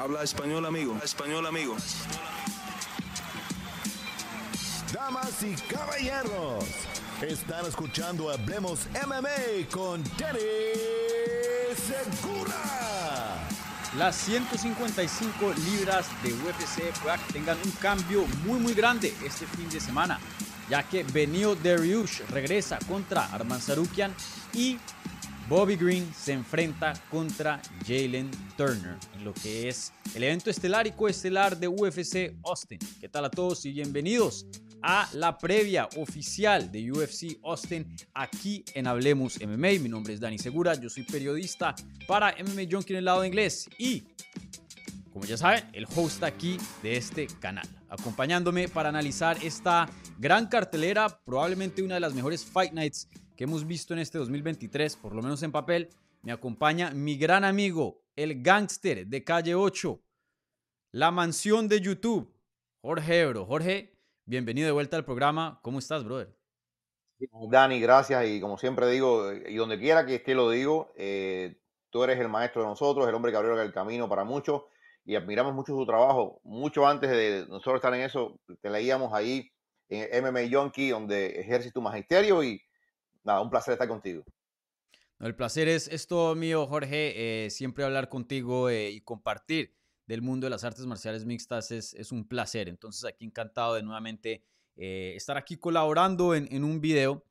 Habla 0.00 0.22
español, 0.22 0.64
amigo. 0.64 0.98
Español, 1.04 1.46
amigo. 1.46 1.76
Damas 4.94 5.42
y 5.42 5.54
caballeros, 5.70 6.64
están 7.20 7.66
escuchando 7.66 8.30
Hablemos 8.30 8.86
MMA 9.06 9.68
con 9.70 10.02
Danny 10.16 10.40
Segura. 11.76 13.46
Las 13.98 14.16
155 14.16 15.52
libras 15.70 16.06
de 16.22 16.32
UFC 16.32 16.76
que 17.26 17.32
tengan 17.34 17.58
un 17.62 17.72
cambio 17.72 18.24
muy 18.46 18.58
muy 18.58 18.72
grande 18.72 19.14
este 19.22 19.46
fin 19.48 19.68
de 19.68 19.80
semana, 19.80 20.18
ya 20.70 20.82
que 20.82 21.02
Benio 21.02 21.54
Dariush 21.56 22.22
regresa 22.30 22.78
contra 22.88 23.26
Arman 23.26 23.60
Sarukian 23.60 24.14
y 24.54 24.78
Bobby 25.50 25.74
Green 25.74 26.14
se 26.14 26.32
enfrenta 26.32 26.92
contra 27.10 27.60
Jalen 27.84 28.30
Turner 28.56 28.96
en 29.16 29.24
lo 29.24 29.34
que 29.34 29.68
es 29.68 29.92
el 30.14 30.22
evento 30.22 30.48
estelar 30.48 30.86
y 30.86 30.92
coestelar 30.92 31.58
de 31.58 31.66
UFC 31.66 32.36
Austin. 32.44 32.78
¿Qué 33.00 33.08
tal 33.08 33.24
a 33.24 33.30
todos 33.32 33.66
y 33.66 33.72
bienvenidos 33.72 34.46
a 34.80 35.08
la 35.12 35.36
previa 35.36 35.88
oficial 35.96 36.70
de 36.70 36.92
UFC 36.92 37.40
Austin 37.42 37.84
aquí 38.14 38.64
en 38.74 38.86
Hablemos 38.86 39.40
MMA? 39.40 39.80
Mi 39.82 39.88
nombre 39.88 40.14
es 40.14 40.20
Dani 40.20 40.38
Segura, 40.38 40.74
yo 40.74 40.88
soy 40.88 41.02
periodista 41.02 41.74
para 42.06 42.32
MMA 42.38 42.68
Junkie 42.70 42.92
en 42.92 42.98
el 43.00 43.06
lado 43.06 43.24
inglés 43.24 43.68
y 43.76 44.04
como 45.12 45.24
ya 45.24 45.36
saben, 45.36 45.64
el 45.72 45.84
host 45.96 46.22
aquí 46.22 46.58
de 46.84 46.96
este 46.96 47.26
canal, 47.26 47.68
acompañándome 47.88 48.68
para 48.68 48.90
analizar 48.90 49.36
esta 49.42 49.88
gran 50.16 50.46
cartelera, 50.46 51.08
probablemente 51.24 51.82
una 51.82 51.94
de 51.94 52.00
las 52.00 52.14
mejores 52.14 52.44
Fight 52.44 52.72
Nights 52.72 53.08
que 53.40 53.44
hemos 53.44 53.66
visto 53.66 53.94
en 53.94 54.00
este 54.00 54.18
2023, 54.18 54.96
por 54.96 55.14
lo 55.14 55.22
menos 55.22 55.42
en 55.42 55.50
papel, 55.50 55.88
me 56.20 56.30
acompaña 56.30 56.90
mi 56.90 57.16
gran 57.16 57.42
amigo, 57.42 58.02
el 58.14 58.42
gángster 58.42 59.06
de 59.06 59.24
calle 59.24 59.54
8, 59.54 59.98
la 60.92 61.10
mansión 61.10 61.66
de 61.66 61.80
YouTube, 61.80 62.30
Jorge 62.82 63.20
Ebro. 63.20 63.46
Jorge, 63.46 63.96
bienvenido 64.26 64.66
de 64.66 64.72
vuelta 64.72 64.98
al 64.98 65.06
programa. 65.06 65.58
¿Cómo 65.62 65.78
estás, 65.78 66.04
brother? 66.04 66.36
Dani, 67.48 67.80
gracias. 67.80 68.28
Y 68.28 68.42
como 68.42 68.58
siempre 68.58 68.90
digo, 68.90 69.32
y 69.32 69.54
donde 69.54 69.78
quiera 69.78 70.04
que 70.04 70.16
esté 70.16 70.34
lo 70.34 70.50
digo, 70.50 70.92
eh, 70.96 71.56
tú 71.88 72.04
eres 72.04 72.20
el 72.20 72.28
maestro 72.28 72.60
de 72.60 72.68
nosotros, 72.68 73.08
el 73.08 73.14
hombre 73.14 73.32
que 73.32 73.38
abrió 73.38 73.58
el 73.58 73.72
camino 73.72 74.06
para 74.06 74.22
muchos 74.22 74.64
y 75.06 75.16
admiramos 75.16 75.54
mucho 75.54 75.74
su 75.74 75.86
trabajo. 75.86 76.42
Mucho 76.44 76.86
antes 76.86 77.08
de 77.08 77.46
nosotros 77.48 77.76
estar 77.76 77.94
en 77.94 78.02
eso, 78.02 78.38
te 78.60 78.68
leíamos 78.68 79.14
ahí 79.14 79.50
en 79.88 80.22
MMA 80.22 80.40
Junkie, 80.52 80.90
donde 80.90 81.40
ejerces 81.40 81.72
tu 81.72 81.80
magisterio 81.80 82.44
y 82.44 82.60
nada, 83.24 83.40
un 83.40 83.50
placer 83.50 83.72
estar 83.72 83.88
contigo. 83.88 84.24
el 85.20 85.34
placer 85.34 85.68
es, 85.68 85.88
es, 85.88 86.06
todo 86.06 86.34
mío, 86.34 86.66
Jorge. 86.66 87.44
Eh, 87.46 87.50
siempre 87.50 87.84
hablar 87.84 88.08
contigo 88.08 88.70
eh, 88.70 88.90
y 88.90 89.00
compartir 89.00 89.74
del 90.06 90.22
mundo 90.22 90.46
de 90.46 90.50
las 90.50 90.64
artes 90.64 90.86
marciales 90.86 91.24
mixtas 91.24 91.70
es, 91.70 91.94
es 91.94 92.10
un 92.10 92.26
placer. 92.26 92.68
Entonces, 92.68 93.04
aquí 93.04 93.24
encantado 93.24 93.74
de 93.74 93.82
nuevamente 93.82 94.44
eh, 94.76 95.12
estar 95.16 95.36
aquí 95.36 95.56
colaborando 95.56 96.34
en, 96.34 96.48
en 96.50 96.64
un 96.64 96.80
video. 96.80 97.24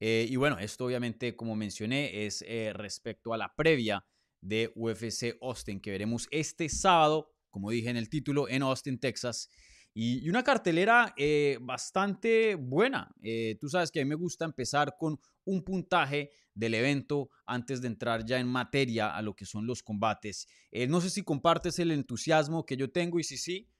y 0.00 0.36
bueno, 0.36 0.58
esto 0.58 0.84
obviamente, 0.84 1.34
como 1.34 1.56
mencioné, 1.56 2.26
es 2.26 2.44
respecto 2.74 3.32
a 3.32 3.38
la 3.38 3.54
previa 3.54 4.04
de 4.42 4.70
UFC 4.74 5.38
Austin 5.40 5.80
que 5.80 5.90
veremos 5.90 6.28
este 6.30 6.68
sábado, 6.68 7.30
como 7.50 7.70
dije 7.70 7.88
en 7.88 7.96
el 7.96 8.10
título, 8.10 8.46
en 8.48 8.62
Austin, 8.62 8.98
Texas. 8.98 9.48
Y, 9.94 10.28
una 10.28 10.42
cartelera 10.42 11.14
bastante 11.60 12.56
buena. 12.56 13.14
tú 13.60 13.68
sabes 13.68 13.90
que 13.90 14.00
a 14.00 14.04
mí 14.04 14.08
me 14.08 14.14
gusta 14.16 14.44
empezar 14.44 14.96
con 14.98 15.18
un 15.44 15.62
puntaje 15.62 16.30
del 16.54 16.74
evento 16.74 17.30
antes 17.46 17.80
de 17.80 17.88
entrar 17.88 18.24
ya 18.24 18.38
en 18.38 18.46
materia 18.46 19.14
a 19.14 19.22
lo 19.22 19.34
que 19.34 19.44
son 19.44 19.66
los 19.66 19.82
combates. 19.82 20.46
Eh, 20.70 20.86
no 20.86 21.00
sé 21.00 21.10
si 21.10 21.22
compartes 21.22 21.78
el 21.78 21.90
entusiasmo 21.90 22.64
que 22.64 22.76
yo 22.76 22.90
tengo 22.90 23.18
y 23.18 23.24
si 23.24 23.36
sí, 23.36 23.70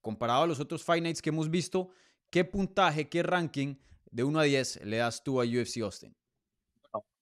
comparado 0.00 0.42
a 0.42 0.46
los 0.46 0.60
otros 0.60 0.84
Fight 0.84 1.02
Nights 1.02 1.22
que 1.22 1.30
hemos 1.30 1.50
visto, 1.50 1.90
¿qué 2.30 2.44
puntaje, 2.44 3.08
qué 3.08 3.22
ranking 3.22 3.76
de 4.10 4.24
1 4.24 4.38
a 4.38 4.42
10 4.44 4.84
le 4.84 4.98
das 4.98 5.22
tú 5.22 5.40
a 5.40 5.44
UFC 5.44 5.78
Austin? 5.82 6.14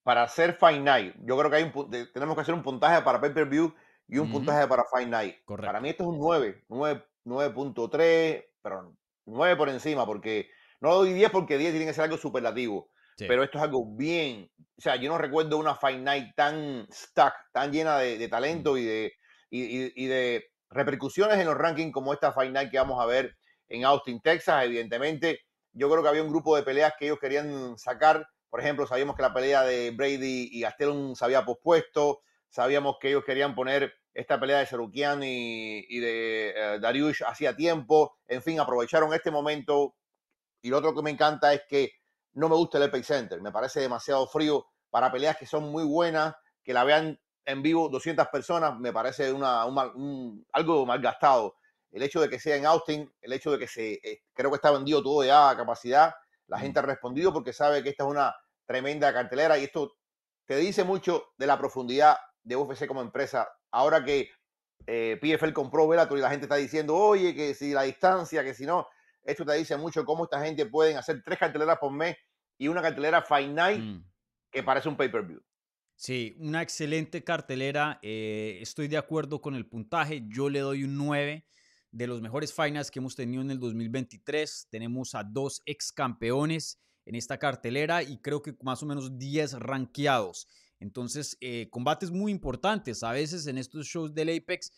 Para 0.02 0.22
hacer 0.22 0.54
Fight 0.54 0.82
Night, 0.82 1.14
yo 1.24 1.36
creo 1.36 1.50
que 1.50 1.56
hay 1.56 1.64
un, 1.64 1.90
tenemos 2.12 2.36
que 2.36 2.40
hacer 2.42 2.54
un 2.54 2.62
puntaje 2.62 3.02
para 3.02 3.20
pay-per-view 3.20 3.74
y 4.08 4.18
un 4.18 4.30
puntaje 4.30 4.66
para 4.68 4.84
Fight 4.84 5.08
Night. 5.08 5.36
Para 5.46 5.80
mí 5.80 5.88
esto 5.88 6.04
es 6.04 6.08
un 6.08 6.18
9, 6.18 6.64
9.3, 6.68 8.44
pero 8.62 8.96
9 9.24 9.56
por 9.56 9.68
encima, 9.68 10.06
porque 10.06 10.48
no 10.80 10.90
lo 10.90 10.94
doy 10.96 11.12
10 11.12 11.30
porque 11.30 11.58
10 11.58 11.72
tiene 11.72 11.86
que 11.86 11.92
ser 11.92 12.04
algo 12.04 12.16
superlativo. 12.16 12.88
Pero 13.16 13.42
esto 13.42 13.58
es 13.58 13.64
algo 13.64 13.86
bien. 13.96 14.50
O 14.76 14.80
sea, 14.80 14.96
yo 14.96 15.08
no 15.08 15.18
recuerdo 15.18 15.56
una 15.56 15.74
Fight 15.74 16.00
Night 16.00 16.34
tan 16.34 16.86
stuck, 16.92 17.32
tan 17.52 17.72
llena 17.72 17.98
de, 17.98 18.28
talento 18.28 18.76
y 18.76 18.84
de, 18.84 19.12
y, 19.50 20.06
de 20.06 20.44
repercusiones 20.68 21.38
en 21.38 21.46
los 21.46 21.56
rankings 21.56 21.92
como 21.92 22.12
esta 22.12 22.32
Fight 22.32 22.52
Night 22.52 22.70
que 22.70 22.78
vamos 22.78 23.00
a 23.00 23.06
ver 23.06 23.36
en 23.68 23.84
Austin, 23.84 24.20
Texas. 24.20 24.64
Evidentemente, 24.64 25.40
yo 25.72 25.90
creo 25.90 26.02
que 26.02 26.08
había 26.08 26.22
un 26.22 26.28
grupo 26.28 26.56
de 26.56 26.62
peleas 26.62 26.92
que 26.98 27.06
ellos 27.06 27.18
querían 27.18 27.78
sacar. 27.78 28.26
Por 28.50 28.60
ejemplo, 28.60 28.86
sabíamos 28.86 29.16
que 29.16 29.22
la 29.22 29.32
pelea 29.32 29.62
de 29.62 29.90
Brady 29.92 30.50
y 30.52 30.60
Gastelum 30.60 31.14
se 31.14 31.24
había 31.24 31.44
pospuesto. 31.44 32.20
Sabíamos 32.50 32.96
que 33.00 33.08
ellos 33.08 33.24
querían 33.24 33.54
poner 33.54 33.94
esta 34.12 34.38
pelea 34.38 34.58
de 34.58 34.66
Serukian 34.66 35.22
y, 35.22 36.00
de 36.00 36.50
eh, 36.50 36.78
Dariush 36.80 37.22
hacía 37.26 37.56
tiempo. 37.56 38.18
En 38.26 38.42
fin, 38.42 38.60
aprovecharon 38.60 39.12
este 39.14 39.30
momento. 39.30 39.94
Y 40.62 40.70
lo 40.70 40.78
otro 40.78 40.94
que 40.94 41.02
me 41.02 41.10
encanta 41.10 41.52
es 41.52 41.62
que 41.68 41.92
no 42.36 42.48
me 42.48 42.54
gusta 42.54 42.78
el 42.78 42.84
Epic 42.84 43.02
Center. 43.02 43.40
Me 43.40 43.50
parece 43.50 43.80
demasiado 43.80 44.26
frío 44.26 44.66
para 44.90 45.10
peleas 45.10 45.36
que 45.36 45.46
son 45.46 45.70
muy 45.70 45.84
buenas, 45.84 46.34
que 46.62 46.74
la 46.74 46.84
vean 46.84 47.18
en 47.46 47.62
vivo 47.62 47.88
200 47.88 48.28
personas, 48.28 48.78
me 48.78 48.92
parece 48.92 49.32
una, 49.32 49.62
algo 50.52 50.86
mal 50.86 51.00
gastado. 51.00 51.56
El 51.90 52.02
hecho 52.02 52.20
de 52.20 52.28
que 52.28 52.38
sea 52.38 52.56
en 52.56 52.66
Austin, 52.66 53.10
el 53.22 53.32
hecho 53.32 53.52
de 53.52 53.58
que 53.58 53.66
se, 53.66 53.94
eh, 53.94 54.22
creo 54.34 54.50
que 54.50 54.56
está 54.56 54.70
vendido 54.70 55.02
todo 55.02 55.24
ya 55.24 55.48
a 55.48 55.56
capacidad, 55.56 56.14
la 56.48 56.58
gente 56.58 56.78
ha 56.78 56.82
respondido 56.82 57.32
porque 57.32 57.52
sabe 57.52 57.82
que 57.82 57.90
esta 57.90 58.04
es 58.04 58.10
una 58.10 58.36
tremenda 58.66 59.12
cartelera 59.12 59.58
y 59.58 59.64
esto 59.64 59.96
te 60.44 60.56
dice 60.56 60.84
mucho 60.84 61.28
de 61.38 61.46
la 61.46 61.56
profundidad 61.56 62.18
de 62.42 62.56
UFC 62.56 62.86
como 62.86 63.00
empresa. 63.00 63.48
Ahora 63.70 64.04
que 64.04 64.30
eh, 64.86 65.18
PFL 65.20 65.52
compró 65.52 65.88
Bellator 65.88 66.18
y 66.18 66.20
la 66.20 66.30
gente 66.30 66.44
está 66.44 66.56
diciendo, 66.56 66.96
oye, 66.96 67.34
que 67.34 67.54
si 67.54 67.72
la 67.72 67.82
distancia, 67.82 68.44
que 68.44 68.54
si 68.54 68.66
no, 68.66 68.86
esto 69.26 69.44
te 69.44 69.54
dice 69.54 69.76
mucho 69.76 70.04
cómo 70.04 70.24
esta 70.24 70.44
gente 70.44 70.66
pueden 70.66 70.96
hacer 70.96 71.22
tres 71.24 71.38
carteleras 71.38 71.78
por 71.78 71.92
mes 71.92 72.16
y 72.58 72.68
una 72.68 72.80
cartelera 72.80 73.24
Night 73.48 73.80
mm. 73.80 74.04
que 74.50 74.62
parece 74.62 74.88
un 74.88 74.96
pay-per-view. 74.96 75.42
Sí, 75.96 76.36
una 76.38 76.62
excelente 76.62 77.24
cartelera. 77.24 77.98
Eh, 78.02 78.58
estoy 78.60 78.86
de 78.88 78.98
acuerdo 78.98 79.40
con 79.40 79.54
el 79.54 79.66
puntaje. 79.66 80.24
Yo 80.28 80.50
le 80.50 80.60
doy 80.60 80.84
un 80.84 80.96
9 80.96 81.46
de 81.90 82.06
los 82.06 82.20
mejores 82.20 82.52
finals 82.52 82.90
que 82.90 82.98
hemos 82.98 83.16
tenido 83.16 83.42
en 83.42 83.50
el 83.50 83.58
2023. 83.58 84.68
Tenemos 84.70 85.14
a 85.14 85.24
dos 85.24 85.62
ex 85.64 85.92
campeones 85.92 86.78
en 87.06 87.14
esta 87.14 87.38
cartelera 87.38 88.02
y 88.02 88.18
creo 88.18 88.42
que 88.42 88.54
más 88.62 88.82
o 88.82 88.86
menos 88.86 89.18
10 89.18 89.54
rankeados. 89.54 90.46
Entonces, 90.80 91.38
eh, 91.40 91.68
combates 91.70 92.10
muy 92.10 92.30
importantes. 92.30 93.02
A 93.02 93.12
veces 93.12 93.46
en 93.46 93.56
estos 93.56 93.86
shows 93.86 94.14
del 94.14 94.36
Apex, 94.36 94.72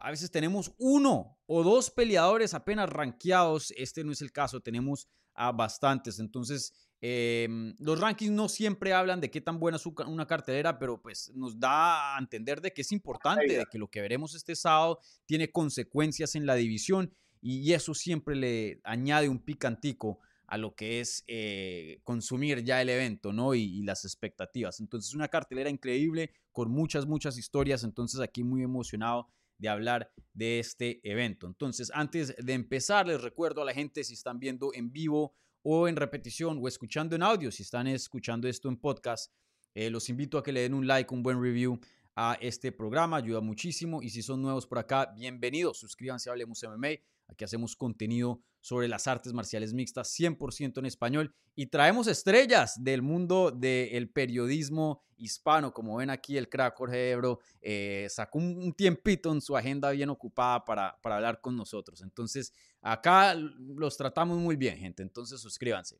a 0.00 0.10
veces 0.10 0.30
tenemos 0.30 0.72
uno 0.78 1.38
o 1.46 1.62
dos 1.62 1.90
peleadores 1.90 2.54
apenas 2.54 2.88
rankeados. 2.88 3.72
Este 3.76 4.02
no 4.02 4.12
es 4.12 4.22
el 4.22 4.32
caso, 4.32 4.60
tenemos 4.60 5.08
a 5.34 5.52
bastantes. 5.52 6.18
Entonces, 6.18 6.72
Em, 7.02 7.74
los 7.78 7.98
rankings 7.98 8.30
no 8.30 8.48
siempre 8.48 8.92
hablan 8.92 9.20
de 9.20 9.30
qué 9.30 9.40
tan 9.40 9.58
buena 9.58 9.76
es 9.76 9.86
una 9.86 10.26
cartelera, 10.26 10.78
pero 10.78 11.00
pues 11.00 11.32
nos 11.34 11.58
da 11.58 12.16
a 12.16 12.18
entender 12.18 12.60
de 12.60 12.72
que 12.72 12.82
es 12.82 12.92
importante, 12.92 13.56
de 13.56 13.64
que 13.70 13.78
lo 13.78 13.88
que 13.88 14.02
veremos 14.02 14.34
este 14.34 14.54
sábado 14.54 15.00
tiene 15.24 15.50
consecuencias 15.50 16.34
en 16.34 16.44
la 16.44 16.56
división 16.56 17.14
y 17.40 17.72
eso 17.72 17.94
siempre 17.94 18.36
le 18.36 18.80
añade 18.84 19.30
un 19.30 19.38
picantico 19.38 20.18
a 20.46 20.58
lo 20.58 20.74
que 20.74 21.00
es 21.00 21.24
eh, 21.26 22.00
consumir 22.04 22.62
ya 22.64 22.82
el 22.82 22.90
evento, 22.90 23.32
¿no? 23.32 23.54
Y, 23.54 23.62
y, 23.62 23.82
las 23.82 24.04
expectativas. 24.04 24.80
Entonces, 24.80 25.14
una 25.14 25.28
cartelera 25.28 25.70
increíble 25.70 26.32
con 26.50 26.70
muchas, 26.70 27.06
muchas 27.06 27.38
historias. 27.38 27.84
Entonces, 27.84 28.20
aquí 28.20 28.42
muy 28.42 28.62
emocionado 28.62 29.28
de 29.60 29.68
hablar 29.68 30.10
de 30.32 30.58
este 30.58 31.00
evento. 31.08 31.46
Entonces, 31.46 31.92
antes 31.94 32.34
de 32.36 32.52
empezar, 32.52 33.06
les 33.06 33.20
recuerdo 33.20 33.62
a 33.62 33.64
la 33.64 33.74
gente 33.74 34.02
si 34.04 34.14
están 34.14 34.38
viendo 34.38 34.72
en 34.74 34.90
vivo 34.90 35.34
o 35.62 35.86
en 35.86 35.96
repetición 35.96 36.58
o 36.60 36.66
escuchando 36.66 37.14
en 37.14 37.22
audio, 37.22 37.52
si 37.52 37.62
están 37.62 37.86
escuchando 37.86 38.48
esto 38.48 38.68
en 38.68 38.78
podcast, 38.78 39.32
eh, 39.74 39.90
los 39.90 40.08
invito 40.08 40.38
a 40.38 40.42
que 40.42 40.52
le 40.52 40.62
den 40.62 40.74
un 40.74 40.86
like, 40.86 41.12
un 41.14 41.22
buen 41.22 41.40
review 41.40 41.78
a 42.16 42.38
este 42.40 42.72
programa, 42.72 43.18
ayuda 43.18 43.40
muchísimo. 43.40 44.02
Y 44.02 44.10
si 44.10 44.22
son 44.22 44.42
nuevos 44.42 44.66
por 44.66 44.78
acá, 44.78 45.12
bienvenidos. 45.14 45.78
Suscríbanse 45.78 46.30
a 46.30 46.32
Hablemos 46.32 46.62
MMA. 46.62 46.88
Aquí 47.30 47.44
hacemos 47.44 47.76
contenido 47.76 48.42
sobre 48.60 48.88
las 48.88 49.06
artes 49.06 49.32
marciales 49.32 49.72
mixtas 49.72 50.12
100% 50.18 50.78
en 50.78 50.86
español 50.86 51.34
y 51.54 51.66
traemos 51.66 52.08
estrellas 52.08 52.82
del 52.82 53.02
mundo 53.02 53.50
del 53.50 54.10
periodismo 54.10 55.02
hispano. 55.16 55.72
Como 55.72 55.96
ven 55.96 56.10
aquí, 56.10 56.36
el 56.36 56.48
crack 56.48 56.76
Jorge 56.76 57.10
Ebro 57.10 57.38
eh, 57.60 58.08
sacó 58.10 58.38
un, 58.38 58.72
tiempito 58.72 59.32
en 59.32 59.40
su 59.40 59.56
agenda 59.56 59.90
bien 59.90 60.10
ocupada 60.10 60.64
para, 60.64 60.98
para 61.00 61.16
hablar 61.16 61.40
con 61.40 61.56
nosotros. 61.56 62.02
Entonces, 62.02 62.52
acá 62.80 63.34
los 63.34 63.96
tratamos 63.96 64.38
muy 64.38 64.56
bien, 64.56 64.76
gente. 64.76 65.02
Entonces, 65.02 65.40
suscríbanse. 65.40 65.96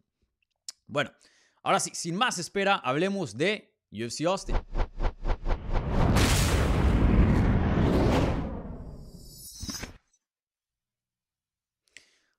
Bueno, 0.87 1.12
ahora 1.62 1.79
sí, 1.79 1.91
sin 1.94 2.17
más 2.17 2.38
espera, 2.38 2.77
hablemos 2.77 3.37
de 3.37 3.73
UFC 3.93 4.23
Austin. 4.27 4.56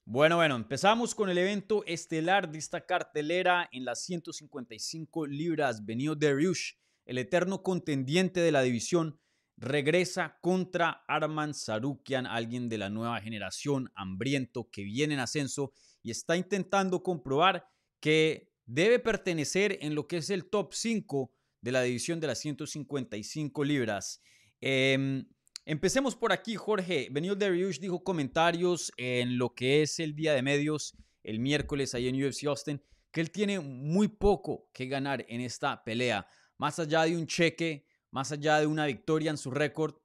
Bueno, 0.06 0.38
bueno, 0.38 0.56
empezamos 0.56 1.14
con 1.14 1.30
el 1.30 1.38
evento 1.38 1.84
estelar 1.86 2.52
de 2.52 2.58
esta 2.58 2.86
cartelera 2.86 3.70
en 3.72 3.86
las 3.86 4.04
155 4.04 5.28
libras. 5.28 5.86
Benio 5.86 6.16
Dariush, 6.16 6.74
el 7.06 7.20
eterno 7.20 7.62
contendiente 7.62 8.40
de 8.42 8.52
la 8.52 8.64
división, 8.64 9.20
regresa 9.58 10.40
contra 10.42 11.04
Arman 11.08 11.54
Sarukian, 11.54 12.26
alguien 12.26 12.68
de 12.68 12.80
la 12.80 12.90
nueva 12.90 13.22
generación, 13.22 13.92
hambriento, 13.94 14.70
que 14.72 14.84
viene 14.84 15.14
en 15.14 15.20
ascenso 15.20 15.72
y 16.02 16.10
está 16.10 16.36
intentando 16.36 17.04
comprobar 17.04 17.68
que 18.00 18.52
debe 18.66 18.98
pertenecer 18.98 19.78
en 19.82 19.94
lo 19.94 20.08
que 20.08 20.18
es 20.18 20.32
el 20.32 20.50
top 20.50 20.74
5 20.74 21.32
de 21.62 21.72
la 21.72 21.84
división 21.84 22.20
de 22.20 22.28
las 22.28 22.40
155 22.40 23.64
libras. 23.64 24.20
Em, 24.60 25.28
Empecemos 25.66 26.16
por 26.16 26.32
aquí, 26.32 26.56
Jorge. 26.56 27.08
Benil 27.12 27.38
Dariush 27.38 27.80
dijo 27.80 28.04
comentarios 28.04 28.92
en 28.98 29.38
lo 29.38 29.54
que 29.54 29.84
es 29.84 30.00
el 30.00 30.16
día 30.16 30.34
de 30.34 30.42
medios 30.42 30.96
el 31.24 31.40
miércoles 31.40 31.94
ahí 31.94 32.08
en 32.08 32.24
UFC 32.24 32.46
Austin, 32.46 32.82
que 33.12 33.22
él 33.22 33.32
tiene 33.32 33.60
muy 33.60 34.08
poco 34.08 34.70
que 34.74 34.88
ganar 34.88 35.24
en 35.28 35.42
esta 35.42 35.84
pelea. 35.84 36.26
Más 36.58 36.80
allá 36.80 37.04
de 37.04 37.16
un 37.16 37.28
cheque, 37.28 37.86
más 38.10 38.32
allá 38.32 38.60
de 38.60 38.66
una 38.66 38.88
victoria 38.88 39.30
en 39.30 39.38
su 39.38 39.52
récord, 39.52 39.96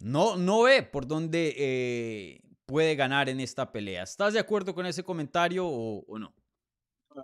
no, 0.00 0.36
no 0.36 0.62
ve 0.62 0.82
por 0.82 1.06
dónde 1.06 1.54
eh, 1.56 2.40
puede 2.66 2.94
ganar 2.94 3.28
en 3.28 3.40
esta 3.40 3.72
pelea. 3.72 4.02
¿Estás 4.02 4.34
de 4.34 4.40
acuerdo 4.40 4.74
con 4.74 4.84
ese 4.84 5.02
comentario 5.02 5.66
o, 5.66 6.18
no? 6.18 6.34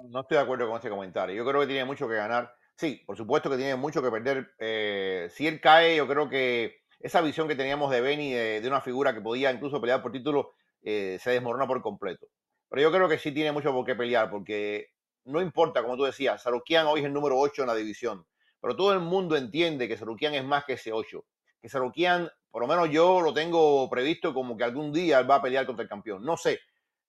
No 0.08 0.20
estoy 0.20 0.36
de 0.36 0.42
acuerdo 0.42 0.68
con 0.68 0.78
ese 0.78 0.88
comentario. 0.88 1.34
Yo 1.34 1.44
creo 1.44 1.60
que 1.60 1.66
tiene 1.66 1.84
mucho 1.84 2.08
que 2.08 2.14
ganar. 2.14 2.54
Sí, 2.76 3.02
por 3.06 3.16
supuesto 3.16 3.50
que 3.50 3.56
tiene 3.56 3.74
mucho 3.74 4.00
que 4.00 4.10
perder. 4.10 4.54
Eh, 4.58 5.28
si 5.32 5.46
él 5.46 5.60
cae, 5.60 5.96
yo 5.96 6.06
creo 6.06 6.28
que 6.28 6.82
esa 7.00 7.20
visión 7.20 7.48
que 7.48 7.54
teníamos 7.54 7.90
de 7.90 8.00
Benny, 8.00 8.32
de, 8.32 8.66
una 8.66 8.80
figura 8.80 9.14
que 9.14 9.20
podía 9.20 9.52
incluso 9.52 9.80
pelear 9.80 10.02
por 10.02 10.12
título, 10.12 10.52
eh, 10.82 11.18
se 11.20 11.30
desmorona 11.30 11.66
por 11.66 11.80
completo. 11.80 12.26
Pero 12.68 12.82
yo 12.82 12.92
creo 12.92 13.08
que 13.08 13.18
sí 13.18 13.32
tiene 13.32 13.52
mucho 13.52 13.72
por 13.72 13.84
qué 13.84 13.94
pelear, 13.94 14.30
porque 14.30 14.88
no 15.24 15.40
importa, 15.40 15.82
como 15.82 15.96
tú 15.96 16.04
decías, 16.04 16.42
Sarukian 16.42 16.86
hoy 16.86 17.00
es 17.00 17.06
el 17.06 17.12
número 17.12 17.38
8 17.38 17.62
en 17.62 17.68
la 17.68 17.74
división, 17.74 18.26
pero 18.60 18.76
todo 18.76 18.92
el 18.92 19.00
mundo 19.00 19.36
entiende 19.36 19.88
que 19.88 19.96
Sarukian 19.96 20.34
es 20.34 20.44
más 20.44 20.64
que 20.64 20.74
ese 20.74 20.92
8. 20.92 21.24
Que 21.60 21.68
Sarukian, 21.68 22.30
por 22.50 22.62
lo 22.62 22.68
menos 22.68 22.90
yo 22.90 23.20
lo 23.20 23.32
tengo 23.32 23.88
previsto 23.88 24.34
como 24.34 24.56
que 24.56 24.64
algún 24.64 24.92
día 24.92 25.22
va 25.22 25.36
a 25.36 25.42
pelear 25.42 25.66
contra 25.66 25.84
el 25.84 25.88
campeón. 25.88 26.24
No 26.24 26.36
sé 26.36 26.60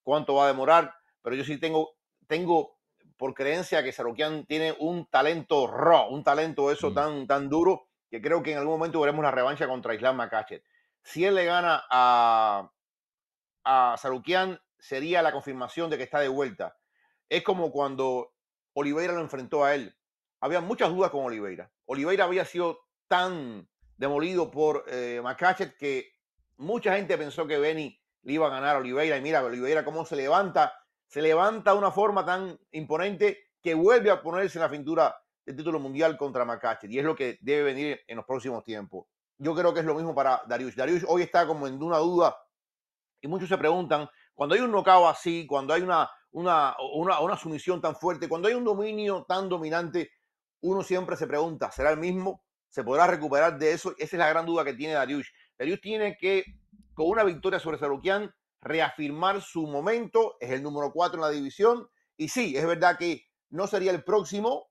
cuánto 0.03 0.35
va 0.35 0.45
a 0.45 0.47
demorar, 0.47 0.93
pero 1.21 1.35
yo 1.35 1.43
sí 1.43 1.59
tengo, 1.59 1.95
tengo 2.27 2.77
por 3.17 3.33
creencia 3.33 3.83
que 3.83 3.91
Sarukian 3.91 4.45
tiene 4.45 4.75
un 4.79 5.07
talento 5.07 5.67
raw, 5.67 6.09
un 6.09 6.23
talento 6.23 6.71
eso 6.71 6.91
mm. 6.91 6.93
tan, 6.93 7.27
tan 7.27 7.49
duro 7.49 7.88
que 8.09 8.21
creo 8.21 8.41
que 8.41 8.51
en 8.51 8.57
algún 8.57 8.79
momento 8.79 8.99
veremos 8.99 9.23
la 9.23 9.31
revancha 9.31 9.67
contra 9.67 9.93
Islam 9.93 10.17
Makhachev. 10.17 10.63
Si 11.03 11.25
él 11.25 11.35
le 11.35 11.45
gana 11.45 11.83
a, 11.89 12.71
a 13.63 13.95
sería 14.79 15.21
la 15.21 15.31
confirmación 15.31 15.89
de 15.89 15.97
que 15.97 16.03
está 16.03 16.19
de 16.19 16.27
vuelta. 16.27 16.77
Es 17.27 17.43
como 17.43 17.71
cuando 17.71 18.33
Oliveira 18.73 19.13
lo 19.13 19.21
enfrentó 19.21 19.63
a 19.63 19.75
él. 19.75 19.95
Había 20.41 20.61
muchas 20.61 20.89
dudas 20.89 21.11
con 21.11 21.25
Oliveira. 21.25 21.71
Oliveira 21.85 22.23
había 22.23 22.45
sido 22.45 22.79
tan 23.07 23.67
demolido 23.97 24.49
por 24.49 24.85
eh, 24.87 25.21
que 25.77 26.13
mucha 26.57 26.95
gente 26.95 27.17
pensó 27.17 27.45
que 27.45 27.59
Benny 27.59 27.99
le 28.21 28.33
iba 28.33 28.47
a 28.47 28.51
ganar 28.51 28.77
a 28.77 28.79
Oliveira. 28.79 29.17
Y 29.17 29.21
mira, 29.21 29.43
Oliveira 29.43 29.83
cómo 29.83 30.05
se 30.05 30.15
levanta. 30.15 30.73
Se 31.07 31.21
levanta 31.21 31.71
de 31.73 31.77
una 31.77 31.91
forma 31.91 32.25
tan 32.25 32.57
imponente 32.71 33.49
que 33.61 33.73
vuelve 33.73 34.09
a 34.11 34.21
ponerse 34.21 34.57
en 34.57 34.63
la 34.63 34.69
cintura 34.69 35.21
el 35.49 35.55
título 35.55 35.79
mundial 35.79 36.15
contra 36.15 36.45
Makachev 36.45 36.91
y 36.91 36.99
es 36.99 37.03
lo 37.03 37.15
que 37.15 37.39
debe 37.41 37.63
venir 37.63 37.99
en 38.07 38.17
los 38.17 38.25
próximos 38.25 38.63
tiempos. 38.63 39.07
Yo 39.39 39.55
creo 39.55 39.73
que 39.73 39.79
es 39.79 39.85
lo 39.85 39.95
mismo 39.95 40.13
para 40.13 40.43
Darius. 40.47 40.75
Darius 40.75 41.03
hoy 41.07 41.23
está 41.23 41.47
como 41.47 41.65
en 41.65 41.81
una 41.81 41.97
duda 41.97 42.37
y 43.19 43.27
muchos 43.27 43.49
se 43.49 43.57
preguntan, 43.57 44.07
cuando 44.35 44.53
hay 44.53 44.61
un 44.61 44.71
knockout 44.71 45.07
así, 45.09 45.47
cuando 45.47 45.73
hay 45.73 45.81
una, 45.81 46.07
una, 46.31 46.75
una, 46.93 47.19
una 47.19 47.35
sumisión 47.35 47.81
tan 47.81 47.95
fuerte, 47.95 48.29
cuando 48.29 48.47
hay 48.47 48.53
un 48.53 48.63
dominio 48.63 49.25
tan 49.27 49.49
dominante, 49.49 50.11
uno 50.61 50.83
siempre 50.83 51.17
se 51.17 51.25
pregunta, 51.25 51.71
¿será 51.71 51.89
el 51.89 51.97
mismo? 51.97 52.43
¿Se 52.69 52.83
podrá 52.83 53.07
recuperar 53.07 53.57
de 53.57 53.73
eso? 53.73 53.95
Esa 53.97 54.17
es 54.17 54.19
la 54.19 54.29
gran 54.29 54.45
duda 54.45 54.63
que 54.63 54.75
tiene 54.75 54.93
Darius. 54.93 55.31
Darius 55.57 55.81
tiene 55.81 56.15
que, 56.15 56.45
con 56.93 57.07
una 57.07 57.23
victoria 57.23 57.59
sobre 57.59 57.79
Sarukian, 57.79 58.31
reafirmar 58.61 59.41
su 59.41 59.65
momento, 59.65 60.37
es 60.39 60.51
el 60.51 60.61
número 60.61 60.91
4 60.93 61.15
en 61.15 61.21
la 61.21 61.31
división, 61.31 61.89
y 62.15 62.29
sí, 62.29 62.55
es 62.55 62.67
verdad 62.67 62.99
que 62.99 63.23
no 63.49 63.65
sería 63.65 63.91
el 63.91 64.03
próximo, 64.03 64.68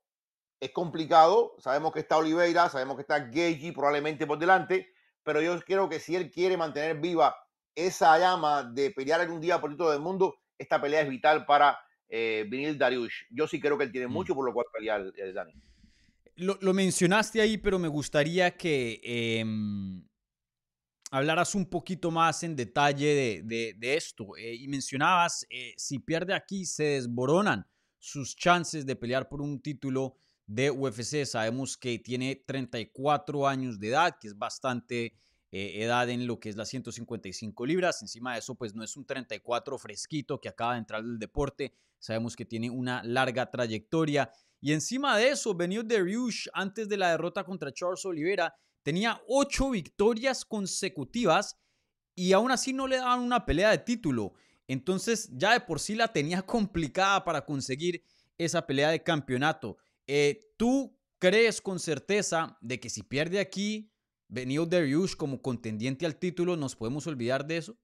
es 0.61 0.71
complicado. 0.71 1.55
Sabemos 1.59 1.93
que 1.93 2.01
está 2.01 2.17
Oliveira, 2.17 2.69
sabemos 2.69 2.97
que 2.97 3.03
está 3.03 3.21
Gagey 3.21 3.73
probablemente 3.73 4.27
por 4.27 4.39
delante, 4.39 4.93
pero 5.23 5.41
yo 5.41 5.59
creo 5.61 5.89
que 5.89 6.01
si 6.01 6.17
él 6.17 6.31
quiere 6.31 6.57
mantener 6.57 6.99
viva 6.99 7.37
esa 7.75 8.19
llama 8.19 8.65
de 8.65 8.91
pelear 8.91 9.21
algún 9.21 9.41
día 9.41 9.61
por 9.61 9.71
el 9.71 9.77
título 9.77 9.93
del 9.93 10.01
mundo, 10.01 10.37
esta 10.59 10.81
pelea 10.81 11.03
es 11.03 11.09
vital 11.09 11.47
para 11.47 11.79
eh, 12.09 12.45
Vinil 12.49 12.77
Dariush. 12.77 13.25
Yo 13.31 13.47
sí 13.47 13.61
creo 13.61 13.79
que 13.79 13.85
él 13.85 13.93
tiene 13.93 14.09
mm. 14.09 14.13
mucho 14.13 14.35
por 14.35 14.45
lo 14.45 14.53
cual 14.53 14.67
pelear, 14.73 15.13
eh, 15.17 15.33
Dani. 15.33 15.53
Lo, 16.37 16.73
mencionaste 16.73 17.41
ahí, 17.41 17.59
pero 17.59 17.81
me 17.81 17.89
gustaría 17.89 18.57
que 18.57 19.01
em, 19.03 20.05
hablaras 21.11 21.57
un 21.57 21.67
poquito 21.67 22.13
más 22.13 22.45
en 22.45 22.55
detalle 22.55 23.43
de, 23.45 23.97
esto. 23.97 24.37
Eh, 24.37 24.55
y 24.55 24.69
mencionabas, 24.69 25.45
eh, 25.51 25.75
si 25.77 25.99
pierde 25.99 26.35
aquí, 26.35 26.65
se 26.65 26.85
desboronan 26.85 27.67
sus 27.99 28.37
chances 28.37 28.87
de 28.87 28.95
pelear 28.95 29.29
por 29.29 29.41
un 29.41 29.61
título 29.61 30.17
de 30.49 30.73
UFC. 30.73 31.25
Sabemos 31.25 31.77
que 31.77 32.01
tiene 32.01 32.35
34 32.35 33.47
años 33.47 33.79
de 33.79 33.89
edad, 33.89 34.19
que 34.19 34.27
es 34.27 34.37
bastante 34.37 35.15
eh, 35.53 35.85
edad 35.85 36.09
en 36.11 36.27
lo 36.27 36.41
que 36.41 36.49
es 36.49 36.57
las 36.57 36.69
155 36.71 37.65
libras. 37.67 38.03
Encima 38.03 38.33
de 38.33 38.41
eso, 38.41 38.57
pues 38.57 38.75
no 38.75 38.83
es 38.83 38.97
un 38.97 39.05
34 39.05 39.79
fresquito 39.79 40.41
que 40.41 40.49
acaba 40.49 40.73
de 40.73 40.81
entrar 40.81 41.05
del 41.05 41.19
deporte. 41.19 41.73
Sabemos 42.01 42.35
que 42.35 42.45
tiene 42.45 42.71
una 42.71 43.05
larga 43.05 43.51
trayectoria. 43.51 44.33
Y 44.61 44.73
encima 44.73 45.17
de 45.17 45.29
eso, 45.29 45.55
de 45.55 45.83
Dariush, 45.85 46.49
antes 46.53 46.89
de 46.89 46.97
la 46.97 47.11
derrota 47.11 47.45
contra 47.45 47.73
Charles 47.73 48.05
Oliveira, 48.05 48.53
tenía 48.83 49.21
ocho 49.29 49.71
victorias 49.71 50.45
consecutivas 50.45 51.57
y 52.15 52.33
aún 52.33 52.51
así 52.51 52.73
no 52.73 52.89
le 52.89 52.97
daban 52.97 53.21
una 53.21 53.45
pelea 53.45 53.71
de 53.71 53.79
título. 53.79 54.33
Entonces 54.67 55.31
ya 55.33 55.53
de 55.53 55.61
por 55.61 55.79
sí 55.79 55.95
la 55.95 56.13
tenía 56.13 56.43
complicada 56.43 57.25
para 57.25 57.45
conseguir 57.45 58.03
esa 58.37 58.67
pelea 58.67 58.91
de 58.91 59.03
campeonato. 59.03 59.77
Eh, 60.09 60.55
¿Tú 60.57 60.99
crees 61.19 61.61
con 61.61 61.79
certeza 61.79 62.57
de 62.61 62.81
que 62.81 62.89
si 62.89 63.03
pierde 63.03 63.39
aquí 63.39 63.93
Benio 64.27 64.65
Dariush 64.67 65.15
como 65.15 65.41
contendiente 65.41 66.07
al 66.07 66.17
título, 66.17 66.57
nos 66.57 66.75
podemos 66.75 67.07
olvidar 67.07 67.47
de 67.47 67.59
eso? 67.59 67.77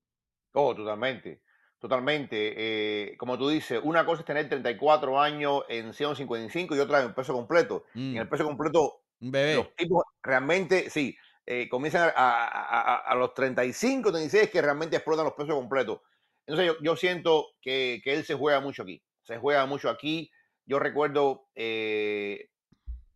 Oh, 0.53 0.75
totalmente. 0.75 1.43
Totalmente. 1.79 2.55
Eh, 2.57 3.17
como 3.19 3.37
tú 3.37 3.51
dices, 3.51 3.79
una 3.83 4.07
cosa 4.07 4.21
es 4.21 4.27
tener 4.27 4.49
34 4.49 5.21
años 5.21 5.65
en 5.69 5.93
155 5.93 6.75
y 6.75 6.79
otra 6.79 7.03
en 7.03 7.15
peso 7.15 7.35
completo. 7.35 7.85
En 7.95 8.17
el 8.17 8.25
mm. 8.25 8.31
peso 8.31 8.45
completo, 8.45 9.03
los 9.21 9.77
tipos 9.77 10.05
realmente, 10.23 10.89
sí, 10.89 11.15
eh, 11.45 11.69
comienzan 11.69 12.11
a, 12.17 13.15
los 13.19 13.35
35, 13.35 14.11
36 14.11 14.49
que 14.49 14.63
realmente 14.63 14.97
explotan 14.97 15.27
los 15.27 15.35
pesos 15.35 15.55
completos. 15.55 16.01
Entonces 16.47 16.75
yo, 16.75 16.83
yo 16.83 16.97
siento 16.97 17.49
que, 17.61 18.01
que, 18.03 18.15
él 18.15 18.25
se 18.25 18.35
juega 18.35 18.61
mucho 18.61 18.83
aquí. 18.83 19.03
Se 19.23 19.37
juega 19.37 19.67
mucho 19.67 19.91
aquí. 19.91 20.31
Yo 20.67 20.79
recuerdo 20.79 21.49
eh, 21.55 22.51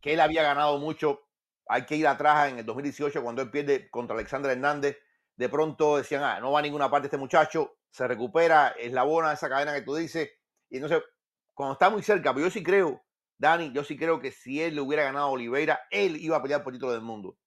que 0.01 0.15
él 0.15 0.21
había 0.21 0.43
ganado 0.43 0.79
mucho. 0.79 1.21
Hay 1.67 1.85
que 1.85 1.97
ir 1.97 2.07
atrás 2.07 2.51
en 2.51 2.59
el 2.59 2.67
2018 2.67 3.23
cuando 3.23 3.43
él 3.43 3.51
pierde 3.51 3.91
contra 3.91 4.15
Alexander 4.15 4.51
Hernández. 4.53 4.99
De 5.37 5.49
pronto 5.49 5.99
decían, 5.99 6.23
ah, 6.23 6.41
no 6.41 6.53
va 6.53 6.59
a 6.59 6.63
ninguna 6.63 6.91
parte 6.91 7.07
este 7.07 7.17
muchacho, 7.17 7.77
se 7.91 8.09
recupera, 8.09 8.75
es 8.79 8.93
la 8.93 9.05
bona 9.05 9.33
esa 9.33 9.49
cadena 9.49 9.75
que 9.75 9.83
tú 9.83 9.95
dices. 9.95 10.31
Y 10.69 10.77
entonces, 10.77 11.03
cuando 11.55 11.75
está 11.75 11.91
muy 11.91 12.03
cerca, 12.03 12.35
pero 12.35 12.47
yo 12.47 12.51
sí 12.51 12.63
creo, 12.63 13.05
Dani, 13.39 13.73
yo 13.73 13.85
sí 13.85 13.97
creo 13.97 14.19
que 14.19 14.33
si 14.33 14.61
él 14.61 14.75
le 14.75 14.81
hubiera 14.81 15.05
ganado 15.05 15.27
a 15.27 15.31
Oliveira, 15.31 15.81
él 15.91 16.17
iba 16.17 16.37
a 16.37 16.43
pelear 16.43 16.65
por 16.65 16.73
el 16.73 16.79
título 16.79 16.93
del 16.93 17.03
mundo. 17.03 17.39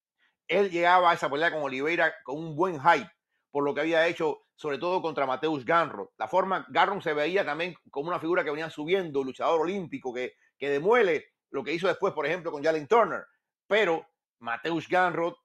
Él 0.48 0.70
llegaba 0.70 1.12
a 1.12 1.14
esa 1.14 1.30
pelea 1.30 1.52
con 1.52 1.64
Oliveira 1.64 2.14
con 2.24 2.38
un 2.38 2.56
buen 2.56 2.80
hype 2.80 3.10
por 3.52 3.64
lo 3.64 3.74
que 3.74 3.82
había 3.82 4.08
hecho, 4.08 4.44
sobre 4.56 4.78
todo 4.78 5.02
contra 5.02 5.26
Mateus 5.26 5.66
Ganro. 5.66 6.14
La 6.18 6.28
forma, 6.28 6.66
Garro 6.70 7.00
se 7.02 7.14
veía 7.14 7.46
también 7.46 7.76
como 7.92 8.08
una 8.08 8.20
figura 8.20 8.44
que 8.44 8.50
venía 8.50 8.70
subiendo, 8.70 9.24
luchador 9.24 9.62
olímpico, 9.62 10.14
que, 10.14 10.34
que 10.58 10.70
demuele 10.70 11.34
lo 11.50 11.64
que 11.64 11.74
hizo 11.74 11.88
después, 11.88 12.14
por 12.14 12.26
ejemplo, 12.26 12.52
con 12.52 12.64
Jalen 12.64 12.88
Turner. 12.88 13.26
Pero 13.68 14.08
Mateus 14.40 14.88
Ganro 14.88 15.38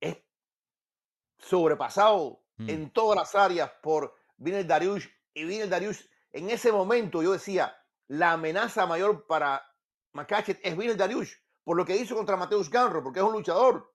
es 0.00 0.16
sobrepasado 1.38 2.42
mm. 2.58 2.70
en 2.70 2.90
todas 2.90 3.18
las 3.18 3.34
áreas 3.34 3.70
por 3.82 4.14
Vinel 4.36 4.66
Dariush. 4.66 5.06
Y 5.34 5.44
Vinel 5.44 5.68
Dariush, 5.68 6.00
en 6.32 6.50
ese 6.50 6.70
momento 6.70 7.22
yo 7.22 7.32
decía, 7.32 7.76
la 8.06 8.32
amenaza 8.32 8.86
mayor 8.86 9.26
para 9.26 9.64
Makachet 10.12 10.60
es 10.62 10.76
Vinel 10.76 10.96
Dariush, 10.96 11.34
por 11.64 11.76
lo 11.76 11.84
que 11.84 11.96
hizo 11.96 12.14
contra 12.14 12.36
Mateus 12.36 12.70
Ganro, 12.70 13.02
porque 13.02 13.18
es 13.18 13.24
un 13.24 13.32
luchador. 13.32 13.92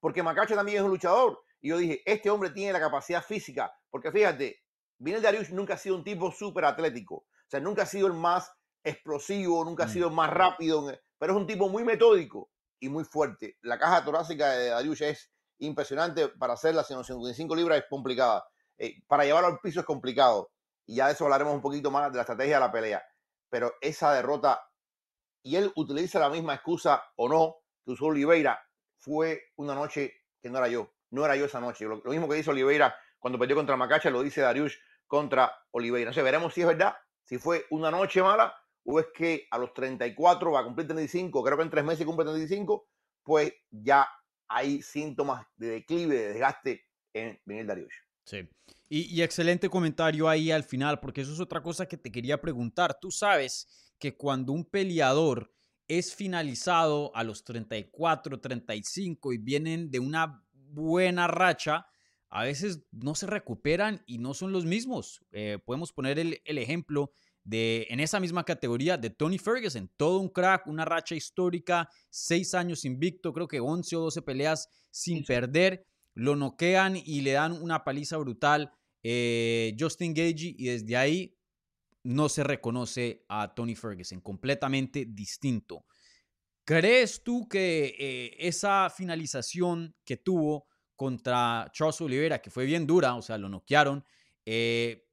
Porque 0.00 0.22
Makachet 0.22 0.56
también 0.56 0.78
es 0.78 0.84
un 0.84 0.90
luchador. 0.90 1.42
Y 1.60 1.70
yo 1.70 1.78
dije, 1.78 2.02
este 2.04 2.30
hombre 2.30 2.50
tiene 2.50 2.72
la 2.72 2.80
capacidad 2.80 3.22
física, 3.22 3.72
porque 3.90 4.12
fíjate, 4.12 4.62
Vinel 4.98 5.22
Darius 5.22 5.50
nunca 5.50 5.74
ha 5.74 5.78
sido 5.78 5.96
un 5.96 6.04
tipo 6.04 6.30
súper 6.30 6.64
atlético, 6.64 7.16
o 7.16 7.50
sea, 7.50 7.60
nunca 7.60 7.82
ha 7.82 7.86
sido 7.86 8.06
el 8.06 8.14
más 8.14 8.50
explosivo, 8.82 9.64
nunca 9.64 9.84
ha 9.84 9.86
mm. 9.86 9.90
sido 9.90 10.08
el 10.08 10.14
más 10.14 10.30
rápido, 10.30 10.92
pero 11.18 11.32
es 11.32 11.38
un 11.38 11.46
tipo 11.46 11.68
muy 11.68 11.84
metódico 11.84 12.50
y 12.80 12.88
muy 12.88 13.04
fuerte. 13.04 13.56
La 13.62 13.78
caja 13.78 14.04
torácica 14.04 14.50
de 14.52 14.68
Darius 14.68 15.00
es 15.00 15.32
impresionante 15.58 16.28
para 16.28 16.54
hacer 16.54 16.74
las 16.74 16.86
155 16.86 17.54
libras, 17.56 17.78
es 17.78 17.84
complicada. 17.88 18.44
eh, 18.78 19.02
para 19.08 19.24
llevarlo 19.24 19.48
al 19.48 19.60
piso 19.60 19.80
es 19.80 19.86
complicado. 19.86 20.52
Y 20.86 20.96
ya 20.96 21.06
de 21.06 21.12
eso 21.12 21.24
hablaremos 21.24 21.54
un 21.54 21.60
poquito 21.60 21.90
más 21.90 22.10
de 22.10 22.16
la 22.16 22.22
estrategia 22.22 22.54
de 22.54 22.60
la 22.60 22.72
pelea. 22.72 23.02
Pero 23.50 23.74
esa 23.80 24.12
derrota, 24.12 24.62
y 25.42 25.56
él 25.56 25.72
utiliza 25.76 26.18
la 26.18 26.30
misma 26.30 26.54
excusa 26.54 27.02
o 27.16 27.28
no 27.28 27.56
que 27.84 27.92
usó 27.92 28.06
Oliveira, 28.06 28.60
fue 28.98 29.42
una 29.56 29.74
noche 29.74 30.12
que 30.40 30.48
no 30.48 30.58
era 30.58 30.68
yo. 30.68 30.92
No 31.10 31.24
era 31.24 31.36
yo 31.36 31.46
esa 31.46 31.60
noche. 31.60 31.84
Lo, 31.86 32.00
mismo 32.04 32.28
que 32.28 32.36
dice 32.36 32.50
Oliveira 32.50 32.94
cuando 33.18 33.38
perdió 33.38 33.56
contra 33.56 33.76
Macacha, 33.76 34.10
lo 34.10 34.22
dice 34.22 34.40
Darius 34.40 34.78
contra 35.06 35.52
Oliveira. 35.70 36.10
No 36.10 36.22
veremos 36.22 36.54
si 36.54 36.60
es 36.60 36.66
verdad, 36.66 36.94
si 37.24 37.38
fue 37.38 37.66
una 37.70 37.90
noche 37.90 38.22
mala 38.22 38.54
o 38.84 39.00
es 39.00 39.06
que 39.14 39.46
a 39.50 39.58
los 39.58 39.74
34 39.74 40.50
va 40.50 40.60
a 40.60 40.64
cumplir 40.64 40.86
35, 40.86 41.42
creo 41.42 41.56
que 41.56 41.62
en 41.62 41.70
tres 41.70 41.84
meses 41.84 42.06
cumple 42.06 42.24
35, 42.24 42.88
pues 43.22 43.52
ya 43.70 44.08
hay 44.48 44.80
síntomas 44.80 45.46
de 45.56 45.68
declive, 45.68 46.14
de 46.14 46.28
desgaste 46.28 46.86
en 47.12 47.38
Miguel 47.44 47.66
Darius. 47.66 47.92
Sí. 48.24 48.48
Y, 48.90 49.20
excelente 49.20 49.68
comentario 49.68 50.28
ahí 50.28 50.50
al 50.50 50.64
final, 50.64 51.00
porque 51.00 51.20
eso 51.20 51.32
es 51.32 51.40
otra 51.40 51.62
cosa 51.62 51.86
que 51.86 51.98
te 51.98 52.10
quería 52.10 52.40
preguntar. 52.40 52.98
Tú 52.98 53.10
sabes 53.10 53.92
que 53.98 54.16
cuando 54.16 54.52
un 54.52 54.64
peleador 54.64 55.52
es 55.86 56.14
finalizado 56.14 57.14
a 57.14 57.24
los 57.24 57.44
34, 57.44 58.40
35 58.40 59.32
y 59.32 59.38
vienen 59.38 59.90
de 59.90 59.98
una 59.98 60.42
buena 60.70 61.26
racha, 61.26 61.86
a 62.30 62.44
veces 62.44 62.82
no 62.90 63.14
se 63.14 63.26
recuperan 63.26 64.02
y 64.06 64.18
no 64.18 64.34
son 64.34 64.52
los 64.52 64.64
mismos. 64.64 65.20
Eh, 65.32 65.58
podemos 65.64 65.92
poner 65.92 66.18
el, 66.18 66.40
ejemplo 66.44 67.12
de, 67.44 67.86
en 67.90 68.00
esa 68.00 68.20
misma 68.20 68.44
categoría, 68.44 68.98
de 68.98 69.10
Tony 69.10 69.38
Ferguson, 69.38 69.90
todo 69.96 70.18
un 70.18 70.28
crack, 70.28 70.66
una 70.66 70.84
racha 70.84 71.14
histórica, 71.14 71.88
seis 72.10 72.54
años 72.54 72.84
invicto, 72.84 73.32
creo 73.32 73.48
que 73.48 73.60
11 73.60 73.96
o 73.96 74.00
12 74.00 74.22
peleas 74.22 74.68
sin 74.90 75.24
perder, 75.24 75.86
lo 76.14 76.36
noquean 76.36 76.96
y 76.96 77.20
le 77.22 77.32
dan 77.32 77.52
una 77.52 77.84
paliza 77.84 78.16
brutal. 78.18 78.72
Eh, 79.02 79.76
Justin 79.78 80.12
Gagey 80.12 80.56
y 80.58 80.66
desde 80.66 80.96
ahí 80.96 81.38
no 82.02 82.28
se 82.28 82.42
reconoce 82.42 83.24
a 83.28 83.54
Tony 83.54 83.74
Ferguson, 83.74 84.20
completamente 84.20 85.06
distinto. 85.08 85.84
¿Crees 86.68 87.24
tú 87.24 87.48
que 87.48 87.96
eh, 87.98 88.36
esa 88.46 88.90
finalización 88.90 89.96
que 90.04 90.18
tuvo 90.18 90.66
contra 90.96 91.66
Charles 91.72 91.98
Oliveira, 92.02 92.42
que 92.42 92.50
fue 92.50 92.66
bien 92.66 92.86
dura, 92.86 93.14
o 93.14 93.22
sea, 93.22 93.38
lo 93.38 93.48
noquearon, 93.48 94.04
eh, 94.44 95.08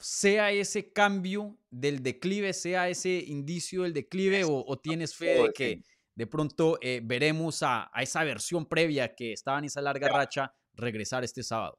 sea 0.00 0.50
ese 0.50 0.92
cambio 0.92 1.56
del 1.70 2.02
declive, 2.02 2.52
sea 2.52 2.88
ese 2.88 3.22
indicio 3.24 3.84
del 3.84 3.92
declive, 3.92 4.42
o, 4.44 4.80
tienes 4.80 5.14
fe 5.14 5.40
de 5.40 5.52
que 5.52 5.82
de 6.16 6.26
pronto 6.26 6.76
eh, 6.82 7.00
veremos 7.04 7.62
a, 7.62 7.88
esa 8.00 8.24
versión 8.24 8.66
previa 8.66 9.14
que 9.14 9.32
estaba 9.32 9.60
en 9.60 9.66
esa 9.66 9.80
larga 9.80 10.08
racha 10.08 10.52
regresar 10.74 11.22
este 11.22 11.44
sábado? 11.44 11.78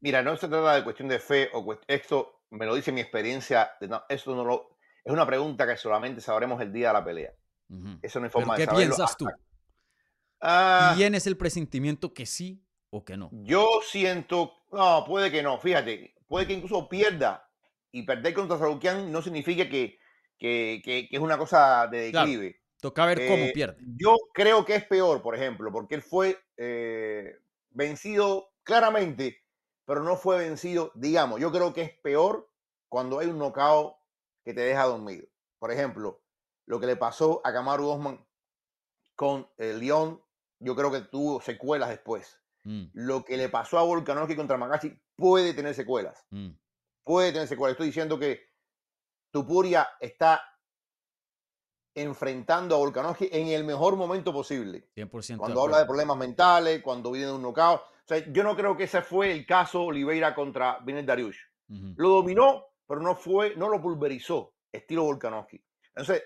Mira, 0.00 0.22
no 0.22 0.34
se 0.38 0.48
trata 0.48 0.76
de 0.76 0.84
cuestión 0.84 1.08
de 1.08 1.18
fe 1.18 1.50
o 1.52 1.78
esto 1.86 2.40
me 2.48 2.64
lo 2.64 2.74
dice 2.74 2.90
mi 2.90 3.02
experiencia, 3.02 3.72
no, 3.82 4.02
esto 4.08 4.34
no 4.34 4.44
lo, 4.46 4.78
es 5.04 5.12
una 5.12 5.26
pregunta 5.26 5.66
que 5.66 5.76
solamente 5.76 6.22
sabremos 6.22 6.58
el 6.62 6.72
día 6.72 6.88
de 6.88 6.94
la 6.94 7.04
pelea. 7.04 7.34
Eso 8.02 8.20
no 8.20 8.26
es 8.26 8.32
forma 8.32 8.56
¿Qué 8.56 8.66
piensas 8.66 9.16
tú? 9.16 9.26
Ah. 10.40 10.94
¿Quién 10.96 11.14
es 11.14 11.26
el 11.26 11.36
presentimiento 11.36 12.12
que 12.14 12.26
sí 12.26 12.64
o 12.90 13.04
que 13.04 13.16
no? 13.16 13.30
Yo 13.32 13.80
siento, 13.84 14.54
no, 14.72 15.04
puede 15.06 15.30
que 15.30 15.42
no, 15.42 15.58
fíjate, 15.58 16.14
puede 16.26 16.46
que 16.46 16.54
incluso 16.54 16.88
pierda 16.88 17.48
y 17.92 18.02
perder 18.02 18.34
contra 18.34 18.58
Sarukian 18.58 19.12
no 19.12 19.22
significa 19.22 19.68
que, 19.68 19.98
que, 20.38 21.08
es 21.10 21.20
una 21.20 21.36
cosa 21.36 21.86
de 21.88 22.10
declive. 22.12 22.60
toca 22.80 23.04
ver 23.06 23.26
cómo 23.26 23.44
eh, 23.44 23.52
pierde. 23.52 23.76
Yo 23.96 24.16
creo 24.32 24.64
que 24.64 24.76
es 24.76 24.84
peor, 24.84 25.22
por 25.22 25.34
ejemplo, 25.34 25.70
porque 25.70 25.96
él 25.96 26.02
fue 26.02 26.38
eh, 26.56 27.36
vencido 27.70 28.52
claramente, 28.62 29.42
pero 29.84 30.02
no 30.02 30.16
fue 30.16 30.38
vencido, 30.38 30.92
digamos, 30.94 31.40
yo 31.40 31.52
creo 31.52 31.74
que 31.74 31.82
es 31.82 31.98
peor 31.98 32.50
cuando 32.88 33.18
hay 33.18 33.28
un 33.28 33.38
knockout 33.38 33.96
que 34.44 34.54
te 34.54 34.62
deja 34.62 34.84
dormido. 34.84 35.26
Por 35.58 35.70
ejemplo, 35.70 36.22
lo 36.70 36.78
que 36.78 36.86
le 36.86 36.94
pasó 36.94 37.40
a 37.42 37.52
Kamaru 37.52 37.88
Osman 37.88 38.24
con 39.16 39.50
el 39.56 39.80
León, 39.80 40.22
yo 40.60 40.76
creo 40.76 40.92
que 40.92 41.00
tuvo 41.00 41.40
secuelas 41.40 41.88
después. 41.88 42.40
Mm. 42.62 42.84
Lo 42.92 43.24
que 43.24 43.36
le 43.36 43.48
pasó 43.48 43.76
a 43.76 43.82
Volkanovski 43.82 44.36
contra 44.36 44.56
Magashi 44.56 44.96
puede 45.16 45.52
tener 45.52 45.74
secuelas. 45.74 46.24
Mm. 46.30 46.50
Puede 47.02 47.32
tener 47.32 47.48
secuelas. 47.48 47.72
Estoy 47.72 47.88
diciendo 47.88 48.20
que 48.20 48.40
Tupuria 49.32 49.88
está 49.98 50.42
enfrentando 51.92 52.76
a 52.76 52.78
Volkanovski 52.78 53.28
en 53.32 53.48
el 53.48 53.64
mejor 53.64 53.96
momento 53.96 54.32
posible. 54.32 54.88
100% 54.94 55.38
cuando 55.38 55.62
habla 55.62 55.80
de 55.80 55.86
problemas 55.86 56.18
mentales, 56.18 56.82
cuando 56.84 57.10
viene 57.10 57.26
de 57.26 57.32
un 57.32 57.42
knockout. 57.42 57.80
O 57.80 58.06
sea, 58.06 58.18
yo 58.32 58.44
no 58.44 58.54
creo 58.54 58.76
que 58.76 58.84
ese 58.84 59.02
fue 59.02 59.32
el 59.32 59.44
caso 59.44 59.82
Oliveira 59.82 60.36
contra 60.36 60.78
Vinet 60.84 61.04
Dariush. 61.04 61.38
Lo 61.96 62.10
dominó, 62.10 62.66
pero 62.86 63.00
no 63.00 63.16
fue, 63.16 63.56
no 63.56 63.68
lo 63.68 63.82
pulverizó, 63.82 64.54
estilo 64.70 65.02
Volkanovski. 65.02 65.60
Entonces, 65.96 66.22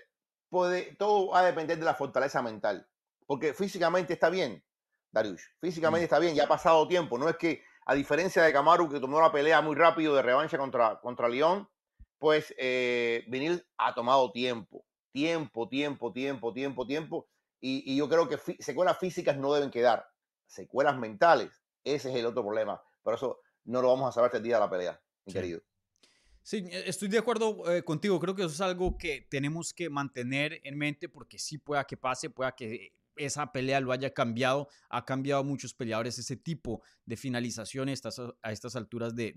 puede, 0.55 0.95
todo 0.95 1.31
va 1.31 1.39
a 1.39 1.45
depender 1.45 1.77
de 1.77 1.83
la 1.83 1.95
fortaleza 1.95 2.41
mental. 2.41 2.87
Porque 3.27 3.53
físicamente 3.53 4.13
está 4.13 4.29
bien, 4.29 4.63
Darius. 5.11 5.41
Físicamente 5.59 6.03
mm. 6.03 6.05
está 6.05 6.19
bien, 6.19 6.33
ya 6.33 6.45
ha 6.45 6.47
pasado 6.47 6.87
tiempo. 6.87 7.17
No 7.17 7.27
es 7.27 7.35
que, 7.35 7.61
a 7.85 7.93
diferencia 7.93 8.41
de 8.41 8.53
Camaru, 8.53 8.89
que 8.89 9.01
tomó 9.01 9.19
la 9.19 9.33
pelea 9.33 9.61
muy 9.61 9.75
rápido 9.75 10.15
de 10.15 10.21
revancha 10.21 10.57
contra, 10.57 11.01
contra 11.01 11.27
León, 11.27 11.67
pues 12.19 12.55
eh, 12.57 13.25
Vinil 13.27 13.67
ha 13.77 13.93
tomado 13.93 14.31
tiempo. 14.31 14.85
Tiempo, 15.11 15.67
tiempo, 15.67 16.13
tiempo, 16.13 16.53
tiempo, 16.53 16.87
tiempo. 16.87 17.27
Y, 17.59 17.97
yo 17.97 18.07
creo 18.07 18.29
que 18.29 18.37
secuelas 18.63 18.97
físicas 18.97 19.35
no 19.35 19.53
deben 19.53 19.71
quedar. 19.71 20.07
Secuelas 20.47 20.97
mentales, 20.97 21.65
ese 21.83 22.11
es 22.11 22.15
el 22.15 22.27
otro 22.27 22.43
problema. 22.43 22.81
Por 23.03 23.15
eso 23.15 23.41
no 23.65 23.81
lo 23.81 23.89
vamos 23.89 24.07
a 24.07 24.13
saber 24.13 24.27
hasta 24.27 24.37
el 24.37 24.43
día 24.43 24.55
de 24.55 24.61
la 24.61 24.69
pelea, 24.69 25.01
mi 25.25 25.33
querido. 25.33 25.59
Sí, 26.45 26.63
e, 26.69 26.87
estoy 26.87 27.07
de 27.07 27.17
acuerdo 27.17 27.71
eh, 27.71 27.83
contigo. 27.83 28.19
Creo 28.19 28.35
que 28.35 28.43
eso 28.43 28.51
es 28.51 28.61
algo 28.61 28.99
que 28.99 29.25
tenemos 29.31 29.73
que 29.73 29.89
mantener 29.89 30.61
en 30.63 30.77
mente 30.77 31.09
porque 31.09 31.39
sí 31.39 31.57
pueda 31.57 31.83
que 31.85 31.97
pase, 31.97 32.29
pueda 32.29 32.55
que 32.55 32.93
esa 33.15 33.51
pelea 33.51 33.79
lo 33.79 33.91
haya 33.91 34.13
cambiado. 34.13 34.67
Ha 34.89 35.03
cambiado 35.03 35.43
muchos 35.43 35.73
peleadores 35.73 36.19
ese 36.19 36.37
tipo 36.37 36.83
de 37.03 37.17
finalización 37.17 37.89
a 37.89 37.93
estas, 37.93 38.75
alturas 38.75 39.15
de, 39.15 39.33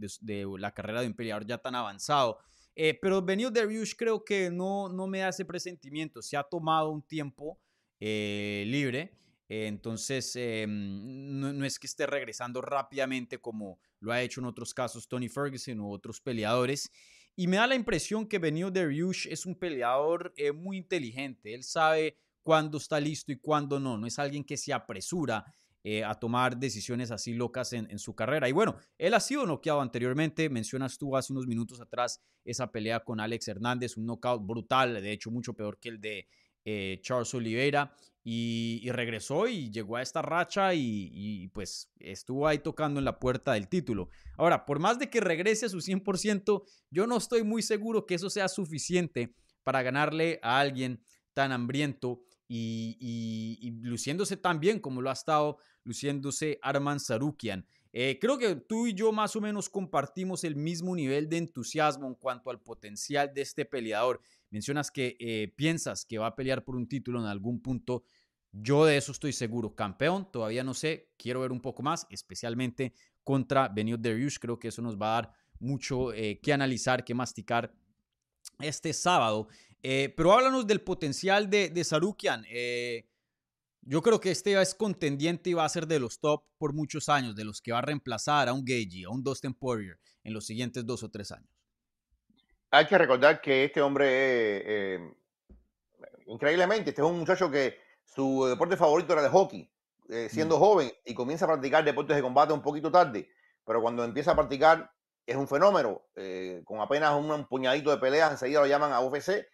la 0.59 0.75
carrera 0.75 1.01
de 1.01 1.07
un 1.07 1.15
peleador 1.15 1.47
ya 1.47 1.57
tan 1.57 1.75
avanzado. 1.75 2.41
Eh, 2.75 2.99
pero 3.01 3.23
Benio 3.23 3.51
Dariush 3.51 3.95
creo 3.97 4.23
que 4.23 4.51
no, 4.51 4.91
no 4.91 5.07
me 5.07 5.25
hace 5.25 5.47
presentimiento. 5.47 6.21
Se 6.21 6.37
ha 6.37 6.43
tomado 6.43 6.91
un 6.91 7.01
tiempo 7.01 7.59
eh, 8.01 8.65
libre. 8.67 9.17
Entonces, 9.49 10.35
no, 10.37 11.53
no, 11.53 11.65
es 11.65 11.79
que 11.79 11.87
esté 11.87 12.07
regresando 12.07 12.61
rápidamente 12.61 13.39
como 13.39 13.81
lo 14.01 14.13
ha 14.13 14.21
hecho 14.21 14.41
en 14.41 14.47
otros 14.47 14.75
casos 14.75 15.09
Tony 15.09 15.29
Ferguson 15.29 15.81
u 15.81 15.91
otros 15.91 16.21
peleadores. 16.21 16.91
Y 17.35 17.47
me 17.47 17.57
da 17.57 17.67
la 17.67 17.77
impresión 17.77 18.27
que 18.27 18.39
Benio 18.39 18.71
Dariush 18.71 19.29
es 19.29 19.47
un 19.47 19.55
peleador 19.55 20.35
eh, 20.37 20.53
muy 20.53 20.77
inteligente. 20.77 21.55
Él 21.55 21.63
sabe 21.63 22.19
cuándo 22.43 22.79
está 22.79 22.99
listo 22.99 23.31
y 23.31 23.37
cuándo 23.37 23.79
no. 23.79 23.97
No 23.97 24.07
es 24.07 24.19
alguien 24.19 24.43
que 24.43 24.57
se 24.57 24.73
apresura 24.73 25.45
eh, 25.85 26.03
a 26.03 26.15
tomar 26.15 26.59
decisiones 26.59 27.13
así 27.13 27.35
locas 27.35 27.73
en, 27.73 27.89
en, 27.91 28.01
su 28.01 28.15
carrera. 28.15 28.49
Y 28.49 28.53
bueno, 28.53 28.77
él 28.99 29.15
ha 29.15 29.21
sido 29.21 29.47
noqueado 29.47 29.81
anteriormente. 29.81 30.51
Mencionas 30.51 30.99
tú 30.99 31.17
hace 31.17 31.33
unos 31.33 31.47
minutos 31.47 31.81
atrás 31.81 32.21
esa 32.45 32.73
pelea 32.73 33.01
con 33.05 33.21
Alex 33.21 33.47
Hernández, 33.47 33.97
un 33.97 34.07
knockout 34.07 34.45
brutal, 34.45 35.01
de 35.01 35.13
hecho 35.13 35.31
mucho 35.31 35.55
peor 35.55 35.79
que 35.79 35.91
el 35.91 36.01
de 36.01 36.29
eh, 36.65 36.99
Charles 37.03 37.33
Oliveira 37.35 37.95
y, 38.31 38.91
regresó 38.91 39.47
y 39.47 39.71
llegó 39.71 39.97
a 39.97 40.03
esta 40.03 40.21
racha 40.21 40.75
y, 40.75 41.49
pues 41.55 41.91
estuvo 41.99 42.47
ahí 42.47 42.59
tocando 42.59 43.01
en 43.01 43.07
la 43.07 43.19
puerta 43.19 43.55
del 43.55 43.69
título. 43.69 44.11
Ahora, 44.37 44.67
por 44.67 44.79
más 44.79 44.99
de 44.99 45.09
que 45.09 45.21
regrese 45.21 45.67
a 45.67 45.71
su 45.71 45.79
100%, 45.79 46.63
yo 46.91 47.07
no 47.07 47.17
estoy 47.17 47.43
muy 47.43 47.63
seguro 47.63 48.05
que 48.05 48.17
eso 48.17 48.29
sea 48.29 48.49
suficiente 48.49 49.35
para 49.63 49.83
ganarle 49.83 50.41
a 50.43 50.61
alguien 50.61 51.03
tan 51.33 51.53
hambriento 51.53 52.21
y, 52.49 53.79
luciéndose 53.83 54.37
tan 54.37 54.61
bien 54.61 54.81
como 54.81 55.01
lo 55.01 55.11
ha 55.11 55.15
estado 55.15 55.59
luciéndose 55.85 56.59
Arman 56.61 57.01
Sarukian. 57.01 57.67
Eh, 58.01 58.17
creo 58.21 58.39
que 58.39 58.55
tú 58.55 58.87
y 58.87 58.95
yo 58.95 59.11
más 59.11 59.35
o 59.35 59.41
menos 59.41 59.69
compartimos 59.69 60.45
el 60.45 60.55
mismo 60.55 60.95
nivel 60.95 61.29
de 61.29 61.39
entusiasmo 61.39 62.07
en 62.07 62.15
cuanto 62.15 62.49
al 62.49 62.61
potencial 62.61 63.35
de 63.35 63.41
este 63.43 63.65
peleador. 63.65 64.21
Mencionas 64.51 64.93
que 64.93 65.17
eh, 65.19 65.53
piensas 65.57 66.05
que 66.05 66.17
va 66.17 66.29
a 66.29 66.37
pelear 66.37 66.63
por 66.63 66.77
un 66.77 66.87
título 66.87 67.19
en 67.19 67.27
algún 67.27 67.61
punto. 67.61 68.05
Yo 68.53 68.85
de 68.85 68.99
eso 68.99 69.11
estoy 69.11 69.33
seguro. 69.33 69.75
Campeón, 69.75 70.31
todavía 70.31 70.63
no 70.63 70.75
sé. 70.75 71.11
Quiero 71.19 71.41
ver 71.41 71.51
un 71.51 71.61
poco 71.61 71.83
más, 71.83 72.07
especialmente 72.09 72.93
contra 73.25 73.67
Benio 73.67 73.97
Dariush. 73.97 74.39
Creo 74.39 74.61
que 74.61 74.69
eso 74.69 74.81
nos 74.81 74.97
va 74.97 75.19
a 75.19 75.23
dar 75.23 75.33
mucho 75.59 76.13
eh, 76.13 76.39
que 76.41 76.53
analizar, 76.53 77.05
que 77.05 77.15
masticar 77.15 77.75
este 78.61 78.93
sábado. 78.93 79.49
Pero 79.83 80.33
háblanos 80.33 80.69
del 80.69 80.83
potencial 80.83 81.51
de, 81.51 81.69
de 81.69 81.83
Sarukian. 81.83 82.45
Yo 83.89 84.03
creo 84.03 84.21
que 84.21 84.31
este 84.31 84.61
es 84.61 84.75
contendiente 84.75 85.51
y 85.51 85.55
va 85.55 85.65
a 85.65 85.69
ser 85.69 85.87
de 85.87 85.99
los 85.99 86.21
top 86.21 86.45
por 86.59 86.73
muchos 86.73 87.09
años, 87.09 87.35
de 87.35 87.45
los 87.45 87.61
que 87.61 87.73
va 87.73 87.79
a 87.79 87.83
reemplazar 87.83 88.49
a 88.49 88.53
un 88.53 88.65
Gagey, 88.65 89.05
a 89.05 89.11
un 89.11 89.23
Dustin 89.23 89.55
Poirier 89.55 89.99
en 90.25 90.35
los 90.35 90.47
siguientes 90.47 90.85
dos 90.85 91.03
o 91.03 91.11
tres 91.11 91.33
años 91.33 91.59
hay 92.71 92.87
que 92.87 92.99
recordar 92.99 93.41
que 93.41 93.65
este 93.65 93.81
hombre, 93.81 94.07
eh, 94.09 95.15
increíblemente, 96.27 96.91
este 96.91 97.03
es 97.03 97.09
un 97.09 97.19
muchacho 97.19 97.51
que 97.51 97.79
su 98.05 98.47
deporte 98.47 98.77
favorito 98.77 99.13
era 99.13 99.25
el 99.25 99.31
hockey, 99.31 99.71
eh, 100.09 100.29
siendo 100.31 100.57
mm. 100.57 100.61
joven 100.61 100.93
y 101.05 101.15
comienza 101.15 101.45
a 101.45 101.49
practicar 101.49 101.85
deportes 101.85 102.17
de 102.17 102.23
combate 102.23 102.53
un 102.53 102.63
poquito 102.63 102.91
tarde. 102.91 103.29
pero 103.65 103.83
cuando 103.83 104.05
empieza 104.05 104.33
a 104.33 104.37
practicar 104.37 104.91
es 105.27 105.37
un 105.37 105.47
fenómeno. 105.47 106.03
Eh, 106.17 106.63
con 106.65 106.81
apenas 106.81 107.15
un, 107.15 107.47
puñadito 107.47 107.91
de 107.91 107.99
peleas, 107.99 108.33
enseguida 108.33 108.61
lo 108.61 108.67
llaman 108.67 108.93
a 108.93 109.01
UFC. 109.01 109.47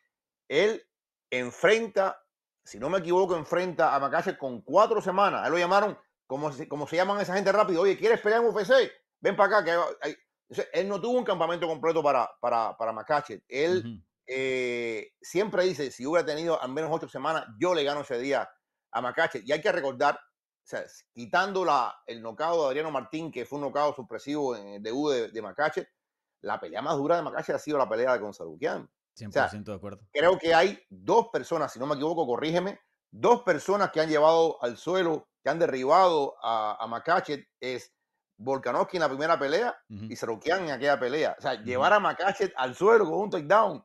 Él 0.49 0.83
enfrenta, 1.31 2.24
si 2.65 2.79
no 2.79 2.89
me 2.89 2.99
equivoco, 2.99 3.37
enfrenta 3.37 3.95
a 3.95 4.01
Makachev 4.01 4.39
con 4.39 4.63
cuatro 4.63 5.01
semanas. 5.01 5.47
Él 5.47 5.53
lo 5.53 5.59
llamaron, 5.59 5.99
como, 6.27 6.51
como 6.69 6.87
se 6.87 6.97
llaman 6.97 7.21
esa 7.21 7.35
gente 7.35 7.53
rápido, 7.53 7.83
oye, 7.83 7.97
¿quieres 7.97 8.21
pelear 8.21 8.43
en 8.43 8.49
UFC? 8.49 8.91
Ven 9.21 9.37
para 9.37 9.59
acá. 9.59 9.65
Que 10.01 10.17
él 10.73 10.89
no 10.89 11.01
tuvo 11.01 11.19
un 11.19 11.25
campamento 11.25 11.67
completo 11.67 12.03
para, 12.03 12.31
para, 12.41 12.77
para. 12.77 13.25
Él 13.49 14.03
eh, 14.27 15.13
siempre 15.21 15.65
dice, 15.65 15.91
si 15.91 16.07
hubiera 16.07 16.27
tenido 16.27 16.61
al 16.61 16.73
menos 16.73 16.91
ocho 16.93 17.09
semanas, 17.09 17.47
yo 17.59 17.75
le 17.75 17.85
gano 17.85 18.01
ese 18.01 18.19
día 18.19 18.49
a. 18.93 19.15
Y 19.45 19.53
hay 19.53 19.61
que 19.61 19.73
recordar 19.73 20.19
o 20.65 20.67
sea, 20.67 20.83
quitando 21.13 21.63
la, 21.63 21.95
el 22.07 22.23
nocao 22.23 22.63
de 22.63 22.69
Adriano 22.69 22.91
Martín, 22.91 23.31
que 23.31 23.45
fue 23.45 23.59
un 23.59 23.67
nocao 23.67 23.95
supresivo 23.95 24.57
en 24.57 24.69
el 24.69 24.83
debut 24.83 25.13
de, 25.13 25.29
de 25.29 25.87
la 26.41 26.59
pelea 26.59 26.81
más 26.81 26.97
dura 26.97 27.17
de 27.17 27.23
Macache 27.23 27.53
ha 27.53 27.59
sido 27.59 27.77
la 27.77 27.89
pelea 27.89 28.15
de 28.15 28.19
Gonzaluquian. 28.19 28.89
100% 29.17 29.65
de 29.65 29.75
acuerdo. 29.75 30.01
Creo 30.13 30.39
que 30.39 30.55
hay 30.55 30.79
dos 30.89 31.29
personas, 31.33 31.73
si 31.73 31.79
no 31.79 31.87
me 31.87 31.95
equivoco, 31.95 32.27
corrígeme, 32.27 32.81
dos 33.11 33.43
personas 33.43 33.91
que 33.91 34.01
han 34.01 34.09
llevado 34.09 34.63
al 34.63 34.77
suelo, 34.77 35.29
que 35.43 35.51
han 35.51 35.59
derribado 35.59 36.37
a, 36.43 36.79
a 36.81 37.25
es 37.61 37.95
Volkanovski 38.37 38.97
en 38.97 39.03
la 39.03 39.09
primera 39.09 39.39
pelea 39.39 39.77
y 39.89 40.17
Sarukian 40.17 40.65
en 40.65 40.71
aquella 40.73 40.99
pelea. 40.99 41.37
O 41.39 41.41
sea, 41.41 41.63
llevar 41.63 41.93
a 41.93 42.01
Macachet 42.01 42.53
al 42.57 42.75
suelo 42.75 43.05
con 43.05 43.15
un 43.15 43.31
takedown, 43.31 43.85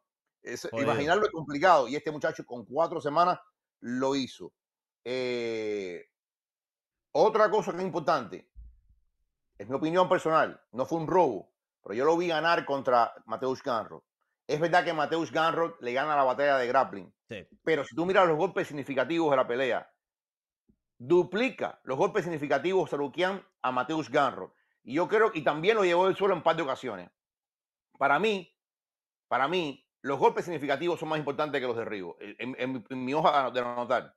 imaginarlo 0.74 1.26
es 1.26 1.32
complicado. 1.32 1.88
Y 1.88 1.96
este 1.96 2.12
muchacho 2.12 2.46
con 2.46 2.66
cuatro 2.66 3.00
semanas 3.00 3.40
lo 3.82 4.16
hizo. 4.16 4.52
Eh, 5.06 6.06
otra 7.12 7.50
cosa 7.50 7.72
que 7.72 7.78
es 7.78 7.84
importante, 7.84 8.50
es 9.58 9.68
mi 9.68 9.76
opinión 9.76 10.08
personal, 10.08 10.60
no 10.72 10.86
fue 10.86 11.00
un 11.00 11.08
robo, 11.08 11.52
pero 11.84 11.94
yo 11.94 12.06
lo 12.06 12.18
vi 12.18 12.28
ganar 12.28 12.66
contra 12.66 13.14
Mateus 13.26 13.62
Ganrod. 13.62 14.02
Es 14.50 14.60
verdad 14.60 14.84
que 14.84 14.94
Mateus 14.94 15.32
Ganrod 15.32 15.80
le 15.80 15.94
gana 15.94 16.16
la 16.16 16.24
batalla 16.24 16.58
de 16.58 16.66
grappling, 16.66 17.14
pero 17.64 17.84
si 17.84 17.96
tú 17.96 18.04
miras 18.08 18.28
los 18.28 18.36
golpes 18.36 18.68
significativos 18.68 19.30
de 19.30 19.38
la 19.38 19.48
pelea, 19.48 19.88
duplica 20.98 21.80
los 21.84 22.00
golpes 22.00 22.24
significativos 22.24 22.90
Sarukian 22.90 23.46
a 23.62 23.72
Mateus 23.72 24.10
Ganrod. 24.10 24.50
Y 24.82 24.96
yo 24.96 25.08
creo 25.08 25.32
que 25.32 25.42
también 25.42 25.76
lo 25.76 25.86
llevó 25.86 26.08
del 26.08 26.16
suelo 26.16 26.34
en 26.34 26.40
un 26.40 26.44
par 26.44 26.56
de 26.56 26.64
ocasiones. 26.64 27.12
Para 28.00 28.18
mí, 28.18 28.52
para 29.28 29.48
mí, 29.48 29.88
los 30.02 30.18
golpes 30.18 30.46
significativos 30.46 31.00
son 31.00 31.10
más 31.10 31.20
importantes 31.20 31.62
que 31.62 31.68
los 31.68 31.78
derribos, 31.78 32.16
en, 32.20 32.56
en 32.58 33.06
mi 33.06 33.14
hoja 33.14 33.52
de 33.52 33.60
anotar. 33.60 34.16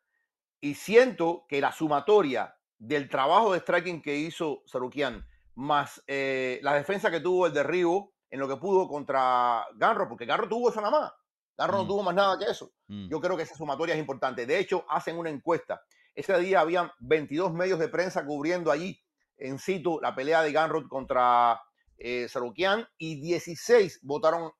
Y 0.62 0.76
siento 0.76 1.44
que 1.46 1.60
la 1.60 1.72
sumatoria 1.72 2.56
del 2.78 3.10
trabajo 3.10 3.52
de 3.52 3.60
striking 3.60 4.00
que 4.00 4.16
hizo 4.16 4.62
Sarukian, 4.64 5.26
más 5.56 6.02
eh, 6.06 6.58
la 6.62 6.72
defensa 6.72 7.10
que 7.10 7.20
tuvo 7.20 7.48
el 7.48 7.52
derribo 7.52 8.11
en 8.32 8.40
lo 8.40 8.48
que 8.48 8.56
pudo 8.56 8.88
contra 8.88 9.66
Garro, 9.74 10.08
porque 10.08 10.24
Garro 10.24 10.48
tuvo 10.48 10.70
eso 10.70 10.80
nada 10.80 11.00
más. 11.00 11.12
Garro 11.56 11.76
no 11.76 11.84
mm. 11.84 11.86
tuvo 11.86 12.02
más 12.02 12.14
nada 12.14 12.38
que 12.38 12.46
eso. 12.46 12.72
Mm. 12.88 13.08
Yo 13.10 13.20
creo 13.20 13.36
que 13.36 13.42
esa 13.42 13.54
sumatoria 13.54 13.94
es 13.94 14.00
importante. 14.00 14.46
De 14.46 14.58
hecho, 14.58 14.86
hacen 14.88 15.18
una 15.18 15.28
encuesta. 15.28 15.82
Ese 16.14 16.36
día 16.38 16.60
habían 16.60 16.90
22 17.00 17.52
medios 17.52 17.78
de 17.78 17.88
prensa 17.88 18.24
cubriendo 18.24 18.72
allí 18.72 18.98
en 19.36 19.58
situ 19.58 20.00
la 20.00 20.14
pelea 20.14 20.40
de 20.42 20.50
Garro 20.50 20.88
contra 20.88 21.60
eh, 21.98 22.26
Sarukian 22.26 22.88
y 22.96 23.20
16 23.20 24.00
votaron 24.02 24.50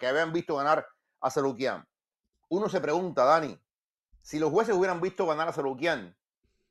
que 0.00 0.06
habían 0.06 0.32
visto 0.32 0.56
ganar 0.56 0.86
a 1.20 1.30
Sarukian. 1.30 1.86
Uno 2.48 2.70
se 2.70 2.80
pregunta, 2.80 3.24
Dani, 3.24 3.60
si 4.22 4.38
los 4.38 4.50
jueces 4.50 4.74
hubieran 4.74 5.00
visto 5.00 5.26
ganar 5.26 5.48
a 5.48 5.52
Sarukian, 5.52 6.16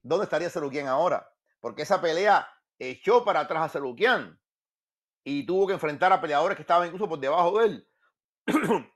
¿dónde 0.01 0.24
estaría 0.24 0.50
Serukian 0.50 0.88
ahora? 0.88 1.30
Porque 1.60 1.84
esa 1.84 2.01
pelea 2.01 2.48
echó 2.80 3.24
para 3.24 3.42
atrás 3.42 3.66
a 3.66 3.70
Serukian 3.70 4.39
y 5.29 5.43
tuvo 5.46 5.67
que 5.67 5.74
enfrentar 5.74 6.13
a 6.13 6.22
peleadores 6.22 6.55
que 6.55 6.61
estaban 6.61 6.87
incluso 6.87 7.09
por 7.09 7.20
debajo 7.20 7.59
de 7.59 7.66
él. 7.66 7.87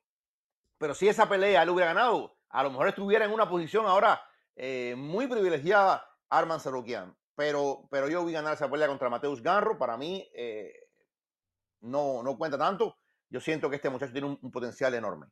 Pero 0.77 0.95
si 0.95 1.09
esa 1.09 1.27
pelea 1.27 1.61
él 1.61 1.69
hubiera 1.69 1.93
ganado, 1.93 2.37
a 2.47 2.63
lo 2.63 2.71
mejor 2.71 2.87
estuviera 2.87 3.25
en 3.25 3.31
una 3.31 3.49
posición 3.49 3.85
ahora 3.85 4.21
eh, 4.55 4.95
muy 4.97 5.27
privilegiada 5.27 6.07
Arman 6.29 6.61
Serukian. 6.61 7.17
Pero, 7.35 7.85
pero 7.91 8.07
yo 8.07 8.23
vi 8.23 8.31
ganar 8.31 8.53
esa 8.53 8.71
pelea 8.71 8.87
contra 8.87 9.09
Mateus 9.09 9.41
Garro. 9.41 9.77
Para 9.77 9.97
mí 9.97 10.25
eh, 10.33 10.71
no, 11.81 12.23
no 12.23 12.37
cuenta 12.37 12.57
tanto. 12.57 12.97
Yo 13.29 13.41
siento 13.41 13.69
que 13.69 13.75
este 13.75 13.89
muchacho 13.89 14.13
tiene 14.13 14.37
un 14.41 14.51
potencial 14.51 14.93
enorme. 14.93 15.27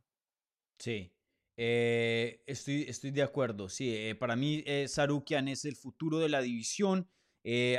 Sí, 0.78 1.14
eh, 1.56 2.44
estoy, 2.46 2.84
estoy 2.90 3.12
de 3.12 3.24
acuerdo, 3.24 3.70
sí. 3.70 4.14
Para 4.16 4.36
mí, 4.36 4.66
Sarukian 4.88 5.48
es 5.48 5.64
el 5.64 5.78
futuro 5.78 6.20
de 6.20 6.30
la 6.30 6.42
división. 6.42 7.10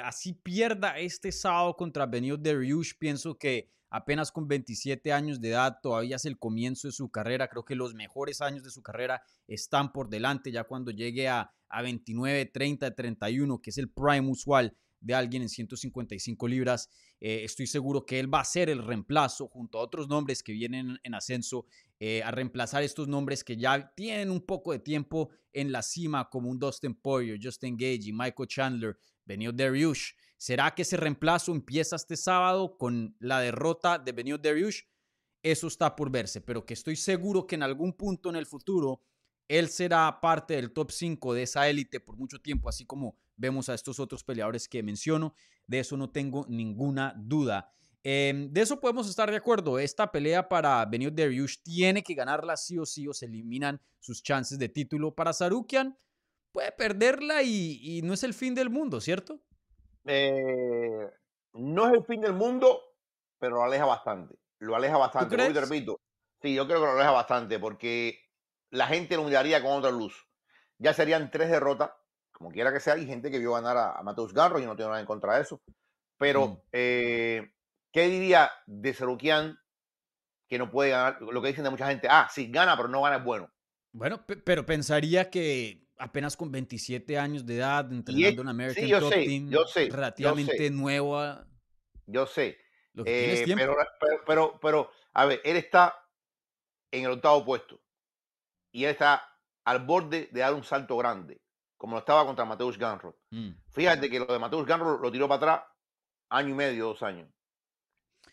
Así 0.02 0.32
pierda 0.32 0.98
este 0.98 1.32
sábado 1.32 1.76
contra 1.76 2.06
Benio 2.06 2.36
Dariush, 2.36 2.92
pienso 2.98 3.36
que 3.36 3.70
apenas 3.90 4.30
con 4.32 4.48
27 4.48 5.12
años 5.12 5.40
de 5.40 5.50
edad, 5.50 5.78
todavía 5.82 6.16
es 6.16 6.24
el 6.24 6.38
comienzo 6.38 6.88
de 6.88 6.92
su 6.92 7.10
carrera. 7.10 7.48
Creo 7.48 7.64
que 7.64 7.74
los 7.74 7.94
mejores 7.94 8.40
años 8.40 8.62
de 8.62 8.70
su 8.70 8.82
carrera 8.82 9.22
están 9.48 9.92
por 9.92 10.08
delante, 10.08 10.52
ya 10.52 10.64
cuando 10.64 10.90
llegue 10.92 11.28
a, 11.28 11.52
a 11.68 11.82
29, 11.82 12.46
30, 12.46 12.94
31, 12.94 13.60
que 13.60 13.70
es 13.70 13.78
el 13.78 13.90
prime 13.90 14.28
usual 14.30 14.76
de 15.00 15.14
alguien 15.14 15.42
en 15.42 15.48
155 15.48 16.48
libras. 16.48 16.88
estoy 17.20 17.66
seguro 17.66 18.04
que 18.06 18.18
él 18.18 18.32
va 18.32 18.40
a 18.40 18.44
ser 18.44 18.70
el 18.70 18.82
reemplazo 18.82 19.48
junto 19.48 19.78
a 19.78 19.82
otros 19.82 20.08
nombres 20.08 20.42
que 20.42 20.52
vienen 20.52 20.98
en 21.02 21.14
ascenso 21.14 21.66
eh, 22.02 22.22
a 22.22 22.30
reemplazar 22.30 22.82
estos 22.82 23.08
nombres 23.08 23.44
que 23.44 23.58
ya 23.58 23.92
tienen 23.94 24.30
un 24.30 24.40
poco 24.40 24.72
de 24.72 24.78
tiempo 24.78 25.28
en 25.52 25.70
la 25.70 25.82
cima, 25.82 26.30
como 26.30 26.48
un 26.48 26.58
Dustin 26.58 26.94
Poirier, 26.94 27.38
Justin 27.42 27.76
Gage, 27.76 28.10
Michael 28.10 28.48
Chandler, 28.48 28.98
Benio 29.26 29.52
Dariush. 29.52 30.12
¿Será 30.38 30.74
que 30.74 30.80
ese 30.80 30.96
reemplazo 30.96 31.52
empieza 31.52 31.96
este 31.96 32.16
sábado 32.16 32.78
con 32.78 33.14
la 33.18 33.40
derrota 33.40 33.98
de 33.98 34.12
Benio 34.12 34.38
Dariush? 34.38 34.80
Eso 35.42 35.66
está 35.66 35.94
por 35.94 36.10
verse, 36.10 36.40
pero 36.40 36.64
que 36.64 36.72
estoy 36.72 36.96
seguro 36.96 37.46
que 37.46 37.56
en 37.56 37.64
algún 37.64 37.92
punto 37.92 38.30
en 38.30 38.36
el 38.36 38.46
futuro 38.46 39.02
él 39.50 39.68
será 39.68 40.20
parte 40.20 40.54
del 40.54 40.72
top 40.72 40.92
5 40.92 41.34
de 41.34 41.42
esa 41.42 41.68
élite 41.68 41.98
por 41.98 42.16
mucho 42.16 42.40
tiempo, 42.40 42.68
así 42.68 42.86
como 42.86 43.16
vemos 43.36 43.68
a 43.68 43.74
estos 43.74 43.98
otros 43.98 44.22
peleadores 44.22 44.68
que 44.68 44.80
menciono. 44.80 45.34
De 45.66 45.80
eso 45.80 45.96
no 45.96 46.08
tengo 46.08 46.46
ninguna 46.48 47.14
duda. 47.16 47.74
Em, 48.04 48.52
de 48.52 48.60
eso 48.60 48.78
podemos 48.78 49.10
estar 49.10 49.28
de 49.28 49.36
acuerdo. 49.36 49.80
Esta 49.80 50.12
pelea 50.12 50.48
para 50.48 50.84
Benio 50.84 51.10
Dariush 51.10 51.64
tiene 51.64 52.04
que 52.04 52.14
ganarla 52.14 52.56
sí 52.56 52.78
o 52.78 52.86
sí 52.86 53.08
o 53.08 53.12
se 53.12 53.26
eliminan 53.26 53.80
sus 53.98 54.22
chances 54.22 54.56
de 54.56 54.68
título. 54.68 55.16
Para 55.16 55.32
Sarukian 55.32 55.98
puede 56.52 56.70
perderla 56.70 57.42
y, 57.42 58.02
no 58.04 58.14
es 58.14 58.22
el 58.22 58.34
fin 58.34 58.54
del 58.54 58.70
mundo, 58.70 59.00
¿cierto? 59.00 59.40
Eh, 60.04 61.10
no 61.54 61.88
es 61.88 61.94
el 61.94 62.04
fin 62.04 62.20
del 62.20 62.34
mundo, 62.34 62.80
pero 63.40 63.56
lo 63.56 63.64
aleja 63.64 63.84
bastante. 63.84 64.36
Lo 64.60 64.76
aleja 64.76 64.96
bastante. 64.96 65.36
¿Tú 65.36 65.52
te 65.52 65.60
repito. 65.60 66.00
Sí, 66.40 66.54
yo 66.54 66.68
creo 66.68 66.78
que 66.78 66.86
lo 66.86 66.92
aleja 66.92 67.10
bastante 67.10 67.58
porque 67.58 68.29
la 68.70 68.86
gente 68.86 69.16
lo 69.16 69.24
miraría 69.24 69.62
con 69.62 69.72
otra 69.72 69.90
luz. 69.90 70.26
Ya 70.78 70.94
serían 70.94 71.30
tres 71.30 71.50
derrotas, 71.50 71.90
como 72.32 72.50
quiera 72.50 72.72
que 72.72 72.80
sea. 72.80 72.94
Hay 72.94 73.06
gente 73.06 73.30
que 73.30 73.38
vio 73.38 73.52
ganar 73.52 73.76
a, 73.76 73.92
a 73.92 74.02
Mateus 74.02 74.32
Garro, 74.32 74.58
yo 74.58 74.66
no 74.66 74.76
tengo 74.76 74.90
nada 74.90 75.00
en 75.00 75.06
contra 75.06 75.36
de 75.36 75.42
eso. 75.42 75.60
Pero 76.16 76.64
eh, 76.72 77.50
¿Qué 77.92 78.08
diría 78.08 78.50
de 78.66 78.94
Sarukian 78.94 79.58
que 80.48 80.58
no 80.58 80.70
puede 80.70 80.90
ganar? 80.90 81.20
Lo 81.20 81.42
que 81.42 81.48
dicen 81.48 81.64
de 81.64 81.70
mucha 81.70 81.88
gente, 81.88 82.08
ah, 82.10 82.28
sí, 82.32 82.50
gana, 82.50 82.76
pero 82.76 82.88
no 82.88 83.02
gana 83.02 83.16
es 83.16 83.24
bueno. 83.24 83.52
Bueno, 83.92 84.24
pero 84.26 84.64
pensaría 84.64 85.28
que 85.30 85.88
apenas 85.98 86.36
con 86.36 86.52
27 86.52 87.18
años 87.18 87.44
de 87.44 87.56
edad, 87.56 87.92
entrenando 87.92 88.42
en 88.42 88.48
American 88.48 88.84
sí, 88.84 88.90
Top 88.90 89.10
Team, 89.10 89.50
yo 89.50 89.66
sé, 89.66 89.88
relativamente 89.90 90.70
nueva. 90.70 91.46
Yo 92.06 92.26
sé. 92.26 92.58
Eh, 93.04 93.44
pero, 93.56 93.76
pero, 94.26 94.60
pero, 94.60 94.90
a 95.14 95.26
ver, 95.26 95.40
él 95.44 95.56
está 95.56 95.96
en 96.92 97.04
el 97.04 97.12
octavo 97.12 97.44
puesto 97.44 97.80
y 98.72 98.84
él 98.84 98.90
está 98.90 99.22
al 99.64 99.84
borde 99.84 100.28
de 100.32 100.40
dar 100.40 100.54
un 100.54 100.64
salto 100.64 100.96
grande, 100.96 101.40
como 101.76 101.94
lo 101.94 102.00
estaba 102.00 102.24
contra 102.26 102.44
Mateus 102.44 102.78
Ganrod. 102.78 103.14
Mm. 103.30 103.50
Fíjate 103.70 104.10
que 104.10 104.18
lo 104.18 104.26
de 104.26 104.38
Mateus 104.38 104.66
Ganrod 104.66 105.00
lo 105.00 105.10
tiró 105.10 105.28
para 105.28 105.36
atrás 105.36 105.70
año 106.30 106.50
y 106.50 106.54
medio, 106.54 106.86
dos 106.86 107.02
años. 107.02 107.28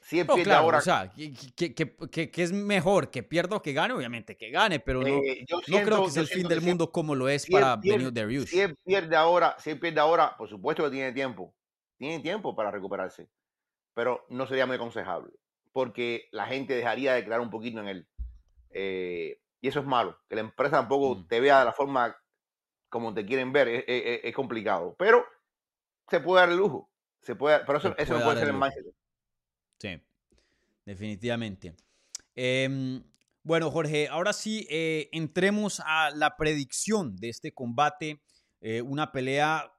Si 0.08 0.22
ahora. 0.22 0.78
O 0.78 0.82
sea, 0.82 1.12
que, 1.14 2.32
es 2.34 2.52
mejor 2.54 3.12
que 3.12 3.24
pierda 3.24 3.58
o 3.58 3.62
que 3.62 3.74
gane, 3.74 3.94
obviamente 3.94 4.38
que 4.38 4.50
gane, 4.52 4.80
pero 4.80 5.02
no, 5.02 5.18
eh, 5.18 5.46
no 5.68 5.82
creo 5.82 6.06
que 6.06 6.12
sea 6.12 6.22
el 6.22 6.30
fin 6.30 6.48
del 6.48 6.62
mundo 6.62 6.94
como 6.94 7.14
lo 7.14 7.28
es 7.28 7.46
para 7.46 7.76
Benio 7.76 8.10
Darius. 8.10 8.50
Si 8.50 8.62
él 8.62 8.78
pierde 8.86 9.18
ahora, 9.18 9.58
si 9.60 9.72
él 9.72 9.80
pierde 9.80 10.00
ahora, 10.00 10.38
por 10.38 10.48
supuesto 10.48 10.86
que 10.86 10.92
tiene 10.92 11.12
tiempo. 11.12 11.54
Tiene 11.98 12.20
tiempo 12.22 12.56
para 12.56 12.72
recuperarse. 12.72 13.28
Pero 13.94 14.26
no 14.30 14.48
sería 14.48 14.66
muy 14.66 14.78
aconsejable. 14.78 15.34
Porque 15.74 16.30
la 16.32 16.46
gente 16.46 16.74
dejaría 16.74 17.14
de 17.14 17.26
crear 17.26 17.42
un 17.42 17.50
poquito 17.50 17.82
en 17.82 17.88
él. 17.90 18.08
Eh, 18.70 19.42
y 19.62 19.68
eso 19.68 19.80
es 19.80 19.86
malo. 19.86 20.20
Que 20.30 20.36
la 20.36 20.42
empresa 20.42 20.78
tampoco 20.78 21.16
mm. 21.16 21.28
te 21.28 21.40
vea 21.40 21.60
de 21.60 21.66
la 21.66 21.74
forma 21.74 22.16
como 22.90 23.14
te 23.14 23.26
quieren 23.26 23.52
ver. 23.52 23.86
Es, 23.88 24.34
complicado. 24.36 24.96
Pero 24.98 25.26
se 26.10 26.20
puede 26.20 26.42
dar 26.42 26.50
el 26.52 26.58
lujo. 26.58 26.90
Se 27.22 27.36
puede, 27.36 27.60
pero 27.66 27.80
eso, 27.80 27.96
eso 27.98 28.18
no 28.18 28.24
puede 28.24 28.40
ser 28.40 28.50
en 28.50 28.56
Manchester. 28.56 28.94
Sí, 29.80 30.02
definitivamente. 30.86 31.76
Em, 32.36 33.04
bueno, 33.44 33.72
Jorge, 33.72 34.08
ahora 34.08 34.34
sí, 34.34 34.68
eh, 34.70 35.10
entremos 35.12 35.82
a 35.86 36.12
la 36.12 36.38
predicción 36.38 37.16
de 37.16 37.30
este 37.30 37.54
combate. 37.54 38.22
Eh, 38.62 38.82
una 38.82 39.12
pelea 39.12 39.74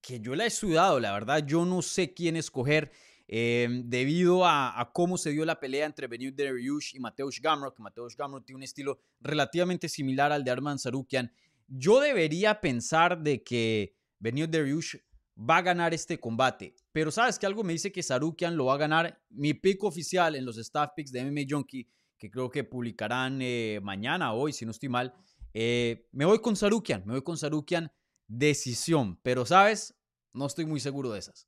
que 0.00 0.20
yo 0.20 0.34
la 0.34 0.46
he 0.46 0.50
sudado, 0.50 1.00
la 1.00 1.12
verdad, 1.12 1.44
yo 1.44 1.64
no 1.64 1.82
sé 1.82 2.14
quién 2.14 2.36
escoger. 2.36 2.90
Em, 3.30 3.82
debido 3.90 4.46
a, 4.46 4.90
cómo 4.94 5.18
se 5.18 5.30
dio 5.30 5.44
la 5.44 5.60
pelea 5.60 5.84
entre 5.84 6.06
Benil 6.06 6.34
Dariush 6.34 6.94
y 6.94 6.98
Mateusz 6.98 7.40
Gamrot, 7.42 7.78
Mateusz 7.78 8.16
Gamrot 8.16 8.46
tiene 8.46 8.56
un 8.56 8.62
estilo 8.62 9.00
relativamente 9.20 9.86
similar 9.90 10.32
al 10.32 10.42
de 10.42 10.50
Arman 10.50 10.78
Sarukian, 10.78 11.30
yo 11.66 12.00
debería 12.00 12.58
pensar 12.62 13.22
de 13.22 13.42
que 13.42 13.94
Benil 14.18 14.50
Dariush 14.50 14.96
va 15.38 15.58
a 15.58 15.62
ganar 15.62 15.92
este 15.92 16.18
combate. 16.18 16.74
Pero 16.90 17.10
sabes 17.10 17.38
que 17.38 17.44
algo 17.44 17.62
me 17.62 17.74
dice 17.74 17.92
que 17.92 18.02
Sarukian 18.02 18.56
lo 18.56 18.64
va 18.66 18.74
a 18.74 18.78
ganar. 18.78 19.20
Mi 19.28 19.52
pick 19.52 19.84
oficial 19.84 20.34
en 20.34 20.46
los 20.46 20.56
staff 20.56 20.92
picks 20.96 21.12
de 21.12 21.22
MMA 21.22 21.42
Junkie, 21.46 21.86
que 22.16 22.30
creo 22.30 22.50
que 22.50 22.64
publicarán 22.64 23.40
eh, 23.42 23.78
mañana 23.82 24.32
hoy, 24.32 24.54
si 24.54 24.64
no 24.64 24.70
estoy 24.70 24.88
mal, 24.88 25.14
eh, 25.52 26.08
me 26.12 26.24
voy 26.24 26.40
con 26.40 26.56
Sarukian, 26.56 27.02
me 27.04 27.12
voy 27.12 27.22
con 27.22 27.36
Sarukian 27.36 27.92
decisión. 28.26 29.20
Pero 29.22 29.44
sabes, 29.44 29.94
no 30.32 30.46
estoy 30.46 30.64
muy 30.64 30.80
seguro 30.80 31.10
de 31.10 31.18
esas. 31.18 31.46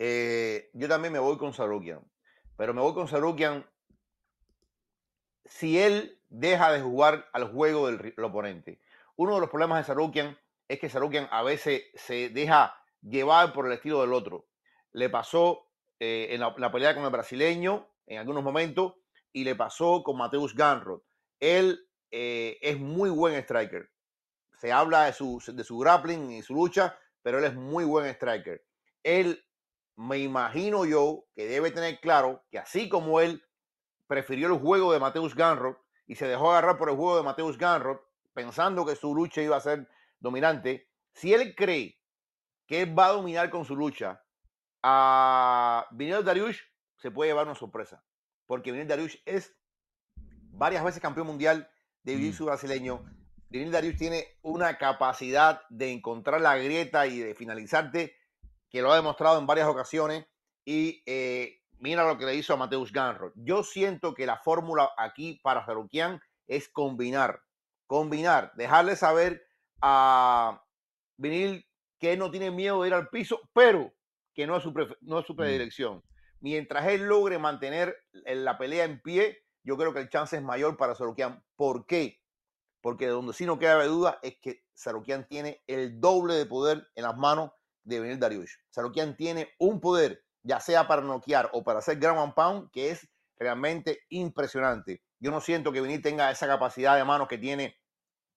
Eh, 0.00 0.70
yo 0.74 0.88
también 0.88 1.12
me 1.12 1.18
voy 1.18 1.36
con 1.38 1.52
Sarukian, 1.52 2.00
pero 2.56 2.72
me 2.72 2.80
voy 2.80 2.94
con 2.94 3.08
Sarukian 3.08 3.68
si 5.44 5.80
él 5.80 6.20
deja 6.28 6.72
de 6.72 6.80
jugar 6.80 7.28
al 7.32 7.50
juego 7.52 7.90
del, 7.90 8.14
oponente. 8.22 8.80
Uno 9.16 9.34
de 9.34 9.40
los 9.40 9.50
problemas 9.50 9.78
de 9.78 9.84
Sarukian 9.84 10.38
es 10.68 10.78
que 10.78 10.88
Sarukian 10.88 11.26
a 11.32 11.42
veces 11.42 11.82
se 11.94 12.28
deja 12.28 12.80
llevar 13.02 13.52
por 13.52 13.66
el 13.66 13.72
estilo 13.72 14.00
del 14.00 14.12
otro. 14.12 14.46
Le 14.92 15.10
pasó 15.10 15.66
eh, 15.98 16.28
en 16.30 16.40
la, 16.40 16.54
pelea 16.70 16.94
con 16.94 17.02
el 17.02 17.10
brasileño 17.10 17.88
en 18.06 18.18
algunos 18.18 18.44
momentos 18.44 18.94
y 19.32 19.42
le 19.42 19.56
pasó 19.56 20.04
con 20.04 20.16
Mateus 20.16 20.54
Ganrod. 20.54 21.02
Él 21.40 21.88
eh, 22.12 22.56
es 22.60 22.78
muy 22.78 23.10
buen 23.10 23.34
striker. 23.34 23.90
Se 24.60 24.70
habla 24.70 25.06
de 25.06 25.12
su, 25.12 25.42
de 25.44 25.64
su 25.64 25.76
grappling 25.78 26.30
y 26.30 26.42
su 26.42 26.54
lucha, 26.54 26.96
pero 27.20 27.38
él 27.38 27.44
es 27.44 27.54
muy 27.54 27.84
buen 27.84 28.06
striker. 28.06 28.64
Él 29.02 29.44
me 29.98 30.18
imagino 30.18 30.84
yo 30.84 31.24
que 31.34 31.48
debe 31.48 31.72
tener 31.72 31.98
claro 31.98 32.44
que 32.52 32.58
así 32.60 32.88
como 32.88 33.20
él 33.20 33.42
prefirió 34.06 34.46
el 34.46 34.60
juego 34.60 34.92
de 34.92 35.00
Mateus 35.00 35.34
Ganrod 35.34 35.74
y 36.06 36.14
se 36.14 36.28
dejó 36.28 36.52
agarrar 36.52 36.78
por 36.78 36.88
el 36.88 36.94
juego 36.94 37.16
de 37.16 37.24
Mateus 37.24 37.58
Ganrod, 37.58 37.98
pensando 38.32 38.86
que 38.86 38.94
su 38.94 39.12
lucha 39.12 39.42
iba 39.42 39.56
a 39.56 39.60
ser 39.60 39.88
dominante, 40.20 40.88
si 41.12 41.34
él 41.34 41.52
cree 41.56 42.00
que 42.68 42.82
él 42.82 42.96
va 42.96 43.06
a 43.06 43.12
dominar 43.12 43.50
con 43.50 43.64
su 43.64 43.74
lucha 43.74 44.22
a 44.84 45.88
Vinil 45.90 46.24
Dariush, 46.24 46.60
se 46.96 47.10
puede 47.10 47.30
llevar 47.30 47.46
una 47.46 47.56
sorpresa. 47.56 48.04
Porque 48.46 48.70
Vinil 48.70 48.86
Dariush 48.86 49.16
es 49.26 49.52
varias 50.52 50.84
veces 50.84 51.02
campeón 51.02 51.26
mundial 51.26 51.68
de 52.04 52.16
mm. 52.16 52.44
brasileño. 52.44 53.04
Vinil 53.48 53.72
Dariush 53.72 53.98
tiene 53.98 54.38
una 54.42 54.78
capacidad 54.78 55.62
de 55.70 55.90
encontrar 55.90 56.40
la 56.40 56.56
grieta 56.56 57.08
y 57.08 57.18
de 57.18 57.34
finalizarte 57.34 58.17
que 58.70 58.82
lo 58.82 58.92
ha 58.92 58.96
demostrado 58.96 59.38
en 59.38 59.46
varias 59.46 59.68
ocasiones. 59.68 60.26
Y 60.64 61.02
eh, 61.06 61.60
mira 61.78 62.06
lo 62.06 62.18
que 62.18 62.26
le 62.26 62.34
hizo 62.34 62.52
a 62.52 62.56
Mateus 62.56 62.92
Ganro. 62.92 63.32
Yo 63.36 63.62
siento 63.62 64.14
que 64.14 64.26
la 64.26 64.38
fórmula 64.38 64.90
aquí 64.96 65.40
para 65.42 65.64
Sarukian 65.64 66.20
es 66.46 66.68
combinar, 66.68 67.42
combinar, 67.86 68.52
dejarle 68.56 68.96
saber 68.96 69.42
a 69.80 70.62
Vinil 71.16 71.66
que 71.98 72.16
no 72.16 72.30
tiene 72.30 72.50
miedo 72.50 72.82
de 72.82 72.88
ir 72.88 72.94
al 72.94 73.08
piso, 73.08 73.40
pero 73.52 73.92
que 74.34 74.46
no 74.46 74.56
es 74.56 74.62
su, 74.62 74.72
no 75.00 75.18
es 75.18 75.26
su 75.26 75.34
mm. 75.34 75.36
predilección. 75.36 76.02
Mientras 76.40 76.86
él 76.86 77.02
logre 77.02 77.38
mantener 77.38 77.96
la 78.12 78.58
pelea 78.58 78.84
en 78.84 79.00
pie, 79.00 79.42
yo 79.64 79.76
creo 79.76 79.92
que 79.92 80.00
el 80.00 80.08
chance 80.08 80.36
es 80.36 80.42
mayor 80.42 80.76
para 80.76 80.94
Sarukian. 80.94 81.44
¿Por 81.56 81.86
qué? 81.86 82.20
Porque 82.80 83.06
de 83.06 83.12
donde 83.12 83.32
sí 83.32 83.44
no 83.44 83.58
queda 83.58 83.84
duda 83.84 84.20
es 84.22 84.38
que 84.40 84.62
Sarukian 84.74 85.26
tiene 85.26 85.62
el 85.66 86.00
doble 86.00 86.34
de 86.34 86.46
poder 86.46 86.88
en 86.94 87.02
las 87.02 87.16
manos 87.16 87.50
de 87.88 88.00
venir 88.00 88.18
Dariush. 88.18 88.52
Sarukian 88.70 89.16
tiene 89.16 89.48
un 89.58 89.80
poder, 89.80 90.22
ya 90.42 90.60
sea 90.60 90.86
para 90.86 91.02
noquear 91.02 91.50
o 91.52 91.64
para 91.64 91.78
hacer 91.78 91.98
ground 91.98 92.20
and 92.20 92.34
pound, 92.34 92.70
que 92.70 92.90
es 92.90 93.08
realmente 93.38 94.00
impresionante. 94.10 95.02
Yo 95.18 95.30
no 95.30 95.40
siento 95.40 95.72
que 95.72 95.80
Vinil 95.80 96.02
tenga 96.02 96.30
esa 96.30 96.46
capacidad 96.46 96.96
de 96.96 97.04
manos 97.04 97.28
que 97.28 97.38
tiene 97.38 97.76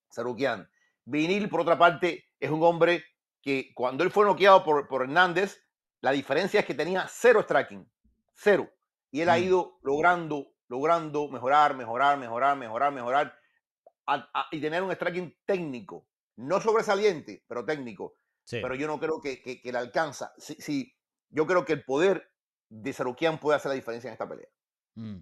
Sarukian. 0.09 0.69
Vinil, 1.05 1.49
por 1.49 1.61
otra 1.61 1.77
parte, 1.77 2.25
es 2.39 2.49
un 2.49 2.63
hombre 2.63 3.03
que 3.41 3.71
cuando 3.75 4.03
él 4.03 4.11
fue 4.11 4.25
noqueado 4.25 4.63
por, 4.63 4.87
por 4.87 5.03
Hernández, 5.03 5.61
la 5.99 6.11
diferencia 6.11 6.61
es 6.61 6.65
que 6.65 6.73
tenía 6.73 7.07
cero 7.09 7.41
striking, 7.43 7.89
cero. 8.33 8.71
Y 9.11 9.21
él 9.21 9.29
ha 9.29 9.37
mm. 9.37 9.43
ido 9.43 9.79
logrando, 9.81 10.53
logrando 10.67 11.27
mejorar, 11.27 11.75
mejorar, 11.75 12.17
mejorar, 12.17 12.57
mejorar, 12.57 12.93
mejorar 12.93 13.37
y 14.51 14.61
tener 14.61 14.81
un 14.83 14.91
striking 14.91 15.35
técnico, 15.45 16.07
no 16.37 16.61
sobresaliente, 16.61 17.43
pero 17.47 17.65
técnico. 17.65 18.15
Pero 18.59 18.75
yo 18.75 18.87
no 18.87 18.99
creo 18.99 19.21
que, 19.21 19.41
que, 19.41 19.71
le 19.71 19.77
alcanza. 19.77 20.33
Sí, 20.37 20.93
yo 21.29 21.47
creo 21.47 21.63
que 21.63 21.73
el 21.73 21.83
poder 21.85 22.31
de 22.69 22.93
Sarukian 22.93 23.39
puede 23.39 23.57
hacer 23.57 23.69
la 23.69 23.75
diferencia 23.75 24.09
en 24.09 24.13
esta 24.13 24.27
pelea. 24.27 24.47
Mm. 24.95 25.19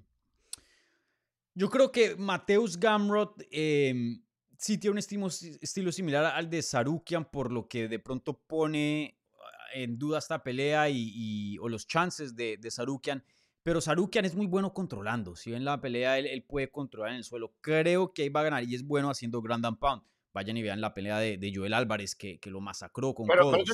Yo 1.55 1.69
creo 1.69 1.91
que 1.91 2.15
Mateus 2.15 2.79
Gamrot 2.79 3.43
em, 3.51 4.23
sí 4.57 4.77
tiene 4.77 4.93
un 4.93 4.97
estilo, 4.99 5.27
estilo, 5.27 5.91
similar 5.91 6.25
al 6.25 6.49
de 6.49 6.61
Sarukian, 6.61 7.29
por 7.29 7.51
lo 7.51 7.67
que 7.67 7.87
de 7.87 7.99
pronto 7.99 8.39
pone 8.39 9.19
ah, 9.33 9.67
en 9.73 9.97
duda 9.97 10.19
esta 10.19 10.41
pelea 10.43 10.89
y, 10.89 11.57
o 11.59 11.67
los 11.67 11.85
chances 11.87 12.35
de, 12.35 12.57
de, 12.57 12.71
Sarukian. 12.71 13.23
Pero 13.63 13.81
Sarukian 13.81 14.25
es 14.25 14.35
muy 14.35 14.47
bueno 14.47 14.73
controlando. 14.73 15.35
Si 15.35 15.53
en 15.53 15.65
la 15.65 15.81
pelea 15.81 16.17
él, 16.17 16.27
él, 16.27 16.43
puede 16.43 16.71
controlar 16.71 17.11
en 17.11 17.17
el 17.17 17.23
suelo, 17.23 17.53
creo 17.61 18.13
que 18.13 18.23
ahí 18.23 18.29
va 18.29 18.41
a 18.41 18.43
ganar 18.43 18.63
y 18.63 18.75
es 18.75 18.83
bueno 18.83 19.09
haciendo 19.09 19.41
Grand 19.41 19.65
and 19.65 19.79
Pound. 19.79 20.03
Vayan 20.33 20.57
y 20.57 20.61
vean 20.61 20.81
la 20.81 20.93
pelea 20.93 21.17
de, 21.17 21.51
Joel 21.53 21.73
Álvarez 21.73 22.15
que, 22.15 22.39
que, 22.39 22.51
lo 22.51 22.61
masacró 22.61 23.13
con 23.15 23.25
Pero, 23.27 23.51
pero 23.51 23.63
tú, 23.63 23.73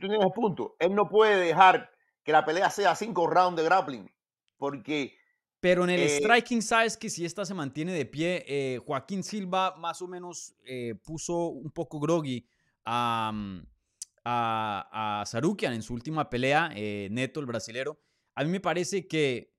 tienes 0.00 0.18
un 0.24 0.32
punto. 0.32 0.76
Él 0.78 0.94
no 0.94 1.08
puede 1.08 1.36
dejar 1.44 1.90
que 2.22 2.32
la 2.32 2.44
pelea 2.44 2.70
sea 2.70 2.94
cinco 2.94 3.26
rounds 3.26 3.56
de 3.56 3.64
grappling. 3.64 4.10
Porque. 4.56 5.16
Pero 5.60 5.84
en 5.84 5.90
el 5.90 6.00
eh, 6.00 6.08
striking, 6.18 6.62
sabes 6.62 6.96
que 6.96 7.10
si 7.10 7.24
esta 7.24 7.44
se 7.44 7.54
mantiene 7.54 7.92
de 7.92 8.06
pie, 8.06 8.44
eh, 8.46 8.78
Joaquín 8.84 9.24
Silva 9.24 9.74
más 9.76 10.00
o 10.02 10.06
menos 10.06 10.54
eh, 10.64 10.94
puso 11.02 11.48
un 11.48 11.70
poco 11.72 11.98
groggy 11.98 12.46
a, 12.84 13.32
mm, 13.34 13.66
a, 14.24 15.20
a, 15.20 15.26
Sarukian 15.26 15.72
en 15.72 15.82
su 15.82 15.94
última 15.94 16.30
pelea, 16.30 16.68
Neto, 17.10 17.40
el 17.40 17.46
brasilero. 17.46 17.98
A 18.36 18.44
mí 18.44 18.50
me 18.50 18.60
parece 18.60 19.08
que 19.08 19.57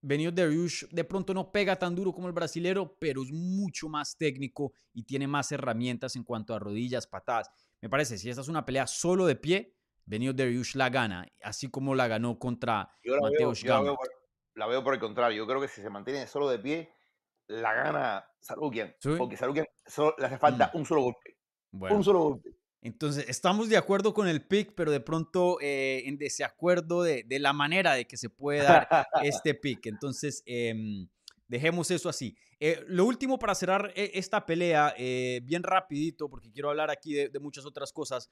Benio 0.00 0.30
Dariush 0.30 0.84
de 0.90 1.04
pronto 1.04 1.34
no 1.34 1.50
pega 1.50 1.76
tan 1.76 1.94
duro 1.94 2.12
como 2.12 2.28
el 2.28 2.32
brasilero, 2.32 2.96
pero 2.98 3.22
es 3.22 3.32
mucho 3.32 3.88
más 3.88 4.16
técnico 4.16 4.72
y 4.92 5.04
tiene 5.04 5.26
más 5.26 5.50
herramientas 5.52 6.16
en 6.16 6.24
cuanto 6.24 6.54
a 6.54 6.58
rodillas, 6.58 7.06
patadas. 7.06 7.50
Me 7.80 7.88
parece, 7.88 8.18
si 8.18 8.30
esta 8.30 8.42
es 8.42 8.48
una 8.48 8.64
pelea 8.64 8.86
solo 8.86 9.26
de 9.26 9.36
pie, 9.36 9.74
Benio 10.04 10.32
Dariush 10.32 10.76
la 10.76 10.88
gana, 10.88 11.26
así 11.42 11.68
como 11.68 11.94
la 11.94 12.06
ganó 12.06 12.38
contra 12.38 12.88
Mateusz 13.04 13.64
la, 13.64 13.96
la 14.54 14.66
veo, 14.66 14.84
por 14.84 14.94
el 14.94 15.00
contrario. 15.00 15.36
Yo 15.36 15.46
creo 15.46 15.60
que 15.60 15.68
si 15.68 15.82
se 15.82 15.90
mantiene 15.90 16.26
solo 16.26 16.48
de 16.48 16.58
pie, 16.58 16.92
la 17.48 17.74
gana 17.74 18.24
Sarukian. 18.40 18.94
Porque 19.18 19.36
Sarukian 19.36 19.66
le 20.18 20.26
hace 20.26 20.38
falta 20.38 20.70
mm. 20.72 20.76
un 20.76 20.86
solo 20.86 21.02
golpe. 21.02 21.36
Un 21.72 22.04
solo 22.04 22.20
golpe. 22.20 22.50
Entonces, 22.86 23.28
estamos 23.28 23.68
de 23.68 23.76
acuerdo 23.76 24.14
con 24.14 24.28
el 24.28 24.46
pick, 24.46 24.72
pero 24.76 24.92
de 24.92 25.00
pronto 25.00 25.58
eh, 25.60 26.04
en 26.06 26.18
desacuerdo 26.18 27.02
de, 27.02 27.24
de, 27.24 27.40
la 27.40 27.52
manera 27.52 27.94
de 27.94 28.06
que 28.06 28.16
se 28.16 28.30
puede 28.30 28.62
dar 28.62 28.86
este 29.24 29.54
pick. 29.54 29.86
Entonces, 29.86 30.44
em, 30.46 31.08
dejemos 31.48 31.90
eso 31.90 32.08
así. 32.08 32.36
Eh, 32.60 32.84
lo 32.86 33.04
último 33.04 33.40
para 33.40 33.56
cerrar 33.56 33.92
eh, 33.96 34.12
esta 34.14 34.46
pelea, 34.46 34.94
bien 35.42 35.64
rapidito, 35.64 36.30
porque 36.30 36.52
quiero 36.52 36.70
hablar 36.70 36.92
aquí 36.92 37.14
de, 37.14 37.40
muchas 37.40 37.66
otras 37.66 37.92
cosas. 37.92 38.30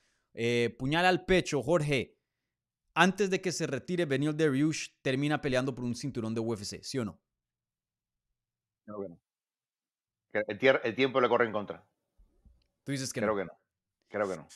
puñal 0.78 1.04
al 1.04 1.24
pecho, 1.24 1.60
Jorge. 1.60 2.16
Antes 2.94 3.30
de 3.30 3.40
que 3.40 3.50
se 3.50 3.66
retire, 3.66 4.04
Benil 4.04 4.36
Dariush 4.36 4.90
termina 5.02 5.40
peleando 5.40 5.74
por 5.74 5.84
un 5.84 5.96
cinturón 5.96 6.32
de 6.32 6.40
UFC, 6.40 6.80
¿sí 6.84 7.00
o 7.00 7.04
no? 7.04 7.20
No, 8.86 8.98
bueno. 8.98 9.20
El, 10.32 10.80
el 10.84 10.94
tiempo 10.94 11.20
le 11.20 11.28
corre 11.28 11.46
en 11.46 11.52
contra. 11.52 11.84
Tú 12.84 12.92
dices 12.92 13.12
que 13.12 13.20
Creo 13.20 13.34
que 13.34 13.46
no. 13.46 13.63
Creo 14.14 14.28
que 14.28 14.36
no. 14.36 14.46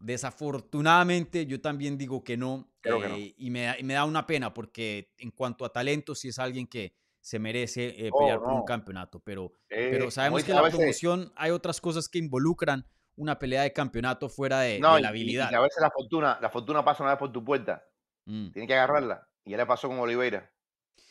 Desafortunadamente, 0.00 1.46
yo 1.46 1.62
también 1.62 1.96
digo 1.96 2.22
que 2.22 2.36
no. 2.36 2.70
Eh, 2.84 3.34
y, 3.38 3.50
me, 3.50 3.74
me, 3.82 3.94
da 3.94 4.04
una 4.04 4.26
pena 4.26 4.52
porque 4.52 5.14
en 5.16 5.30
cuanto 5.30 5.64
a 5.64 5.72
talento, 5.72 6.14
sí 6.14 6.28
es 6.28 6.38
alguien 6.38 6.66
que 6.66 6.94
se 7.18 7.38
merece 7.38 8.06
eh, 8.06 8.10
oh, 8.12 8.18
pelear 8.18 8.38
por 8.38 8.52
un 8.52 8.64
campeonato. 8.64 9.18
Pero, 9.20 9.54
pero 9.66 10.10
sabemos 10.10 10.44
que 10.44 10.52
en 10.52 10.62
la 10.62 10.68
promoción 10.68 11.32
hay 11.36 11.52
otras 11.52 11.80
cosas 11.80 12.06
que 12.06 12.18
involucran 12.18 12.86
una 13.16 13.38
pelea 13.38 13.62
de 13.62 13.72
campeonato 13.72 14.28
fuera 14.28 14.60
de, 14.60 14.78
la 14.78 15.08
habilidad. 15.08 15.50
Y, 15.50 15.54
a 15.54 15.60
veces 15.60 15.80
la 15.80 15.90
fortuna, 15.90 16.38
la 16.42 16.50
fortuna 16.50 16.84
pasa 16.84 17.02
una 17.02 17.12
vez 17.12 17.18
por 17.18 17.32
tu 17.32 17.42
puerta. 17.42 17.82
Mm. 18.26 18.50
Tienes 18.50 18.68
que 18.68 18.74
agarrarla. 18.74 19.26
Y 19.42 19.52
ya 19.52 19.56
le 19.56 19.64
pasó 19.64 19.88
con 19.88 19.98
Oliveira. 19.98 20.52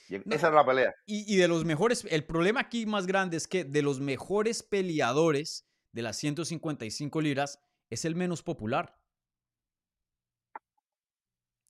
esa 0.08 0.48
es 0.50 0.54
la 0.54 0.64
pelea. 0.64 0.94
Y, 1.08 1.34
y, 1.34 1.38
de 1.38 1.48
los 1.48 1.66
mejores, 1.66 2.06
el 2.12 2.26
problema 2.26 2.60
aquí 2.60 2.86
más 2.86 3.08
grande 3.08 3.38
es 3.38 3.48
que 3.48 3.64
de 3.64 3.82
los 3.82 4.00
mejores 4.00 4.62
peleadores 4.62 5.68
de 5.92 6.04
las 6.04 6.18
155 6.18 7.22
libras, 7.22 7.60
es 7.90 8.06
el 8.06 8.16
menos 8.16 8.44
popular. 8.44 8.98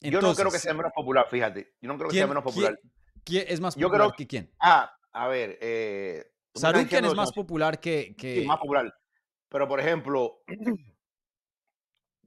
yo 0.02 0.22
no 0.22 0.36
creo 0.36 0.52
que 0.52 0.60
sea 0.60 0.74
menos 0.74 0.92
popular, 0.94 1.28
fíjate. 1.30 1.76
Yo 1.82 1.88
no 1.88 1.98
creo 1.98 2.10
que 2.10 2.18
sea 2.18 2.28
menos 2.28 2.44
popular. 2.44 2.80
¿quién, 3.24 3.46
es 3.48 3.60
más 3.60 3.76
popular 3.76 3.92
yo 3.92 3.98
creo, 3.98 4.12
que 4.14 4.28
quién? 4.28 4.54
Ah, 4.60 4.92
a 5.12 5.28
ver. 5.28 5.58
Eh, 5.62 6.32
Sarukian 6.56 7.06
es 7.06 7.16
más 7.16 7.32
popular 7.32 7.80
que, 7.80 8.16
que... 8.16 8.42
Sí, 8.42 8.46
más 8.46 8.60
popular. 8.60 8.94
Pero, 9.50 9.68
por 9.68 9.80
ejemplo, 9.80 10.44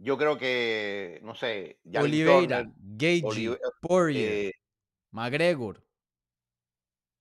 Yo 0.02 0.16
creo 0.16 0.38
que, 0.38 1.20
no 1.22 1.34
sé, 1.34 1.78
Oliveira, 1.94 2.72
Gage, 2.74 3.58
Poirier, 3.82 4.46
eh, 4.46 4.52
McGregor. 5.10 5.84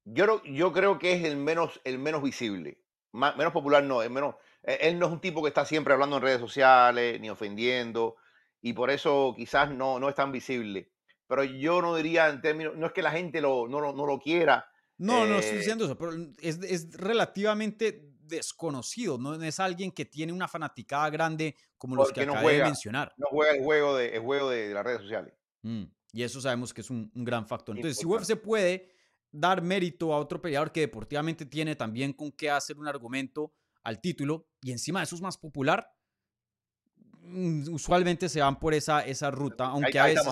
Yo, 0.06 0.42
yo 0.46 0.72
creo 0.72 0.98
que 0.98 1.12
es 1.12 1.26
el 1.26 1.36
menos, 1.36 1.82
el 1.84 2.00
menos 2.00 2.24
visible. 2.24 2.82
menos 3.12 3.52
popular 3.52 3.84
no, 3.84 4.02
el 4.02 4.12
menos, 4.12 4.36
él 4.64 5.00
no 5.00 5.08
es 5.08 5.12
un 5.12 5.22
tipo 5.22 5.42
que 5.42 5.50
está 5.50 5.66
siempre 5.66 5.94
hablando 5.94 6.18
en 6.18 6.24
redes 6.24 6.40
sociales 6.40 7.20
ni 7.20 7.30
ofendiendo 7.30 8.16
y 8.62 8.74
por 8.74 8.90
eso 8.90 9.34
quizás 9.36 9.72
no, 9.72 10.00
no 10.00 10.10
es 10.10 10.16
tan 10.16 10.32
visible. 10.32 10.92
Pero 11.28 11.44
yo 11.44 11.82
no 11.82 11.96
diría 11.96 12.28
en 12.30 12.42
términos, 12.42 12.76
no 12.76 12.88
es 12.88 12.92
que 12.92 13.02
la 13.02 13.12
gente 13.12 13.40
lo, 13.40 13.68
no, 13.68 13.92
lo 13.92 14.20
quiera. 14.20 14.66
No, 14.98 15.26
no 15.26 15.36
estoy 15.36 15.56
eh 15.56 15.60
diciendo 15.60 15.86
eso, 15.86 15.98
pero 15.98 16.12
es, 16.42 16.60
es, 16.64 16.92
relativamente 16.92 18.10
desconocido, 18.20 19.18
no 19.18 19.42
es 19.42 19.60
alguien 19.60 19.92
que 19.92 20.06
tiene 20.06 20.34
una 20.34 20.48
fanaticada 20.48 21.10
grande 21.10 21.56
como 21.78 21.96
los 21.96 22.12
que 22.12 22.22
acabé 22.22 22.58
de 22.58 22.64
mencionar. 22.64 23.14
No 23.18 23.28
juega 23.30 23.54
el 23.54 23.64
juego 23.64 23.96
de, 23.96 24.16
el 24.16 24.22
juego 24.22 24.50
de, 24.50 24.74
las 24.74 24.84
redes 24.84 25.02
sociales. 25.02 25.34
Mm, 25.62 25.84
y 26.12 26.24
eso 26.24 26.42
sabemos 26.42 26.74
que 26.74 26.82
es 26.82 26.90
un, 26.90 27.12
un 27.16 27.24
gran 27.24 27.48
factor. 27.48 27.76
Entonces, 27.76 27.98
si 27.98 28.06
UFC 28.06 28.36
puede 28.36 28.92
dar 29.32 29.62
mérito 29.62 30.14
a 30.14 30.18
otro 30.18 30.42
peleador 30.42 30.72
que 30.72 30.82
deportivamente 30.82 31.46
tiene 31.46 31.76
también 31.76 32.14
con 32.14 32.32
qué 32.32 32.50
hacer 32.50 32.78
un 32.78 32.88
argumento 32.88 33.54
al 33.84 34.02
título 34.02 34.48
y 34.62 34.72
encima 34.72 35.04
eso 35.04 35.16
es 35.16 35.22
más 35.22 35.38
popular, 35.38 35.92
mm, 37.22 37.74
usualmente 37.74 38.30
se 38.30 38.42
van 38.42 38.60
por 38.60 38.74
esa, 38.74 39.02
esa 39.02 39.32
ruta, 39.32 39.66
aunque 39.66 40.00
a 40.00 40.06
veces... 40.06 40.28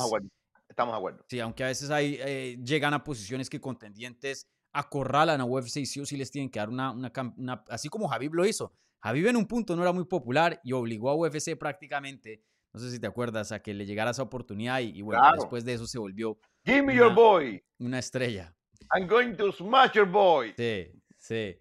Estamos 0.69 0.93
de 0.93 0.97
acuerdo. 0.97 1.25
Sí, 1.27 1.39
aunque 1.39 1.63
a 1.63 1.67
veces 1.67 1.89
hay, 1.89 2.19
eh, 2.19 2.59
llegan 2.63 2.93
a 2.93 3.03
posiciones 3.03 3.49
que 3.49 3.59
contendientes 3.59 4.45
acorralan 4.73 5.41
a 5.41 5.45
UFC 5.45 5.77
y 5.77 5.85
sí 5.85 5.99
o 5.99 6.05
sí 6.05 6.17
les 6.17 6.29
tienen 6.29 6.51
que 6.51 6.59
dar 6.59 6.69
una, 6.69 6.91
una, 6.91 7.63
Así 7.69 7.89
como 7.89 8.07
Javib 8.07 8.33
lo 8.35 8.45
hizo. 8.45 8.73
Javib 9.01 9.27
en 9.27 9.37
un 9.37 9.47
punto 9.47 9.75
no 9.75 9.81
era 9.81 9.91
muy 9.91 10.05
popular 10.05 10.59
y 10.63 10.73
obligó 10.73 11.09
a 11.09 11.15
UFC 11.15 11.57
prácticamente, 11.57 12.43
no 12.73 12.79
sé 12.79 12.91
si 12.91 12.99
te 12.99 13.07
acuerdas, 13.07 13.51
a 13.51 13.61
que 13.61 13.73
le 13.73 13.85
llegara 13.85 14.11
esa 14.11 14.23
oportunidad 14.23 14.79
y, 14.81 15.01
bueno, 15.01 15.21
después 15.33 15.65
de 15.65 15.73
eso 15.73 15.87
se 15.87 15.97
volvió... 15.97 16.37
Give 16.63 16.83
me 16.83 16.95
your 16.95 17.13
boy. 17.13 17.63
Una 17.79 17.99
estrella. 17.99 18.53
I'm 18.93 19.07
going 19.07 19.35
to 19.35 19.51
smash 19.51 19.93
your 19.93 20.07
boy. 20.07 20.53
Sí, 20.57 20.91
sí. 21.17 21.57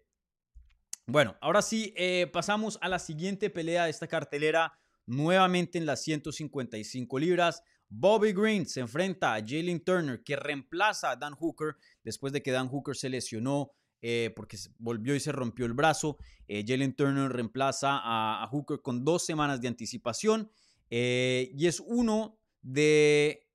Bueno, 1.08 1.36
ahora 1.40 1.62
sí, 1.62 1.94
eh, 1.96 2.28
pasamos 2.32 2.78
a 2.80 2.88
la 2.88 2.98
siguiente 2.98 3.48
pelea 3.48 3.84
de 3.84 3.90
esta 3.90 4.08
cartelera, 4.08 4.76
nuevamente 5.06 5.78
en 5.78 5.86
las 5.86 6.02
155 6.02 7.18
libras. 7.20 7.62
Bobby 7.88 8.32
Green 8.32 8.66
se 8.66 8.80
enfrenta 8.80 9.34
a 9.34 9.40
Jalen 9.40 9.84
Turner, 9.84 10.24
que 10.24 10.34
reemplaza 10.34 11.12
a 11.12 11.16
Dan 11.16 11.34
Hooker 11.34 11.76
después 12.02 12.32
de 12.32 12.42
que 12.42 12.50
Dan 12.50 12.66
Hooker 12.66 12.96
se 12.96 13.08
lesionó 13.08 13.70
eh, 14.02 14.32
porque 14.34 14.58
volvió 14.78 15.14
y 15.14 15.20
se 15.20 15.30
rompió 15.30 15.64
el 15.66 15.74
brazo. 15.74 16.18
Eh, 16.48 16.64
Jalen 16.66 16.96
Turner 16.96 17.30
reemplaza 17.30 18.00
a, 18.02 18.44
Hooker 18.50 18.82
con 18.82 19.04
dos 19.04 19.24
semanas 19.24 19.60
de 19.60 19.68
anticipación 19.68 20.50
y 20.90 21.66
es 21.66 21.78
uno 21.78 22.40
de 22.62 23.46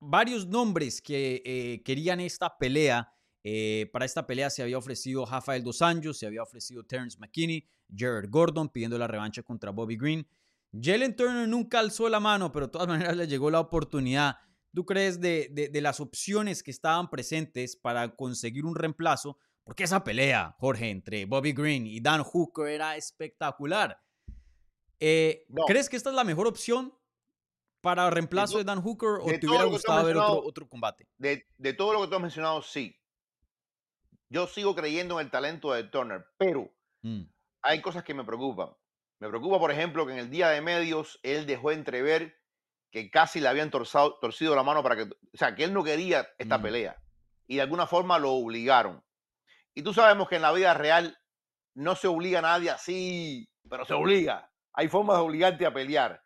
varios 0.00 0.48
nombres 0.48 1.00
que 1.00 1.82
querían 1.84 2.18
esta 2.18 2.58
pelea 2.58 3.12
eh, 3.42 3.88
para 3.92 4.04
esta 4.04 4.26
pelea 4.26 4.50
se 4.50 4.62
había 4.62 4.78
ofrecido 4.78 5.24
Rafael 5.24 5.62
Dos 5.62 5.82
Anjos, 5.82 6.18
se 6.18 6.26
había 6.26 6.42
ofrecido 6.42 6.84
Terence 6.84 7.18
McKinney, 7.18 7.66
Jared 7.94 8.28
Gordon 8.28 8.68
pidiendo 8.68 8.98
la 8.98 9.06
revancha 9.06 9.42
contra 9.42 9.70
Bobby 9.70 9.96
Green. 9.96 10.26
Jalen 10.72 11.16
Turner 11.16 11.48
nunca 11.48 11.80
alzó 11.80 12.08
la 12.08 12.20
mano, 12.20 12.52
pero 12.52 12.66
de 12.66 12.72
todas 12.72 12.88
maneras 12.88 13.16
le 13.16 13.26
llegó 13.26 13.50
la 13.50 13.60
oportunidad. 13.60 14.36
¿Tú 14.72 14.86
crees 14.86 15.20
de, 15.20 15.48
de, 15.50 15.80
las 15.80 15.98
opciones 15.98 16.62
que 16.62 16.70
estaban 16.70 17.10
presentes 17.10 17.76
para 17.76 18.14
conseguir 18.14 18.64
un 18.64 18.76
reemplazo? 18.76 19.36
Porque 19.64 19.82
esa 19.82 20.04
pelea, 20.04 20.54
Jorge, 20.60 20.90
entre 20.90 21.24
Bobby 21.24 21.52
Green 21.52 21.86
y 21.86 22.00
Dan 22.00 22.22
Hooker 22.22 22.68
era 22.68 22.96
espectacular. 22.96 24.00
Eh, 25.00 25.44
¿Crees 25.66 25.88
que 25.88 25.96
esta 25.96 26.10
es 26.10 26.16
la 26.16 26.22
mejor 26.22 26.46
opción 26.46 26.94
para 27.80 28.10
reemplazo 28.10 28.58
de, 28.58 28.64
Dan 28.64 28.80
Hooker 28.80 29.20
o 29.22 29.26
te 29.26 29.46
hubiera 29.46 29.64
gustado 29.64 30.04
ver 30.04 30.16
otro, 30.18 30.44
otro 30.44 30.68
combate? 30.68 31.08
De, 31.18 31.46
de, 31.58 31.72
todo 31.72 31.92
lo 31.92 32.02
que 32.02 32.08
tú 32.08 32.14
has 32.14 32.22
mencionado, 32.22 32.62
sí. 32.62 32.99
Yo 34.30 34.46
sigo 34.46 34.76
creyendo 34.76 35.18
en 35.18 35.26
el 35.26 35.30
talento 35.30 35.72
de 35.72 35.84
Turner, 35.84 36.24
pero 36.38 36.70
mm. 37.02 37.22
hay 37.62 37.82
cosas 37.82 38.04
que 38.04 38.14
me 38.14 38.24
preocupan. 38.24 38.70
Me 39.18 39.28
preocupa, 39.28 39.58
por 39.58 39.72
ejemplo, 39.72 40.06
que 40.06 40.12
en 40.12 40.18
el 40.18 40.30
día 40.30 40.48
de 40.48 40.60
medios 40.60 41.18
él 41.24 41.46
dejó 41.46 41.72
entrever 41.72 42.38
que 42.92 43.10
casi 43.10 43.40
le 43.40 43.48
habían 43.48 43.70
torcido 43.70 44.54
la 44.54 44.62
mano 44.62 44.82
para 44.82 44.96
que, 44.96 45.02
o 45.02 45.36
sea, 45.36 45.54
que 45.54 45.64
él 45.64 45.72
no 45.72 45.84
quería 45.84 46.28
esta 46.38 46.58
mm. 46.58 46.62
pelea 46.62 47.02
y 47.48 47.56
de 47.56 47.62
alguna 47.62 47.88
forma 47.88 48.20
lo 48.20 48.30
obligaron. 48.30 49.04
Y 49.74 49.82
tú 49.82 49.92
sabemos 49.92 50.28
que 50.28 50.36
en 50.36 50.42
la 50.42 50.52
vida 50.52 50.74
real 50.74 51.18
no 51.74 51.96
se 51.96 52.06
obliga 52.06 52.38
a 52.38 52.42
nadie 52.42 52.70
así, 52.70 53.48
pero 53.68 53.84
se 53.84 53.94
obliga. 53.94 54.48
Hay 54.72 54.86
formas 54.86 55.16
de 55.16 55.22
obligarte 55.24 55.66
a 55.66 55.74
pelear. 55.74 56.22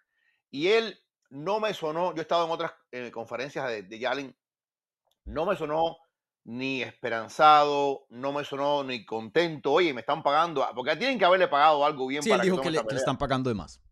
Y 0.50 0.68
él 0.68 0.98
no 1.30 1.60
me 1.60 1.72
sonó, 1.72 2.12
yo 2.12 2.18
he 2.18 2.22
estado 2.22 2.44
en 2.44 2.50
otras 2.50 2.72
eh, 2.92 3.10
conferencias 3.10 3.66
de, 3.66 3.82
de 3.82 3.98
Yalin, 3.98 4.36
no 5.24 5.46
me 5.46 5.56
sonó 5.56 5.96
ni 6.44 6.82
esperanzado, 6.82 8.06
no 8.10 8.32
me 8.32 8.44
sonó 8.44 8.84
ni 8.84 9.04
contento. 9.04 9.72
Oye, 9.72 9.94
me 9.94 10.00
están 10.00 10.22
pagando, 10.22 10.62
ah, 10.62 10.72
porque 10.74 10.96
tienen 10.96 11.18
que 11.18 11.24
haberle 11.24 11.48
pagado 11.48 11.84
algo 11.84 12.06
bien 12.06 12.22
sí, 12.22 12.30
para 12.30 12.42
él 12.42 12.50
dijo 12.50 12.62
que, 12.62 12.70
le, 12.70 12.78
están 12.90 13.18
pagando 13.18 13.48
de 13.48 13.54
más. 13.54 13.82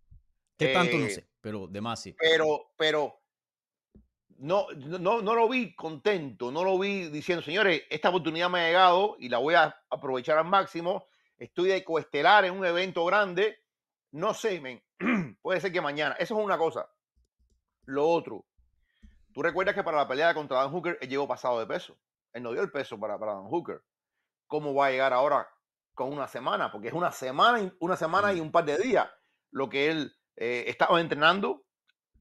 ¿Qué 0.59 0.69
tanto? 0.69 0.97
No 0.97 1.07
eh, 1.07 1.11
sé, 1.11 1.29
pero 1.41 1.67
de 1.67 1.81
más 1.81 2.01
sí. 2.01 2.15
Pero, 2.19 2.73
pero 2.77 3.23
no, 4.39 4.67
no, 4.77 5.23
no 5.23 5.35
lo 5.35 5.49
vi 5.49 5.75
contento, 5.75 6.53
no 6.53 6.63
lo 6.63 6.79
vi 6.79 7.09
diciendo, 7.09 7.43
señores, 7.43 7.83
esta 7.89 8.11
oportunidad 8.11 8.51
me 8.51 8.61
ha 8.61 8.67
llegado 8.67 9.17
y 9.19 9.29
la 9.29 9.39
voy 9.39 9.55
a 9.55 9.75
aprovechar 9.89 10.37
al 10.37 10.45
máximo. 10.45 11.07
Estoy 11.39 11.71
de 11.71 11.83
coestelar 11.83 12.45
en 12.45 12.57
un 12.57 12.65
evento 12.65 13.05
grande. 13.05 13.59
No 14.13 14.35
sé, 14.35 14.61
men. 14.61 14.83
puede 15.43 15.61
ser 15.61 15.73
que 15.73 15.81
mañana. 15.81 16.15
Eso 16.19 16.39
es 16.39 16.45
una 16.45 16.59
cosa. 16.59 16.89
Lo 17.85 18.09
otro, 18.09 18.45
tú 19.33 19.43
recuerdas 19.43 19.75
que 19.75 19.83
para 19.83 19.97
la 19.97 20.07
pelea 20.07 20.35
contra 20.35 20.59
Dan 20.59 20.71
Hooker 20.71 20.99
él 21.01 21.09
llegó 21.09 21.27
pasado 21.27 21.59
de 21.59 21.67
peso. 21.67 21.97
Él 22.33 22.43
no 22.43 22.53
dio 22.53 22.63
el 22.63 22.71
peso 22.71 22.99
para, 22.99 23.19
para 23.19 23.35
Dan 23.35 23.45
Hooker. 23.45 23.83
¿Cómo 24.47 24.75
va 24.75 24.87
a 24.87 24.91
llegar 24.91 25.13
ahora 25.13 25.49
con 25.95 26.13
una 26.13 26.29
semana? 26.29 26.71
Porque 26.71 26.89
es 26.89 26.95
una 26.95 27.13
semana, 27.13 27.73
una 27.81 27.97
semana 27.97 28.33
y 28.33 28.41
un 28.41 28.51
par 28.51 28.65
de 28.65 28.79
días 28.79 29.09
lo 29.53 29.69
que 29.69 29.91
él 29.91 30.17
eh, 30.37 30.65
estaba 30.67 31.01
entrenando, 31.01 31.65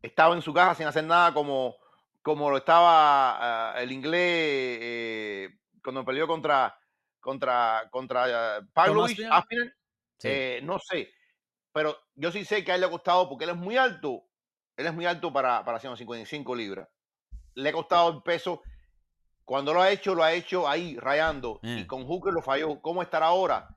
estaba 0.02 0.36
en 0.36 0.41
su 0.41 0.54
casa 0.54 0.76
sin 0.76 0.86
hacer 0.86 1.06
nada 1.06 1.34
como, 1.34 1.76
como 2.21 2.50
lo 2.50 2.58
estaba 2.58 3.71
ah, 3.71 3.82
el 3.82 3.91
inglés 3.91 4.80
eh, 4.82 5.50
cuando 5.84 6.06
peleó 6.06 6.28
contra 6.28 6.78
contra 7.19 7.88
contra 7.89 8.60
eh, 10.24 10.60
no 10.63 10.78
sé, 10.80 11.10
pero 11.71 11.97
yo 12.15 12.32
sí 12.32 12.45
sé 12.45 12.63
que 12.63 12.71
a 12.71 12.76
él 12.76 12.82
le 12.82 12.88
ha 12.88 12.91
costado 12.91 13.28
porque 13.30 13.45
él 13.45 13.52
es 13.52 13.56
muy 13.56 13.78
alto, 13.78 14.24
él 14.76 14.86
es 14.86 14.93
muy 14.93 15.06
alto 15.06 15.32
para, 15.32 15.63
para 15.63 15.80
155 15.80 16.56
libras. 16.56 16.88
Le 17.56 17.69
ha 17.69 17.74
costado 17.74 18.10
el 18.10 18.24
peso 18.24 18.62
cuando 19.46 19.74
lo 19.74 19.82
ha 19.82 19.92
hecho, 19.92 20.16
lo 20.16 20.24
ha 20.24 20.34
hecho 20.34 20.68
ahí, 20.68 20.98
rayando. 20.98 21.60
Y 21.64 21.82
eh. 21.82 21.88
con 21.88 22.06
Hooker 22.06 22.34
lo 22.34 22.42
falló. 22.42 22.82
¿Cómo 22.82 23.02
estará 23.02 23.28
ahora? 23.28 23.68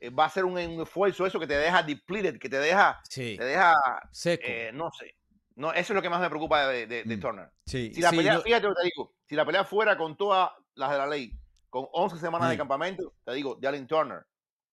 Eh, 0.00 0.10
va 0.10 0.26
a 0.26 0.30
ser 0.30 0.44
un, 0.44 0.58
esfuerzo 0.58 1.26
eso 1.26 1.40
que 1.40 1.46
te 1.46 1.56
deja 1.56 1.82
depleted, 1.82 2.38
que 2.38 2.48
te 2.48 2.58
deja, 2.58 3.00
te 3.08 3.36
deja 3.42 3.74
seco. 4.10 4.44
Eh, 4.46 4.70
no 4.72 4.90
sé. 4.92 5.16
No, 5.56 5.72
eso 5.72 5.92
es 5.92 5.96
lo 5.96 6.02
que 6.02 6.10
más 6.10 6.20
me 6.20 6.28
preocupa 6.28 6.68
de, 6.68 6.86
de, 6.86 7.04
mm. 7.04 7.20
Turner. 7.20 7.50
si 7.64 7.92
la 8.00 8.10
pelea, 8.10 8.40
fíjate 8.40 8.66
lo 8.66 8.74
que 8.74 8.80
te 8.82 8.86
digo, 8.86 9.14
si 9.24 9.36
la 9.36 9.46
pelea 9.46 9.64
fuera 9.64 9.96
con 9.96 10.16
todas 10.16 10.50
las 10.74 10.90
de 10.90 10.98
la 10.98 11.06
ley, 11.06 11.32
con 11.70 11.86
11 11.92 12.18
semanas 12.18 12.50
de 12.50 12.56
campamento, 12.56 13.14
te 13.24 13.34
digo, 13.34 13.58
Jalen 13.62 13.86
Turner. 13.86 14.26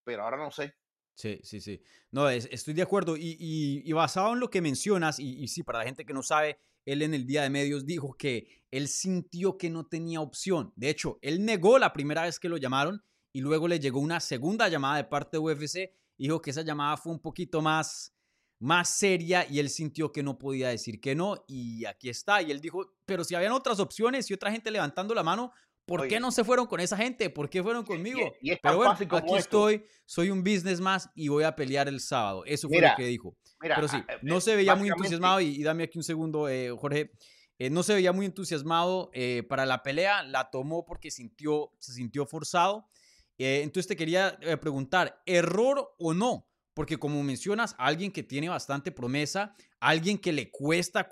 Pero 0.03 0.23
ahora 0.23 0.37
no 0.37 0.49
sé. 0.49 0.73
Sí, 1.13 1.39
sí, 1.43 1.61
sí. 1.61 1.83
No, 2.09 2.27
estoy 2.29 2.73
de 2.73 2.81
acuerdo. 2.81 3.15
Y, 3.15 3.37
y, 3.39 3.83
y, 3.85 3.93
basado 3.93 4.33
en 4.33 4.39
lo 4.39 4.49
que 4.49 4.59
mencionas, 4.59 5.19
y, 5.19 5.43
y 5.43 5.47
sí, 5.47 5.61
para 5.61 5.79
la 5.79 5.85
gente 5.85 6.03
que 6.03 6.13
no 6.13 6.23
sabe, 6.23 6.59
él 6.85 7.01
en 7.01 7.13
el 7.13 7.25
día 7.25 7.43
de 7.43 7.49
medios 7.49 7.85
dijo 7.85 8.15
que 8.17 8.63
él 8.71 8.87
sintió 8.87 9.57
que 9.57 9.69
no 9.69 9.85
tenía 9.85 10.21
opción. 10.21 10.73
De 10.75 10.89
hecho, 10.89 11.19
él 11.21 11.45
negó 11.45 11.77
la 11.77 11.93
primera 11.93 12.23
vez 12.23 12.39
que 12.39 12.49
lo 12.49 12.57
llamaron 12.57 13.03
y 13.33 13.41
luego 13.41 13.67
le 13.67 13.79
llegó 13.79 13.99
una 13.99 14.19
segunda 14.19 14.67
llamada 14.69 14.97
de 14.97 15.03
parte 15.05 15.37
de 15.37 15.43
UFC. 15.43 15.91
Dijo 16.17 16.41
que 16.41 16.51
esa 16.51 16.61
llamada 16.61 16.97
fue 16.97 17.11
un 17.11 17.19
poquito 17.19 17.61
más, 17.61 18.15
más 18.59 18.89
seria 18.89 19.45
y 19.49 19.59
él 19.59 19.69
sintió 19.69 20.11
que 20.11 20.23
no 20.23 20.37
podía 20.37 20.69
decir 20.69 21.01
que 21.01 21.15
no. 21.15 21.43
Y 21.47 21.85
aquí 21.85 22.09
está. 22.09 22.41
Y 22.41 22.51
él 22.51 22.61
dijo, 22.61 22.93
pero 23.05 23.23
si 23.23 23.35
habían 23.35 23.51
otras 23.51 23.79
opciones 23.79 24.29
y 24.29 24.33
otra 24.33 24.51
gente 24.51 24.71
levantando 24.71 25.13
la 25.13 25.23
mano, 25.23 25.51
¿Por 25.85 26.07
qué 26.07 26.19
no 26.19 26.31
se 26.31 26.43
fueron 26.43 26.67
con 26.67 26.79
esa 26.79 26.95
gente? 26.95 27.29
¿Por 27.29 27.49
qué 27.49 27.61
fueron 27.61 27.83
conmigo? 27.83 28.19
Pero 28.61 28.77
bueno, 28.77 28.91
aquí 28.91 29.35
estoy, 29.35 29.83
soy 30.05 30.29
un 30.29 30.43
business 30.43 30.79
más 30.79 31.09
y 31.15 31.27
voy 31.27 31.43
a 31.43 31.55
pelear 31.55 31.87
el 31.87 31.99
sábado. 31.99 32.43
Eso 32.45 32.69
fue 32.69 32.81
lo 32.81 32.89
que 32.95 33.05
dijo. 33.05 33.35
Pero 33.61 33.87
sí, 33.87 33.97
eh, 33.97 34.17
no 34.21 34.41
se 34.41 34.55
veía 34.55 34.75
muy 34.75 34.89
entusiasmado 34.89 35.39
y, 35.41 35.61
dame 35.63 35.83
aquí 35.83 35.97
un 35.97 36.03
segundo, 36.03 36.49
eh, 36.49 36.71
Jorge. 36.77 37.11
Eh, 37.59 37.69
no 37.69 37.83
se 37.83 37.93
veía 37.93 38.11
muy 38.11 38.25
entusiasmado 38.25 39.11
para 39.47 39.65
la 39.67 39.83
pelea, 39.83 40.23
la 40.23 40.49
tomó 40.49 40.83
porque 40.83 41.11
sintió, 41.11 41.71
se 41.77 41.93
sintió 41.93 42.25
forzado. 42.25 42.89
entonces 43.37 43.87
te 43.87 43.95
quería 43.95 44.39
preguntar, 44.59 45.21
¿error 45.27 45.93
o 45.99 46.13
no? 46.15 46.47
Porque 46.73 46.97
como 46.97 47.21
mencionas, 47.21 47.75
alguien 47.77 48.11
que 48.11 48.23
tiene 48.23 48.49
bastante 48.49 48.91
promesa, 48.91 49.55
alguien 49.79 50.17
que 50.17 50.31
le 50.31 50.49
cuesta 50.49 51.07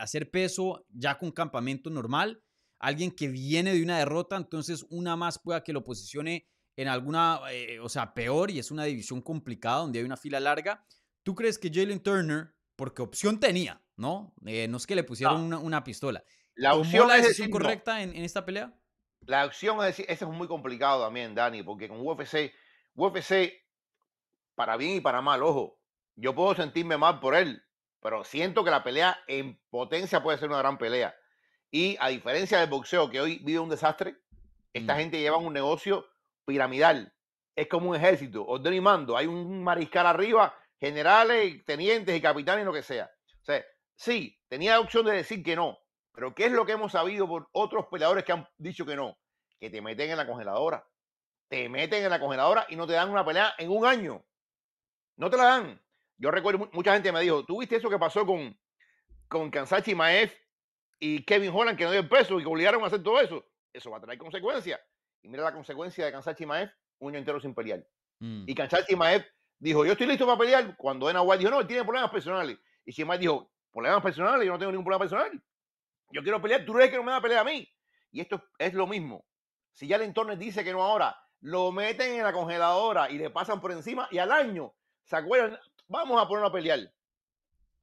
hacer 0.00 0.30
peso 0.30 0.84
ya 0.90 1.18
con 1.18 1.30
campamento 1.30 1.88
normal, 1.88 2.42
alguien 2.78 3.10
que 3.10 3.28
viene 3.28 3.72
de 3.72 3.82
una 3.82 3.98
derrota, 3.98 4.36
entonces 4.36 4.84
una 4.90 5.16
más 5.16 5.38
pueda 5.38 5.62
que 5.62 5.72
lo 5.72 5.82
posicione 5.82 6.46
en 6.76 6.88
alguna, 6.88 7.40
o 7.82 7.88
sea, 7.88 8.12
peor 8.12 8.50
y 8.50 8.58
es 8.58 8.70
una 8.70 8.84
división 8.84 9.22
complicada 9.22 9.78
donde 9.78 10.00
hay 10.00 10.04
una 10.04 10.18
fila 10.18 10.40
larga. 10.40 10.84
¿Tú 11.22 11.34
crees 11.34 11.58
que 11.58 11.70
Jalen 11.72 12.02
Turner 12.02 12.54
porque 12.76 13.02
opción 13.02 13.38
tenía, 13.38 13.82
¿no? 13.96 14.32
Eh, 14.46 14.66
no 14.68 14.78
es 14.78 14.86
que 14.86 14.94
le 14.94 15.04
pusieron 15.04 15.52
una, 15.52 15.84
pistola. 15.84 16.24
La 16.54 16.74
opción 16.74 17.08
la 17.08 17.16
decisión 17.16 17.50
correcta 17.50 18.02
en, 18.02 18.16
esta 18.16 18.44
pelea? 18.44 18.72
La 19.26 19.44
opción 19.44 19.78
es 19.80 19.86
decir, 19.86 20.06
eso 20.08 20.30
es 20.30 20.36
muy 20.36 20.48
complicado 20.48 21.04
también, 21.04 21.34
Dani, 21.34 21.62
porque 21.62 21.88
con 21.88 22.00
UFC, 22.00 22.52
UFC, 22.94 23.52
para 24.54 24.76
bien 24.76 24.96
y 24.96 25.00
para 25.00 25.20
mal, 25.20 25.42
ojo, 25.42 25.78
yo 26.16 26.34
puedo 26.34 26.54
sentirme 26.54 26.96
mal 26.96 27.20
por 27.20 27.34
él, 27.34 27.62
pero 28.00 28.24
siento 28.24 28.64
que 28.64 28.70
la 28.70 28.82
pelea 28.82 29.18
en 29.26 29.60
potencia 29.68 30.22
puede 30.22 30.38
ser 30.38 30.48
una 30.48 30.58
gran 30.58 30.78
pelea. 30.78 31.14
Y 31.70 31.96
a 32.00 32.08
diferencia 32.08 32.58
del 32.58 32.70
boxeo, 32.70 33.10
que 33.10 33.20
hoy 33.20 33.40
vive 33.44 33.58
un 33.58 33.68
desastre, 33.68 34.16
esta 34.72 34.94
mm. 34.94 34.98
gente 34.98 35.20
lleva 35.20 35.36
un 35.36 35.52
negocio 35.52 36.06
piramidal. 36.44 37.12
Es 37.54 37.68
como 37.68 37.90
un 37.90 37.96
ejército, 37.96 38.46
orden 38.46 38.74
y 38.74 38.80
mando. 38.80 39.16
Hay 39.16 39.26
un 39.26 39.62
mariscal 39.62 40.06
arriba, 40.06 40.54
generales, 40.80 41.64
tenientes 41.66 42.16
y 42.16 42.20
capitanes 42.20 42.62
y 42.62 42.66
lo 42.66 42.72
que 42.72 42.82
sea. 42.82 43.10
O 43.42 43.44
sea, 43.44 43.64
sí, 43.94 44.36
tenía 44.48 44.72
la 44.72 44.80
opción 44.80 45.04
de 45.04 45.12
decir 45.12 45.42
que 45.42 45.54
no, 45.54 45.78
pero 46.12 46.34
¿qué 46.34 46.46
es 46.46 46.52
lo 46.52 46.66
que 46.66 46.72
hemos 46.72 46.92
sabido 46.92 47.28
por 47.28 47.48
otros 47.52 47.86
peleadores 47.86 48.24
que 48.24 48.32
han 48.32 48.48
dicho 48.58 48.84
que 48.84 48.96
no? 48.96 49.16
Que 49.58 49.70
te 49.70 49.80
meten 49.80 50.10
en 50.10 50.16
la 50.16 50.26
congeladora. 50.26 50.86
Te 51.48 51.68
meten 51.68 52.04
en 52.04 52.10
la 52.10 52.20
congeladora 52.20 52.66
y 52.68 52.76
no 52.76 52.86
te 52.86 52.94
dan 52.94 53.10
una 53.10 53.24
pelea 53.24 53.54
en 53.58 53.70
un 53.70 53.84
año. 53.84 54.24
No 55.16 55.30
te 55.30 55.36
la 55.36 55.44
dan. 55.44 55.82
Yo 56.16 56.30
recuerdo, 56.30 56.68
mucha 56.72 56.92
gente 56.92 57.12
me 57.12 57.20
dijo, 57.20 57.44
¿tú 57.44 57.60
viste 57.60 57.76
eso 57.76 57.90
que 57.90 57.98
pasó 57.98 58.24
con, 58.24 58.58
con 59.28 59.50
Kansachi 59.50 59.94
Maef 59.94 60.34
y 60.98 61.24
Kevin 61.24 61.50
Holland 61.52 61.78
que 61.78 61.84
no 61.84 61.90
dio 61.90 62.00
el 62.00 62.08
peso 62.08 62.38
y 62.38 62.42
que 62.42 62.48
obligaron 62.48 62.82
a 62.82 62.86
hacer 62.86 63.02
todo 63.02 63.20
eso? 63.20 63.44
Eso 63.72 63.90
va 63.90 63.98
a 63.98 64.00
traer 64.00 64.18
consecuencias. 64.18 64.80
Y 65.22 65.28
mira 65.28 65.42
la 65.42 65.52
consecuencia 65.52 66.04
de 66.04 66.12
Kansachi 66.12 66.46
Maef, 66.46 66.70
un 66.98 67.10
año 67.10 67.18
entero 67.18 67.40
sin 67.40 67.54
pelear. 67.54 67.86
Mm. 68.18 68.44
Y 68.46 68.54
Kansachi 68.54 68.96
Maef 68.96 69.26
dijo, 69.60 69.84
yo 69.84 69.92
estoy 69.92 70.06
listo 70.06 70.26
para 70.26 70.38
pelear. 70.38 70.76
Cuando 70.76 71.06
Dana 71.06 71.22
White 71.22 71.38
dijo, 71.38 71.50
no, 71.50 71.60
él 71.60 71.66
tiene 71.66 71.84
problemas 71.84 72.10
personales. 72.10 72.58
Y 72.84 72.92
Chimaev 72.92 73.20
dijo, 73.20 73.52
problemas 73.70 74.02
personales, 74.02 74.46
yo 74.46 74.52
no 74.52 74.58
tengo 74.58 74.72
ningún 74.72 74.84
problema 74.84 75.04
personal. 75.04 75.42
Yo 76.10 76.22
quiero 76.22 76.42
pelear, 76.42 76.64
tú 76.64 76.72
crees 76.72 76.90
que 76.90 76.96
no 76.96 77.04
me 77.04 77.12
va 77.12 77.18
a 77.18 77.22
pelear 77.22 77.40
a 77.40 77.44
mí. 77.44 77.68
Y 78.10 78.20
esto 78.20 78.42
es 78.58 78.74
lo 78.74 78.86
mismo. 78.86 79.24
Si 79.72 79.86
ya 79.86 79.96
el 79.96 80.02
entorno 80.02 80.34
dice 80.34 80.64
que 80.64 80.72
no 80.72 80.82
ahora, 80.82 81.16
lo 81.40 81.70
meten 81.70 82.14
en 82.14 82.24
la 82.24 82.32
congeladora 82.32 83.10
y 83.10 83.18
le 83.18 83.30
pasan 83.30 83.60
por 83.60 83.70
encima 83.70 84.08
y 84.10 84.18
al 84.18 84.32
año 84.32 84.74
se 85.04 85.16
acuerdan, 85.16 85.58
vamos 85.86 86.20
a 86.20 86.26
ponerlo 86.26 86.48
a 86.48 86.52
pelear. 86.52 86.92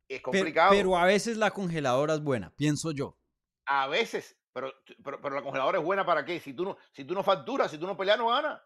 Es 0.08 0.22
complicado. 0.22 0.72
Pero, 0.72 0.98
a 0.98 1.06
veces 1.06 1.38
la 1.38 1.52
congeladora 1.52 2.16
es 2.16 2.22
buena, 2.22 2.54
pienso 2.56 2.92
yo. 2.92 3.18
A 3.66 3.88
veces, 3.88 4.38
pero, 4.54 4.74
pero, 5.04 5.36
la 5.36 5.42
congeladora 5.42 5.80
es 5.80 5.84
buena 5.84 6.06
para 6.06 6.24
qué? 6.24 6.40
Si 6.40 6.54
tú 6.54 6.66
no, 6.66 6.78
si 6.92 7.04
tú 7.04 7.13
no 7.13 7.24
facturas, 7.24 7.72
si 7.72 7.78
tú 7.78 7.86
no 7.86 7.98
peleas, 7.98 8.18
no 8.18 8.28
ganas. 8.28 8.62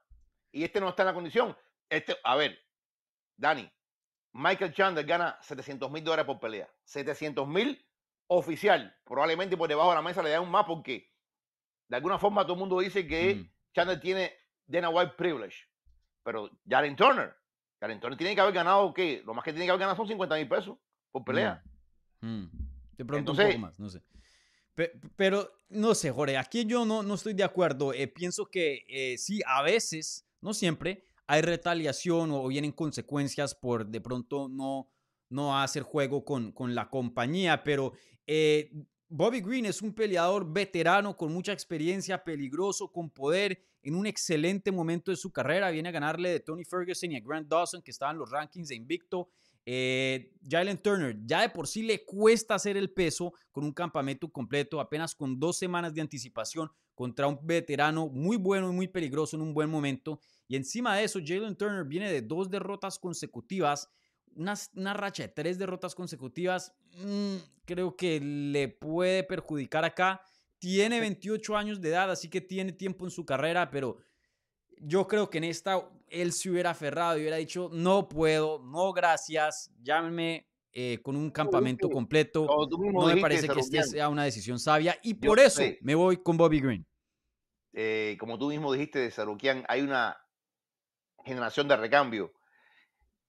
Y 0.52 0.64
este 0.64 0.80
no 0.80 0.90
está 0.90 1.04
en 1.04 1.08
la 1.08 1.14
condición. 1.14 1.58
Este, 1.90 2.16
a 2.24 2.36
ver, 2.36 2.60
Dani, 3.42 3.70
Michael 4.34 4.74
Chandler 4.74 5.06
gana 5.06 5.38
700 5.42 5.92
mil 5.92 6.04
dólares 6.04 6.26
por 6.26 6.40
pelea. 6.40 6.70
700 6.84 7.48
mil 7.48 7.84
oficial. 8.28 8.96
Probablemente 9.04 9.58
por 9.58 9.68
debajo 9.68 9.90
de 9.90 9.96
la 9.96 10.02
mesa 10.02 10.24
le 10.24 10.30
dan 10.30 10.44
un 10.44 10.52
más 10.52 10.66
porque 10.66 11.12
de 11.88 11.96
alguna 11.96 12.18
forma 12.18 12.44
todo 12.44 12.54
el 12.54 12.60
mundo 12.60 12.80
dice 12.80 13.06
que 13.06 13.36
mm. 13.36 13.52
Chandler 13.74 14.00
tiene 14.00 14.32
Dana 14.66 14.90
White 14.90 15.16
privilege. 15.18 15.68
Pero 16.24 16.50
Jaren 16.68 16.96
Turner 16.96 17.36
entonces 17.90 18.18
tiene 18.18 18.36
que 18.36 18.42
haber 18.42 18.54
ganado, 18.54 18.94
¿qué? 18.94 19.24
Lo 19.26 19.34
más 19.34 19.44
que 19.44 19.52
tiene 19.52 19.66
que 19.66 19.72
haber 19.72 19.80
ganado 19.80 19.98
son 19.98 20.08
50 20.08 20.36
mil 20.36 20.48
pesos 20.48 20.78
por 21.12 21.24
pelea. 21.24 21.64
Mm, 22.20 22.44
mm. 22.44 22.52
De 22.98 23.06
pronto 23.06 23.32
un 23.32 23.38
poco 23.38 23.58
más, 23.58 23.80
no 23.80 23.90
sé. 23.90 24.04
Pero, 25.16 25.52
no 25.70 25.96
sé, 25.96 26.12
Jorge, 26.12 26.38
aquí 26.38 26.66
yo 26.66 26.86
no, 26.86 27.04
no 27.04 27.16
estoy 27.16 27.34
de 27.34 27.44
acuerdo. 27.44 27.94
Eh, 27.94 28.08
pienso 28.08 28.46
que 28.46 28.86
eh, 28.88 29.18
sí, 29.18 29.42
a 29.46 29.62
veces, 29.62 30.28
no 30.42 30.54
siempre, 30.54 31.08
hay 31.28 31.42
retaliación 31.42 32.32
o 32.32 32.48
vienen 32.48 32.72
consecuencias 32.72 33.56
por 33.56 33.86
de 33.86 34.02
pronto 34.02 34.50
no, 34.50 34.90
no 35.30 35.60
hacer 35.60 35.84
juego 35.84 36.26
con, 36.26 36.52
con 36.52 36.76
la 36.76 36.90
compañía, 36.90 37.64
pero 37.64 37.94
eh, 38.28 38.72
Bobby 39.14 39.42
Green 39.42 39.66
es 39.66 39.82
un 39.82 39.94
peleador 39.94 40.50
veterano 40.52 41.18
con 41.18 41.34
mucha 41.34 41.52
experiencia, 41.52 42.24
peligroso, 42.24 42.92
con 42.94 43.10
poder, 43.10 43.62
en 43.84 43.96
un 43.96 44.08
excelente 44.08 44.72
momento 44.72 45.12
de 45.12 45.18
su 45.18 45.34
carrera. 45.34 45.70
Viene 45.70 45.90
a 45.90 45.92
ganarle 45.92 46.30
de 46.30 46.40
Tony 46.40 46.64
Ferguson 46.64 47.12
y 47.12 47.18
a 47.18 47.20
Grant 47.20 47.50
Dawson, 47.50 47.82
que 47.82 47.92
estaban 47.92 48.16
en 48.16 48.20
los 48.20 48.32
rankings 48.32 48.70
de 48.70 48.76
invicto. 48.76 49.30
Eh, 49.66 50.34
Jalen 50.50 50.78
Turner 50.78 51.18
ya 51.26 51.42
de 51.42 51.50
por 51.50 51.68
sí 51.68 51.84
le 51.84 52.06
cuesta 52.06 52.56
hacer 52.56 52.78
el 52.78 52.92
peso 52.92 53.34
con 53.52 53.64
un 53.64 53.74
campamento 53.74 54.30
completo, 54.32 54.80
apenas 54.80 55.14
con 55.14 55.40
dos 55.40 55.58
semanas 55.58 55.94
de 55.94 56.02
anticipación 56.02 56.72
contra 56.96 57.28
un 57.28 57.38
veterano 57.44 58.08
muy 58.08 58.38
bueno 58.38 58.72
y 58.72 58.74
muy 58.74 58.88
peligroso 58.88 59.36
en 59.36 59.42
un 59.42 59.54
buen 59.54 59.70
momento. 59.70 60.20
Y 60.52 60.58
encima 60.58 60.98
de 60.98 61.06
eso, 61.06 61.20
Jalen 61.24 61.56
Turner 61.56 61.86
viene 61.86 62.12
de 62.12 62.22
dos 62.22 62.50
derrotas 62.50 63.00
consecutivas 63.00 63.90
una, 64.36 64.94
racha 64.94 65.24
de 65.24 65.30
tres 65.30 65.58
derrotas 65.58 65.96
consecutivas, 65.96 66.74
mm, 66.98 67.36
creo 67.66 67.96
que 67.96 68.20
le 68.20 68.68
puede 68.68 69.24
perjudicar 69.24 69.84
acá. 69.86 70.22
Tiene 70.60 71.00
28 71.00 71.58
años 71.58 71.82
de 71.82 71.90
edad, 71.90 72.12
así 72.12 72.30
que 72.30 72.42
tiene 72.42 72.72
tiempo 72.72 73.06
en 73.06 73.12
su 73.12 73.26
carrera, 73.26 73.70
pero 73.72 73.98
yo 74.78 75.08
creo 75.08 75.30
que 75.30 75.40
en 75.40 75.46
esta 75.46 75.90
él 76.08 76.34
se 76.34 76.50
hubiera 76.50 76.72
aferrado 76.72 77.18
y 77.18 77.22
hubiera 77.22 77.38
dicho, 77.38 77.70
no 77.72 78.10
puedo, 78.10 78.60
no 78.60 78.92
gracias, 78.94 79.72
llámenme 79.82 80.48
eh, 80.74 81.00
con 81.02 81.16
un 81.16 81.32
campamento 81.32 81.90
completo. 81.90 82.48
No 82.94 83.08
me 83.08 83.22
parece 83.22 83.48
que 83.48 83.60
esta 83.60 83.84
sea 83.84 84.10
una 84.10 84.24
decisión 84.24 84.60
sabia 84.60 84.98
y 85.02 85.14
por 85.14 85.40
eso 85.40 85.62
me 85.82 85.96
voy 85.96 86.18
con 86.18 86.38
Bobby 86.38 86.60
Green. 86.60 86.86
Eh, 87.74 88.18
como 88.20 88.38
tú 88.38 88.50
mismo 88.50 88.74
dijiste 88.74 89.00
de 89.00 89.12
Sarukian, 89.12 89.64
hay 89.68 89.82
una 89.82 90.18
generación 91.26 91.68
de 91.68 91.78
recambio 91.78 92.34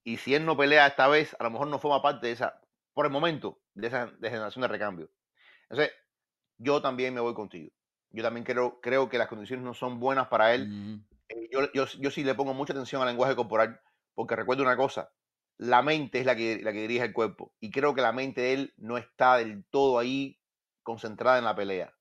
y 0.03 0.17
si 0.17 0.35
él 0.35 0.45
no 0.45 0.57
pelea 0.57 0.87
esta 0.87 1.07
vez, 1.07 1.35
a 1.39 1.43
lo 1.43 1.51
mejor 1.51 1.67
no 1.67 1.79
forma 1.79 2.01
parte 2.01 2.27
de 2.27 2.33
esa, 2.33 2.59
por 2.93 3.05
el 3.05 3.11
momento, 3.11 3.61
de 3.73 3.87
esa 3.87 4.11
generación 4.21 4.61
de 4.61 4.67
recambio. 4.67 5.09
Entonces, 5.69 5.93
yo 6.57 6.81
también 6.81 7.13
me 7.13 7.21
voy 7.21 7.33
contigo. 7.33 7.71
Yo 8.11 8.21
también 8.21 8.43
creo, 8.43 8.79
creo 8.81 9.09
que 9.09 9.17
las 9.17 9.27
condiciones 9.27 9.65
no 9.65 9.73
son 9.73 9.99
buenas 9.99 10.27
para 10.27 10.53
él. 10.53 11.01
Eh, 11.29 11.49
yo, 11.51 11.71
yo, 11.73 11.85
yo, 11.85 12.11
sí 12.11 12.23
le 12.23 12.35
pongo 12.35 12.53
mucha 12.53 12.73
atención 12.73 13.01
al 13.01 13.07
lenguaje 13.07 13.35
corporal, 13.35 13.79
porque 14.13 14.35
recuerdo 14.35 14.63
una 14.63 14.77
cosa, 14.77 15.11
la 15.57 15.81
mente 15.81 16.19
es 16.19 16.25
la 16.25 16.35
que, 16.35 16.59
la 16.61 16.73
que 16.73 16.81
dirige 16.81 17.05
el 17.05 17.13
cuerpo. 17.13 17.53
Y 17.59 17.71
creo 17.71 17.95
que 17.95 18.01
la 18.01 18.11
mente 18.11 18.41
de 18.41 18.53
él 18.53 18.73
no 18.77 18.97
está 18.97 19.37
del 19.37 19.65
todo 19.65 19.97
ahí 19.97 20.39
concentrada 20.83 21.37
en 21.37 21.45
la 21.45 21.55
pelea. 21.55 21.93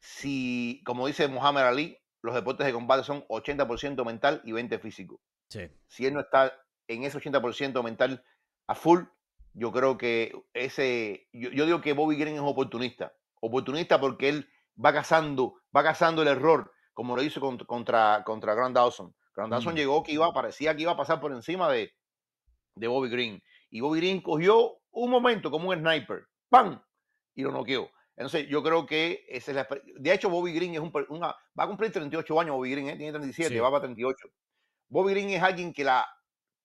Si, 0.00 0.82
como 0.84 1.06
dice 1.06 1.28
Muhammad 1.28 1.68
Ali, 1.68 1.98
los 2.28 2.34
deportes 2.34 2.66
de 2.66 2.72
combate 2.72 3.04
son 3.04 3.24
80% 3.28 4.04
mental 4.04 4.42
y 4.44 4.52
20% 4.52 4.80
físico. 4.80 5.20
Sí. 5.48 5.68
Si 5.86 6.06
él 6.06 6.14
no 6.14 6.20
está 6.20 6.52
en 6.86 7.04
ese 7.04 7.18
80% 7.18 7.82
mental 7.82 8.22
a 8.66 8.74
full, 8.74 9.04
yo 9.54 9.72
creo 9.72 9.96
que 9.96 10.32
ese, 10.52 11.26
yo, 11.32 11.64
digo 11.64 11.80
que 11.80 11.94
Bobby 11.94 12.16
Green 12.16 12.36
es 12.36 12.42
oportunista, 12.42 13.12
oportunista 13.40 13.98
porque 13.98 14.28
él 14.28 14.50
va 14.84 14.92
cazando, 14.92 15.54
va 15.74 15.82
cazando 15.82 16.22
el 16.22 16.28
error, 16.28 16.70
como 16.92 17.16
lo 17.16 17.22
hizo 17.22 17.40
contra, 17.40 18.22
contra, 18.24 18.54
Grand 18.54 18.74
Dawson. 18.74 19.14
Grand 19.34 19.50
Dawson 19.50 19.72
mm. 19.72 19.76
llegó 19.76 20.02
que 20.02 20.12
iba, 20.12 20.32
parecía 20.32 20.76
que 20.76 20.82
iba 20.82 20.92
a 20.92 20.96
pasar 20.96 21.20
por 21.20 21.32
encima 21.32 21.70
de, 21.70 21.92
de 22.74 22.88
Bobby 22.88 23.08
Green. 23.08 23.42
Y 23.70 23.80
Bobby 23.80 24.00
Green 24.00 24.20
cogió 24.20 24.78
un 24.90 25.10
momento 25.10 25.50
como 25.50 25.70
un 25.70 25.78
sniper, 25.78 26.26
¡pam! 26.50 26.82
Y 27.34 27.42
lo 27.42 27.52
noqueó. 27.52 27.90
Entonces, 28.18 28.48
yo 28.48 28.64
creo 28.64 28.84
que 28.84 29.24
ese 29.28 29.52
es 29.52 29.54
la, 29.54 29.68
De 29.96 30.12
hecho, 30.12 30.28
Bobby 30.28 30.52
Green 30.52 30.74
es 30.74 30.80
un, 30.80 30.90
va 30.90 31.36
a 31.56 31.66
cumplir 31.68 31.92
38 31.92 32.40
años, 32.40 32.56
Bobby 32.56 32.72
Green, 32.72 32.88
¿eh? 32.88 32.96
tiene 32.96 33.12
37, 33.12 33.60
va 33.60 33.70
para 33.70 33.82
38. 33.82 34.28
Bobby 34.88 35.12
Green 35.12 35.30
es 35.30 35.40
alguien 35.40 35.72
que 35.72 35.84
la, 35.84 36.04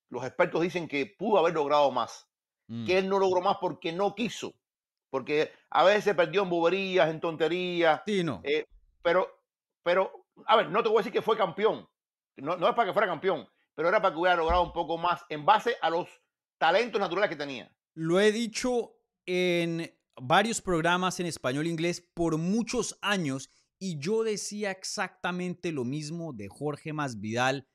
los 0.09 0.25
expertos 0.25 0.63
dicen 0.63 0.87
que 0.87 1.05
pudo 1.05 1.37
haber 1.37 1.53
logrado 1.53 1.91
más, 1.91 2.27
que 2.67 2.73
mm. 2.95 2.97
él 2.97 3.07
no 3.07 3.19
logró 3.19 3.39
más 3.41 3.57
porque 3.61 3.91
no 3.91 4.15
quiso, 4.15 4.55
porque 5.11 5.51
a 5.69 5.83
veces 5.83 6.05
se 6.05 6.15
perdió 6.15 6.41
en 6.41 6.49
boberías, 6.49 7.07
en 7.11 7.19
tonterías. 7.19 8.01
Sí, 8.03 8.23
no. 8.23 8.41
Eh, 8.43 8.65
pero, 9.03 9.29
pero, 9.83 10.25
a 10.47 10.55
ver, 10.55 10.71
no 10.71 10.81
te 10.81 10.89
voy 10.89 10.97
a 10.97 10.99
decir 11.01 11.13
que 11.13 11.21
fue 11.21 11.37
campeón, 11.37 11.87
no, 12.37 12.57
no 12.57 12.67
es 12.67 12.73
para 12.73 12.87
que 12.87 12.93
fuera 12.93 13.07
campeón, 13.07 13.47
pero 13.75 13.89
era 13.89 14.01
para 14.01 14.11
que 14.15 14.19
hubiera 14.19 14.37
logrado 14.37 14.63
un 14.63 14.73
poco 14.73 14.97
más 14.97 15.23
en 15.29 15.45
base 15.45 15.77
a 15.83 15.91
los 15.91 16.09
talentos 16.57 16.99
naturales 16.99 17.29
que 17.29 17.35
tenía. 17.35 17.71
Lo 17.93 18.19
he 18.19 18.31
dicho 18.31 18.95
en 19.27 19.93
varios 20.21 20.61
programas 20.61 21.19
en 21.19 21.25
español 21.25 21.65
e 21.65 21.69
inglés 21.69 22.01
por 22.13 22.37
muchos 22.37 22.97
años 23.01 23.49
y 23.79 23.97
yo 23.99 24.23
decía 24.23 24.71
exactamente 24.71 25.71
lo 25.71 25.83
mismo 25.83 26.33
de 26.33 26.47
Jorge 26.47 26.93
Masvidal 26.93 27.67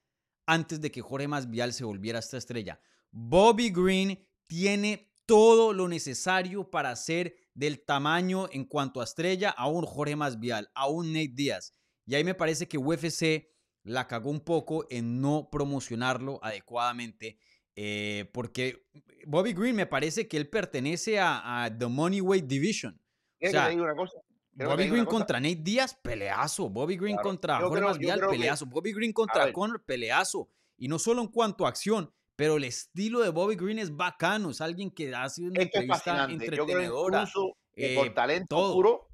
antes 0.47 0.80
de 0.80 0.91
que 0.91 1.03
Jorge 1.03 1.28
Masvidal 1.28 1.72
se 1.72 1.84
volviera 1.84 2.18
esta 2.18 2.39
estrella. 2.39 2.80
Bobby 3.11 3.70
Green 3.70 4.26
tiene 4.47 5.12
todo 5.26 5.74
lo 5.74 5.89
necesario 5.89 6.70
para 6.70 6.97
ser 6.97 7.36
del 7.53 7.84
tamaño 7.84 8.49
en 8.51 8.64
cuanto 8.64 9.01
a 9.01 9.05
estrella 9.05 9.51
a 9.51 9.68
un 9.68 9.84
Jorge 9.84 10.16
Masvidal, 10.16 10.70
a 10.74 10.89
un 10.89 11.12
Nate 11.12 11.32
Díaz. 11.34 11.74
Y 12.07 12.14
ahí 12.14 12.24
me 12.24 12.34
parece 12.34 12.66
que 12.66 12.78
UFC 12.78 13.51
la 13.82 14.07
cagó 14.07 14.30
un 14.30 14.41
poco 14.41 14.86
en 14.89 15.20
no 15.20 15.51
promocionarlo 15.51 16.39
adecuadamente. 16.43 17.39
Eh, 17.81 18.29
porque 18.33 18.89
Bobby 19.24 19.53
Green 19.53 19.76
me 19.76 19.87
parece 19.87 20.26
que 20.26 20.37
él 20.37 20.49
pertenece 20.49 21.20
a, 21.20 21.70
The 21.79 21.87
Money 21.87 22.20
Weight 22.20 22.45
Division. 22.45 23.01
O 23.41 23.49
sea, 23.49 23.70
una 23.72 23.95
cosa? 23.95 24.18
Bobby 24.53 24.89
Green 24.89 25.05
contra 25.05 25.39
Nate 25.39 25.61
Díaz, 25.62 25.95
peleazo. 25.95 26.68
Bobby 26.68 26.97
Green 26.97 27.16
contra 27.18 27.61
Jorge 27.61 27.81
Masvidal, 27.81 28.18
peleazo. 28.29 28.66
Bobby 28.66 28.93
Green 28.93 29.12
contra 29.12 29.53
Conor, 29.53 29.85
peleazo. 29.85 30.49
Y 30.76 30.89
no 30.89 30.99
solo 30.99 31.22
en 31.22 31.29
cuanto 31.29 31.66
a 31.66 31.68
acción, 31.68 32.12
pero 32.35 32.57
el 32.57 32.64
estilo 32.64 33.20
de 33.20 33.29
Bobby 33.29 33.55
Green 33.55 33.79
es 33.79 33.95
bacano, 33.95 34.51
es 34.51 34.61
alguien 34.61 34.91
que 34.91 35.14
ha 35.14 35.29
sido 35.29 35.53
una 35.53 35.62
entrevista 35.62 36.24
entretenedora. 36.29 37.29
por 37.33 37.55
eh, 37.76 38.11
talento 38.11 38.72
puro, 38.72 39.09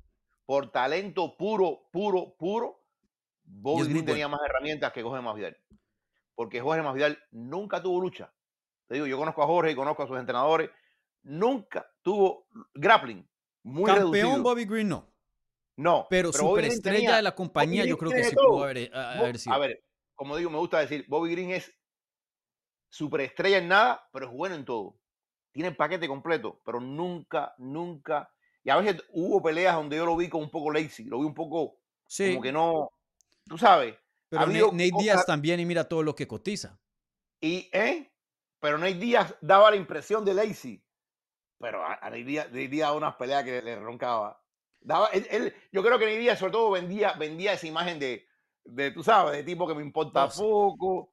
por 0.47 0.73
talento 0.73 1.37
puro, 1.37 1.83
puro, 1.93 2.35
puro, 2.39 2.83
Bobby 3.45 3.89
Green 3.89 4.07
tenía 4.07 4.29
más 4.29 4.41
herramientas 4.49 4.91
que 4.91 5.03
Jorge 5.03 5.21
Masvidal. 5.21 5.59
Porque 6.35 6.63
Jorge 6.63 6.81
Masvidal 6.81 7.19
nunca 7.31 7.83
tuvo 7.83 8.01
lucha. 8.01 8.33
Te 8.87 8.95
digo, 8.95 9.07
yo 9.07 9.19
conozco 9.19 9.43
a 9.43 9.47
Jorge 9.47 9.73
y 9.73 9.75
conozco 9.75 10.03
a 10.03 10.07
sus 10.07 10.19
entrenadores. 10.19 10.71
Nunca 11.23 11.87
tuvo 12.03 12.47
grappling. 12.75 13.27
Muy 13.63 13.91
Campeón 13.91 14.43
Bobby 14.43 14.65
Green 14.67 14.89
no. 14.89 15.11
No. 15.77 16.07
Pero, 16.11 16.33
superestrella 16.33 17.17
de 17.17 17.23
la 17.23 17.35
compañía 17.35 17.85
yo 17.85 17.99
creo 17.99 18.13
que 18.13 18.25
sí 18.25 18.35
pudo 18.35 18.65
haber, 18.65 18.95
haber 18.95 19.39
sido. 19.39 19.55
A 19.55 19.59
ver, 19.59 19.83
como 20.15 20.37
digo, 20.37 20.51
me 20.51 20.59
gusta 20.59 20.79
decir, 20.79 21.05
Bobby 21.09 21.33
Green 21.33 21.51
es 21.51 21.73
superestrella 22.91 23.59
en 23.59 23.69
nada, 23.69 24.09
pero 24.13 24.27
es 24.27 24.33
bueno 24.33 24.55
en 24.55 24.65
todo. 24.65 24.97
Tiene 25.51 25.71
el 25.71 25.77
paquete 25.77 26.07
completo, 26.07 26.61
pero 26.65 26.81
nunca, 26.81 27.55
nunca. 27.59 28.31
Y 28.63 28.71
a 28.71 28.77
veces 28.77 29.03
hubo 29.11 29.43
peleas 29.43 29.75
donde 29.75 29.97
yo 29.97 30.07
lo 30.07 30.17
vi 30.17 30.29
como 30.29 30.45
un 30.45 30.51
poco 30.51 30.71
lazy, 30.71 31.05
lo 31.05 31.19
vi 31.19 31.27
un 31.27 31.35
poco 31.35 31.79
como 32.17 32.41
que 32.41 32.53
no, 32.53 32.91
tú 33.47 33.59
sabes. 33.59 33.97
Pero 34.29 34.47
Nate, 34.47 34.91
Díaz 34.99 35.27
también, 35.27 35.61
y 35.61 35.67
mira 35.67 35.89
todo 35.89 36.03
lo 36.03 36.15
que 36.15 36.27
cotiza. 36.27 36.79
Y, 37.41 37.69
¿eh? 37.73 38.11
Pero 38.65 38.79
Nate 38.79 38.95
Díaz 38.95 39.35
daba 39.43 39.71
la 39.71 39.77
impresión 39.77 40.25
de 40.25 40.33
lazy. 40.33 40.83
Pero 41.61 41.85
a, 41.85 41.99
Nate, 42.03 42.25
Díaz, 42.25 42.47
Nate 42.51 42.97
unas 42.97 43.15
peleas 43.17 43.45
que 43.45 43.61
le, 43.61 43.77
roncaba. 43.77 44.43
Daba, 44.81 45.09
él, 45.09 45.53
yo 45.71 45.83
creo 45.83 45.99
que 45.99 46.07
Nate 46.07 46.17
Díaz 46.17 46.39
sobre 46.39 46.53
todo 46.53 46.71
vendía, 46.71 47.13
vendía 47.13 47.53
esa 47.53 47.67
imagen 47.67 47.99
de, 47.99 48.27
de, 48.65 48.91
tú 48.91 49.03
sabes, 49.03 49.37
de 49.37 49.43
tipo 49.43 49.69
que 49.69 49.75
me 49.75 49.83
importa 49.83 50.31
poco. 50.31 51.13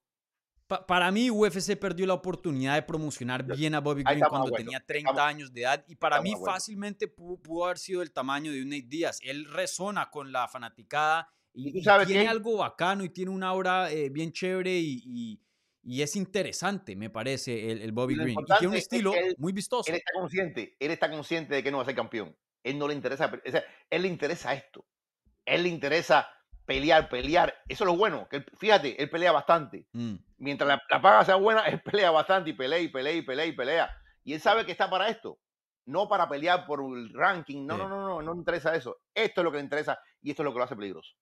para 0.88 1.12
mí, 1.12 1.30
UFC 1.30 1.76
perdió 1.76 2.08
la 2.08 2.14
oportunidad 2.14 2.76
de 2.76 2.84
promocionar 2.84 3.44
bien 3.44 3.76
a 3.76 3.82
Bobby 3.82 4.04
Green 4.04 4.22
cuando 4.30 4.52
tenía 4.52 4.80
30 4.80 5.28
años 5.28 5.52
de 5.52 5.64
edad. 5.64 5.84
Y 5.90 5.98
para 5.98 6.22
mí, 6.22 6.34
fácilmente 6.46 7.10
pudo, 7.10 7.66
haber 7.66 7.80
sido 7.80 8.02
el 8.02 8.14
tamaño 8.14 8.54
de 8.54 8.62
un 8.62 8.70
Nate 8.70 8.88
Díaz. 8.88 9.20
Él 9.24 9.44
resona 9.44 10.10
con 10.10 10.32
la 10.32 10.48
fanaticada 10.48 11.28
y, 11.54 11.84
tiene 12.06 12.30
algo 12.30 12.56
bacano 12.56 13.04
y 13.04 13.10
tiene 13.10 13.32
una 13.32 13.50
aura 13.50 13.92
eh, 13.92 14.10
bien 14.10 14.32
chévere 14.32 14.72
y, 14.80 15.04
y, 15.06 15.42
es 15.84 16.16
interesante, 16.16 16.96
me 16.96 17.10
parece, 17.10 17.72
el, 17.72 17.92
Bobby 17.92 18.16
Green. 18.16 18.38
Y 18.40 18.46
tiene 18.46 18.68
un 18.68 18.76
estilo 18.76 19.14
muy 19.38 19.52
vistoso. 19.52 19.90
Él 19.90 19.98
está 19.98 20.12
consciente, 20.14 20.76
él 20.80 20.92
está 20.92 21.10
consciente 21.10 21.56
de 21.56 21.64
que 21.64 21.72
no 21.72 21.78
va 21.78 21.84
a 21.84 21.86
ser 21.86 21.96
campeón. 21.96 22.36
Él 22.64 22.78
no 22.78 22.88
le 22.88 22.94
interesa, 22.94 23.32
él 23.90 24.02
le 24.02 24.08
interesa 24.08 24.54
esto. 24.54 24.86
Él 25.46 25.64
le 25.64 25.70
interesa 25.70 26.30
pelear, 26.66 27.10
pelear. 27.10 27.54
Eso 27.68 27.84
es 27.84 27.88
lo 27.88 27.98
bueno. 27.98 28.28
Que 28.30 28.46
fíjate, 28.58 29.02
él 29.02 29.10
pelea 29.10 29.32
bastante. 29.32 29.88
Mm. 29.94 30.16
Mientras 30.38 30.68
la, 30.68 31.02
paga 31.02 31.26
sea 31.26 31.36
buena, 31.36 31.62
él 31.68 31.82
pelea 31.82 32.12
bastante 32.12 32.52
y 32.52 32.54
pelea 32.54 32.80
y 32.80 32.90
pelea 32.90 33.14
y 33.14 33.22
pelea 33.22 33.46
y 33.46 33.52
pelea. 33.54 33.98
Y 34.24 34.34
él 34.34 34.42
sabe 34.42 34.66
que 34.66 34.72
está 34.72 34.90
para 34.90 35.10
esto. 35.10 35.40
No 35.86 36.08
para 36.08 36.30
pelear 36.30 36.66
por 36.68 36.82
el 36.96 37.12
ranking. 37.14 37.66
No, 37.66 37.76
no, 37.78 37.90
no, 37.90 38.08
no, 38.08 38.22
no 38.22 38.34
le 38.34 38.38
interesa 38.38 38.76
eso. 38.76 39.02
Esto 39.16 39.42
es 39.42 39.46
lo 39.46 39.52
que 39.52 39.58
le 39.58 39.64
interesa 39.64 40.00
y 40.22 40.30
esto 40.30 40.44
es 40.44 40.46
lo 40.46 40.54
que 40.54 40.60
lo 40.60 40.64
hace 40.64 40.76
peligroso. 40.76 41.16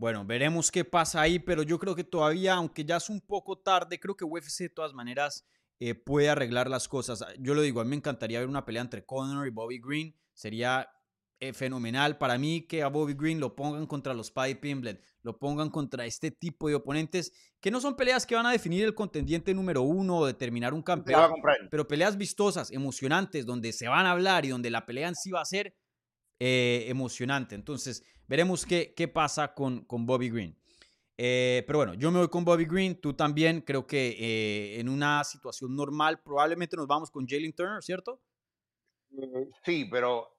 Bueno, 0.00 0.24
veremos 0.24 0.70
qué 0.70 0.82
pasa 0.82 1.20
ahí, 1.20 1.38
pero 1.38 1.62
yo 1.62 1.78
creo 1.78 1.94
que 1.94 2.04
todavía, 2.04 2.54
aunque 2.54 2.86
ya 2.86 2.96
es 2.96 3.10
un 3.10 3.20
poco 3.20 3.58
tarde, 3.58 4.00
creo 4.00 4.16
que 4.16 4.24
UFC 4.24 4.60
de 4.60 4.68
todas 4.70 4.94
maneras 4.94 5.46
eh, 5.78 5.94
puede 5.94 6.30
arreglar 6.30 6.70
las 6.70 6.88
cosas. 6.88 7.22
Yo 7.38 7.52
lo 7.52 7.60
digo, 7.60 7.82
a 7.82 7.84
mí 7.84 7.90
me 7.90 7.96
encantaría 7.96 8.38
ver 8.38 8.48
una 8.48 8.64
pelea 8.64 8.80
entre 8.80 9.04
Conor 9.04 9.46
y 9.46 9.50
Bobby 9.50 9.78
Green. 9.78 10.16
Sería 10.32 10.88
eh, 11.38 11.52
fenomenal 11.52 12.16
para 12.16 12.38
mí 12.38 12.66
que 12.66 12.82
a 12.82 12.88
Bobby 12.88 13.12
Green 13.12 13.40
lo 13.40 13.54
pongan 13.54 13.86
contra 13.86 14.14
los 14.14 14.30
Paddy 14.30 14.54
Pimblett, 14.54 15.04
lo 15.20 15.38
pongan 15.38 15.68
contra 15.68 16.06
este 16.06 16.30
tipo 16.30 16.68
de 16.68 16.76
oponentes, 16.76 17.34
que 17.60 17.70
no 17.70 17.78
son 17.78 17.94
peleas 17.94 18.24
que 18.24 18.34
van 18.34 18.46
a 18.46 18.52
definir 18.52 18.84
el 18.84 18.94
contendiente 18.94 19.52
número 19.52 19.82
uno 19.82 20.16
o 20.16 20.26
determinar 20.26 20.72
un 20.72 20.82
campeón, 20.82 21.30
pero 21.70 21.86
peleas 21.86 22.16
vistosas, 22.16 22.70
emocionantes, 22.70 23.44
donde 23.44 23.74
se 23.74 23.86
van 23.86 24.06
a 24.06 24.12
hablar 24.12 24.46
y 24.46 24.48
donde 24.48 24.70
la 24.70 24.86
pelea 24.86 25.08
en 25.08 25.14
sí 25.14 25.30
va 25.30 25.42
a 25.42 25.44
ser 25.44 25.76
eh, 26.38 26.86
emocionante. 26.88 27.54
Entonces, 27.54 28.02
veremos 28.30 28.64
qué, 28.64 28.94
qué 28.96 29.08
pasa 29.08 29.52
con, 29.54 29.84
con 29.84 30.06
Bobby 30.06 30.30
Green. 30.30 30.56
Eh, 31.16 31.64
pero 31.66 31.80
bueno, 31.80 31.94
yo 31.94 32.12
me 32.12 32.20
voy 32.20 32.28
con 32.28 32.44
Bobby 32.44 32.64
Green, 32.64 32.98
tú 33.00 33.12
también. 33.12 33.60
Creo 33.60 33.88
que 33.88 34.16
eh, 34.18 34.78
en 34.80 34.88
una 34.88 35.24
situación 35.24 35.74
normal 35.74 36.22
probablemente 36.22 36.76
nos 36.76 36.86
vamos 36.86 37.10
con 37.10 37.26
Jalen 37.26 37.52
Turner, 37.52 37.82
¿cierto? 37.82 38.22
Sí, 39.64 39.88
pero 39.90 40.38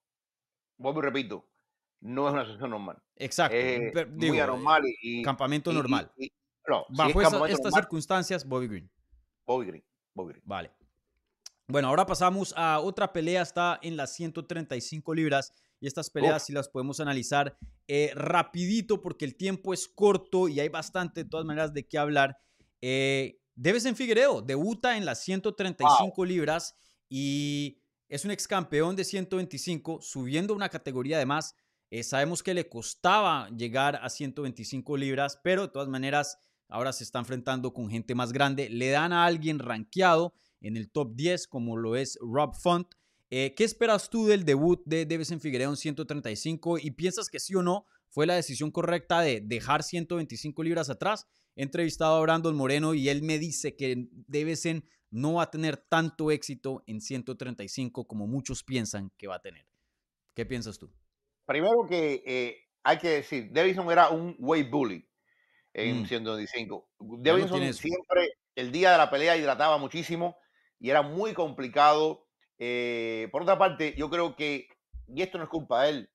Bobby, 0.77 1.01
repito, 1.01 1.45
no 1.99 2.27
es 2.27 2.33
una 2.33 2.43
situación 2.43 2.69
normal. 2.69 2.97
Exacto. 3.17 3.57
muy 4.09 4.39
anormal 4.39 4.83
y, 5.01 5.21
campamento 5.21 5.73
normal. 5.73 6.09
Bajo 6.89 7.45
estas 7.45 7.73
circunstancias, 7.73 8.47
Bobby 8.47 8.67
Green. 8.69 8.91
Bobby 9.45 9.65
Green. 9.65 9.83
Bobby 10.13 10.29
Green. 10.31 10.43
Vale. 10.45 10.71
Bueno, 11.67 11.89
ahora 11.89 12.05
pasamos 12.05 12.53
a 12.55 12.79
otra 12.79 13.11
pelea, 13.11 13.41
está 13.41 13.79
en 13.81 13.97
las 13.97 14.13
135 14.13 15.13
libras 15.13 15.53
y 15.81 15.87
estas 15.87 16.11
peleas 16.11 16.45
sí 16.45 16.53
las 16.53 16.69
podemos 16.69 16.99
analizar 16.99 17.57
eh, 17.87 18.11
rapidito 18.13 19.01
porque 19.01 19.25
el 19.25 19.35
tiempo 19.35 19.73
es 19.73 19.87
corto 19.87 20.47
y 20.47 20.59
hay 20.59 20.69
bastante 20.69 21.23
de 21.23 21.29
todas 21.29 21.45
maneras 21.45 21.73
de 21.73 21.87
qué 21.87 21.97
hablar. 21.97 22.37
Eh, 22.81 23.39
en 23.57 23.95
Figueiredo 23.95 24.41
debuta 24.41 24.95
en 24.95 25.05
las 25.05 25.23
135 25.23 26.23
libras 26.23 26.75
y 27.09 27.79
es 28.07 28.23
un 28.23 28.31
ex 28.31 28.47
campeón 28.47 28.95
de 28.95 29.03
125, 29.03 30.01
subiendo 30.01 30.53
una 30.53 30.69
categoría 30.69 31.17
de 31.17 31.25
más. 31.25 31.55
Eh, 31.89 32.03
sabemos 32.03 32.43
que 32.43 32.53
le 32.53 32.69
costaba 32.69 33.49
llegar 33.49 33.99
a 34.01 34.09
125 34.09 34.97
libras, 34.97 35.39
pero 35.43 35.63
de 35.63 35.67
todas 35.69 35.89
maneras 35.89 36.37
ahora 36.69 36.93
se 36.93 37.03
está 37.03 37.19
enfrentando 37.19 37.73
con 37.73 37.89
gente 37.89 38.13
más 38.13 38.31
grande. 38.31 38.69
Le 38.69 38.89
dan 38.89 39.13
a 39.13 39.25
alguien 39.25 39.59
rankeado 39.59 40.33
en 40.61 40.77
el 40.77 40.91
top 40.91 41.15
10, 41.15 41.47
como 41.47 41.75
lo 41.75 41.95
es 41.95 42.19
Rob 42.21 42.55
Font. 42.55 42.87
Eh, 43.33 43.53
¿Qué 43.55 43.63
esperas 43.63 44.09
tú 44.09 44.27
del 44.27 44.43
debut 44.43 44.83
de 44.85 45.03
en 45.03 45.39
Figueiredo 45.39 45.69
en 45.69 45.77
135 45.77 46.79
y 46.79 46.91
piensas 46.91 47.29
que 47.29 47.39
sí 47.39 47.55
o 47.55 47.63
no 47.63 47.85
fue 48.09 48.27
la 48.27 48.35
decisión 48.35 48.71
correcta 48.71 49.21
de 49.21 49.39
dejar 49.39 49.83
125 49.83 50.61
libras 50.63 50.89
atrás? 50.89 51.27
He 51.55 51.63
entrevistado 51.63 52.17
a 52.17 52.21
Brandon 52.21 52.53
Moreno 52.53 52.93
y 52.93 53.07
él 53.07 53.23
me 53.23 53.39
dice 53.39 53.77
que 53.77 54.09
Devesen 54.11 54.83
no 55.11 55.35
va 55.35 55.43
a 55.43 55.49
tener 55.49 55.77
tanto 55.77 56.29
éxito 56.29 56.83
en 56.87 56.99
135 56.99 58.05
como 58.05 58.27
muchos 58.27 58.65
piensan 58.65 59.13
que 59.17 59.27
va 59.27 59.35
a 59.35 59.41
tener. 59.41 59.65
¿Qué 60.33 60.45
piensas 60.45 60.77
tú? 60.77 60.91
Primero 61.45 61.87
que 61.87 62.23
eh, 62.25 62.57
hay 62.83 62.97
que 62.97 63.09
decir, 63.09 63.49
Davison 63.53 63.89
era 63.89 64.09
un 64.09 64.35
weight 64.39 64.69
bully 64.69 65.07
en 65.73 66.05
125. 66.05 66.89
Mm. 66.99 67.21
Davison 67.23 67.73
siempre, 67.73 68.33
el 68.55 68.73
día 68.73 68.91
de 68.91 68.97
la 68.97 69.09
pelea, 69.09 69.37
hidrataba 69.37 69.77
muchísimo 69.77 70.35
y 70.79 70.89
era 70.89 71.01
muy 71.01 71.33
complicado 71.33 72.27
eh, 72.63 73.27
por 73.31 73.41
otra 73.41 73.57
parte, 73.57 73.95
yo 73.97 74.07
creo 74.11 74.35
que, 74.35 74.67
y 75.07 75.23
esto 75.23 75.39
no 75.39 75.45
es 75.45 75.49
culpa 75.49 75.81
de 75.81 75.89
él, 75.89 76.09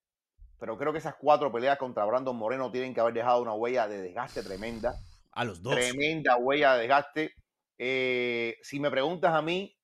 pero 0.60 0.78
creo 0.78 0.92
que 0.92 1.00
esas 1.00 1.16
cuatro 1.16 1.50
peleas 1.50 1.76
contra 1.76 2.04
Brandon 2.04 2.36
Moreno 2.36 2.70
tienen 2.70 2.94
que 2.94 3.00
haber 3.00 3.14
dejado 3.14 3.42
una 3.42 3.52
huella 3.52 3.88
de 3.88 4.00
desgaste 4.00 4.44
tremenda. 4.44 4.94
A 5.32 5.44
los 5.44 5.60
dos. 5.60 5.74
Tremenda 5.74 6.36
huella 6.36 6.74
de 6.74 6.82
desgaste. 6.82 7.34
Eh, 7.78 8.54
si 8.62 8.78
me 8.78 8.92
preguntas 8.92 9.34
a 9.34 9.42
mí, 9.42 9.76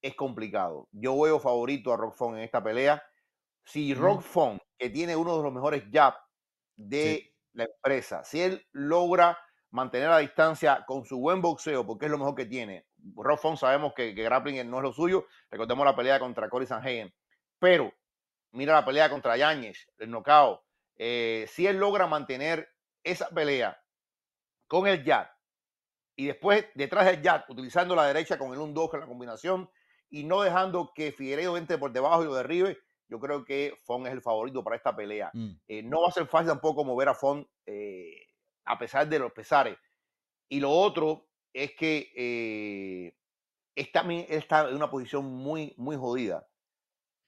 es 0.00 0.14
complicado. 0.14 0.88
Yo 0.92 1.20
veo 1.20 1.40
favorito 1.40 1.92
a 1.92 1.96
Rock 1.96 2.14
Font 2.14 2.36
en 2.36 2.44
esta 2.44 2.62
pelea. 2.62 3.02
Si 3.64 3.92
Rock 3.92 4.22
Font, 4.22 4.62
que 4.78 4.88
tiene 4.88 5.16
uno 5.16 5.36
de 5.36 5.42
los 5.42 5.52
mejores 5.52 5.82
jabs 5.92 6.16
de 6.76 7.34
la 7.54 7.64
empresa, 7.64 8.22
si 8.22 8.40
él 8.40 8.64
logra 8.70 9.36
mantener 9.72 10.10
la 10.10 10.18
distancia 10.18 10.84
con 10.86 11.04
su 11.04 11.18
buen 11.18 11.42
boxeo, 11.42 11.84
porque 11.84 12.06
es 12.06 12.12
lo 12.12 12.18
mejor 12.18 12.36
que 12.36 12.46
tiene, 12.46 12.86
Rob 13.16 13.38
Font 13.38 13.58
sabemos 13.58 13.92
que, 13.94 14.14
que, 14.14 14.22
grappling 14.22 14.68
no 14.68 14.78
es 14.78 14.82
lo 14.82 14.92
suyo. 14.92 15.26
Recordemos 15.50 15.84
la 15.84 15.96
pelea 15.96 16.18
contra 16.18 16.48
Cory 16.48 16.66
Sanhagen. 16.66 17.12
Pero 17.58 17.92
mira 18.52 18.74
la 18.74 18.84
pelea 18.84 19.10
contra 19.10 19.36
Yáñez, 19.36 19.88
el 19.98 20.10
knockout. 20.10 20.60
Eh, 20.96 21.46
si 21.48 21.66
él 21.66 21.78
logra 21.78 22.06
mantener 22.06 22.68
esa 23.02 23.28
pelea 23.30 23.80
con 24.66 24.86
el 24.86 25.04
jab 25.04 25.28
y 26.14 26.26
después 26.26 26.66
detrás 26.74 27.06
del 27.06 27.22
jab, 27.22 27.44
utilizando 27.48 27.94
la 27.96 28.06
derecha 28.06 28.38
con 28.38 28.52
el 28.52 28.58
1-2 28.58 28.94
en 28.94 29.00
la 29.00 29.06
combinación 29.06 29.70
y 30.10 30.24
no 30.24 30.42
dejando 30.42 30.92
que 30.94 31.12
Figueiredo 31.12 31.56
entre 31.56 31.78
por 31.78 31.92
debajo 31.92 32.22
y 32.22 32.26
lo 32.26 32.34
derribe, 32.34 32.78
yo 33.08 33.18
creo 33.18 33.44
que 33.44 33.74
Font 33.84 34.06
es 34.06 34.12
el 34.12 34.22
favorito 34.22 34.62
para 34.62 34.76
esta 34.76 34.94
pelea. 34.94 35.30
Mm. 35.32 35.50
Eh, 35.68 35.82
no 35.82 36.02
va 36.02 36.08
a 36.08 36.12
ser 36.12 36.26
fácil 36.26 36.48
tampoco 36.48 36.84
mover 36.84 37.08
a 37.08 37.14
Font 37.14 37.46
eh, 37.66 38.26
a 38.64 38.78
pesar 38.78 39.08
de 39.08 39.18
los 39.18 39.32
pesares. 39.32 39.78
Y 40.48 40.60
lo 40.60 40.70
otro 40.70 41.28
es 41.52 41.72
que 41.74 42.12
eh, 42.16 43.16
está, 43.74 44.02
está 44.28 44.68
en 44.68 44.76
una 44.76 44.90
posición 44.90 45.26
muy, 45.26 45.74
muy 45.76 45.96
jodida. 45.96 46.46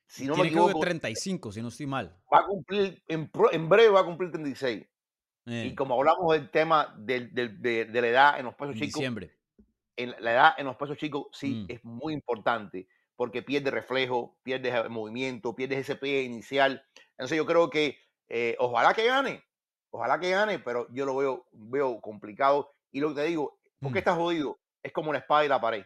Si 0.06 0.26
no 0.26 0.34
Tiene 0.34 0.50
me 0.50 0.54
equivoco, 0.54 0.80
35, 0.80 1.52
si 1.52 1.62
no 1.62 1.68
estoy 1.68 1.86
mal. 1.86 2.16
Va 2.32 2.40
a 2.40 2.46
cumplir, 2.46 3.02
en, 3.08 3.30
en 3.52 3.68
breve 3.68 3.88
va 3.90 4.00
a 4.00 4.04
cumplir 4.04 4.30
36. 4.30 4.86
Y 5.46 5.68
eh. 5.68 5.74
como 5.74 5.94
hablamos 5.94 6.32
del 6.32 6.50
tema 6.50 6.94
de, 6.98 7.26
de, 7.28 8.00
la 8.00 8.08
edad 8.08 8.38
en 8.38 8.46
los 8.46 8.54
pesos 8.54 8.74
chicos, 8.74 8.94
diciembre. 8.94 9.36
En 9.96 10.14
la 10.18 10.32
edad 10.32 10.54
en 10.56 10.66
los 10.66 10.76
pesos 10.76 10.96
chicos 10.96 11.26
sí 11.32 11.66
mm. 11.68 11.72
es 11.72 11.84
muy 11.84 12.14
importante 12.14 12.88
porque 13.16 13.42
pierde 13.42 13.70
reflejo, 13.70 14.36
pierde 14.42 14.88
movimiento, 14.88 15.54
pierde 15.54 15.78
ese 15.78 15.96
pie 15.96 16.22
inicial. 16.22 16.84
Entonces 17.12 17.36
yo 17.36 17.46
creo 17.46 17.70
que 17.70 17.98
eh, 18.28 18.56
ojalá 18.58 18.94
que 18.94 19.06
gane, 19.06 19.44
ojalá 19.90 20.18
que 20.18 20.30
gane, 20.30 20.58
pero 20.58 20.88
yo 20.92 21.06
lo 21.06 21.16
veo, 21.16 21.46
veo 21.52 22.00
complicado. 22.00 22.72
Y 22.90 23.00
lo 23.00 23.10
que 23.10 23.22
te 23.22 23.26
digo, 23.28 23.58
¿Por 23.84 23.92
qué 23.92 23.98
mm. 23.98 24.04
está 24.04 24.14
jodido? 24.16 24.58
es 24.84 24.92
como 24.92 25.10
una 25.10 25.18
espada 25.18 25.44
y 25.44 25.48
la 25.48 25.60
pared. 25.60 25.84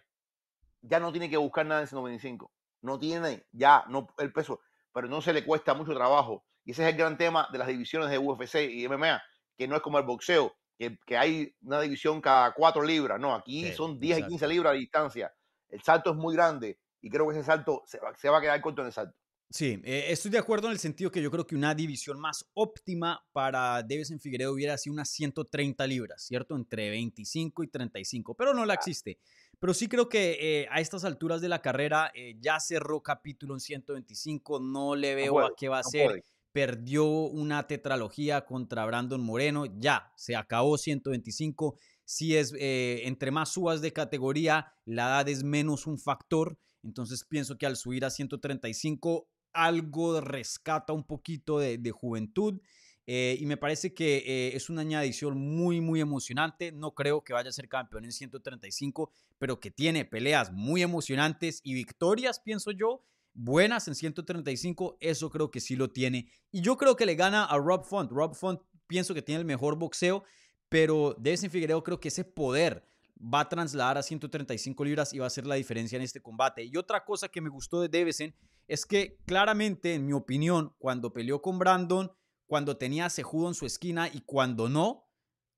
Ya 0.83 1.01
no 1.01 1.11
tiene 1.13 1.31
que 1.31 1.37
buscar 1.39 1.65
nada 1.65 1.81
en 1.81 1.87
125. 1.87 2.53
No 2.83 2.99
tiene 2.99 3.47
ya 3.53 3.85
no 3.89 4.09
el 4.19 4.33
peso, 4.33 4.61
pero 4.93 5.09
no 5.09 5.23
se 5.23 5.33
le 5.33 5.45
cuesta 5.45 5.73
mucho 5.73 5.95
trabajo. 5.95 6.45
Y 6.65 6.73
ese 6.73 6.83
es 6.83 6.93
el 6.93 6.99
gran 6.99 7.17
tema 7.17 7.49
de 7.51 7.59
las 7.59 7.69
divisiones 7.69 8.11
de 8.11 8.19
UFC 8.19 8.57
y 8.71 8.87
MMA, 8.87 9.23
que 9.57 9.67
no 9.67 9.77
es 9.77 9.83
como 9.83 9.99
el 9.99 10.05
boxeo, 10.05 10.55
que, 10.77 10.99
que 11.07 11.17
hay 11.17 11.55
una 11.63 11.81
división 11.81 12.21
cada 12.21 12.53
cuatro 12.53 12.83
libras. 12.83 13.19
No, 13.19 13.35
aquí 13.35 13.73
son 13.73 13.99
10 13.99 14.19
y 14.19 14.27
15 14.27 14.49
libras 14.49 14.73
de 14.73 14.81
distancia. 14.81 15.33
El 15.69 15.83
salto 15.83 16.11
es 16.11 16.17
muy 16.17 16.35
grande 16.35 16.79
y 17.01 17.09
creo 17.09 17.27
que 17.29 17.35
ese 17.35 17.45
salto 17.45 17.83
se 17.87 17.99
va, 18.01 18.15
se 18.17 18.29
va 18.29 18.39
a 18.39 18.41
quedar 18.41 18.61
corto 18.61 18.83
en 18.83 18.89
el 18.89 18.93
salto. 18.93 19.17
Sí, 19.51 19.81
eh, 19.83 20.07
estoy 20.09 20.31
de 20.31 20.37
acuerdo 20.37 20.67
en 20.67 20.75
el 20.75 20.79
sentido 20.79 21.11
que 21.11 21.23
yo 21.23 21.31
creo 21.31 21.47
que 21.47 21.57
una 21.57 21.75
división 21.75 22.21
más 22.21 22.45
óptima 22.53 23.25
para 23.33 23.81
en 23.89 24.21
Figueredo 24.21 24.53
hubiera 24.53 24.77
sido 24.77 24.93
unas 24.93 25.09
130 25.09 25.87
libras, 25.87 26.23
¿cierto? 26.23 26.55
Entre 26.55 26.91
25 26.91 27.63
y 27.63 27.69
35, 27.69 28.35
pero 28.35 28.53
no 28.53 28.67
la 28.67 28.75
existe. 28.75 29.19
Pero 29.59 29.73
sí 29.73 29.89
creo 29.89 30.07
que 30.07 30.37
eh, 30.39 30.69
a 30.71 30.81
estas 30.81 31.05
alturas 31.05 31.41
de 31.41 31.49
la 31.49 31.63
carrera 31.63 32.13
eh, 32.15 32.37
ya 32.39 32.61
cerró 32.61 33.03
capítulo 33.03 33.55
en 33.55 33.61
125, 33.61 34.61
no 34.61 34.95
le 34.95 35.15
veo 35.15 35.41
a 35.41 35.57
qué 35.57 35.69
va 35.69 35.79
a 35.79 35.85
ser. 35.85 36.23
Perdió 36.53 37.07
una 37.07 37.67
tetralogía 37.67 38.45
contra 38.45 38.85
Brandon 38.85 39.23
Moreno, 39.23 39.65
ya, 39.65 40.13
se 40.17 40.37
acabó 40.37 40.77
125. 40.77 41.79
Si 42.05 42.37
es 42.37 42.53
entre 42.59 43.31
más 43.31 43.51
subas 43.51 43.81
de 43.81 43.93
categoría, 43.93 44.75
la 44.85 45.07
edad 45.09 45.29
es 45.29 45.43
menos 45.43 45.87
un 45.87 45.99
factor. 45.99 46.59
Entonces 46.83 47.25
pienso 47.25 47.57
que 47.57 47.67
al 47.67 47.77
subir 47.77 48.05
a 48.05 48.11
135 48.11 49.29
algo 49.65 50.21
rescata 50.21 50.93
un 50.93 51.05
poquito 51.05 51.59
de, 51.59 51.91
juventud. 51.91 52.61
Eh, 53.07 53.39
y 53.41 53.47
me 53.47 53.57
parece 53.57 53.95
que 53.95 54.19
eh, 54.19 54.57
es 54.57 54.69
una 54.69 54.83
añadición 54.83 55.39
muy, 55.39 55.81
muy 55.81 56.01
emocionante. 56.01 56.73
No 56.73 56.95
creo 56.95 57.25
que 57.25 57.33
vaya 57.33 57.49
a 57.49 57.53
ser 57.53 57.69
campeón 57.69 58.05
en 58.05 58.13
135, 58.13 59.11
pero 59.39 59.59
que 59.61 59.71
tiene 59.71 60.05
peleas 60.05 60.53
muy 60.53 60.83
emocionantes 60.83 61.61
y 61.65 61.75
victorias, 61.75 62.39
pienso 62.41 62.71
yo, 62.71 63.03
buenas 63.33 63.89
en 63.89 63.95
135. 63.95 64.99
Eso 65.01 65.31
creo 65.31 65.51
que 65.51 65.61
sí 65.61 65.75
lo 65.75 65.91
tiene. 65.91 66.31
Y 66.53 66.61
yo 66.61 66.77
creo 66.77 66.97
que 66.97 67.07
le 67.07 67.15
gana 67.15 67.45
a 67.45 67.57
Rob 67.57 67.85
Font. 67.85 68.13
Rob 68.13 68.35
Font 68.35 68.61
pienso 68.87 69.15
que 69.15 69.23
tiene 69.23 69.41
el 69.41 69.47
mejor 69.47 69.77
boxeo, 69.77 70.25
pero 70.69 71.17
Devin 71.19 71.51
creo 71.83 72.01
que 72.01 72.09
ese 72.09 72.25
poder 72.25 72.85
va 73.21 73.41
a 73.41 73.49
trasladar 73.49 73.99
a 73.99 74.03
135 74.03 74.85
libras 74.85 75.13
y 75.13 75.19
va 75.19 75.27
a 75.27 75.29
hacer 75.29 75.47
la 75.47 75.57
diferencia 75.57 75.97
en 75.97 76.03
este 76.03 76.21
combate. 76.21 76.65
Y 76.65 76.77
otra 76.77 77.05
cosa 77.05 77.29
que 77.29 77.41
me 77.41 77.49
gustó 77.49 77.81
de 77.81 77.89
Devesen 77.89 78.35
es 78.67 78.87
que 78.87 79.19
claramente, 79.27 79.95
en 79.95 80.07
mi 80.07 80.13
opinión, 80.13 80.75
cuando 80.79 81.13
peleó 81.13 81.43
con 81.43 81.59
Brandon, 81.59 82.13
cuando 82.47 82.77
tenía 82.77 83.07
a 83.07 83.11
Cejudo 83.11 83.49
en 83.49 83.55
su 83.55 83.67
esquina 83.67 84.09
y 84.09 84.21
cuando 84.21 84.69
no, 84.69 85.09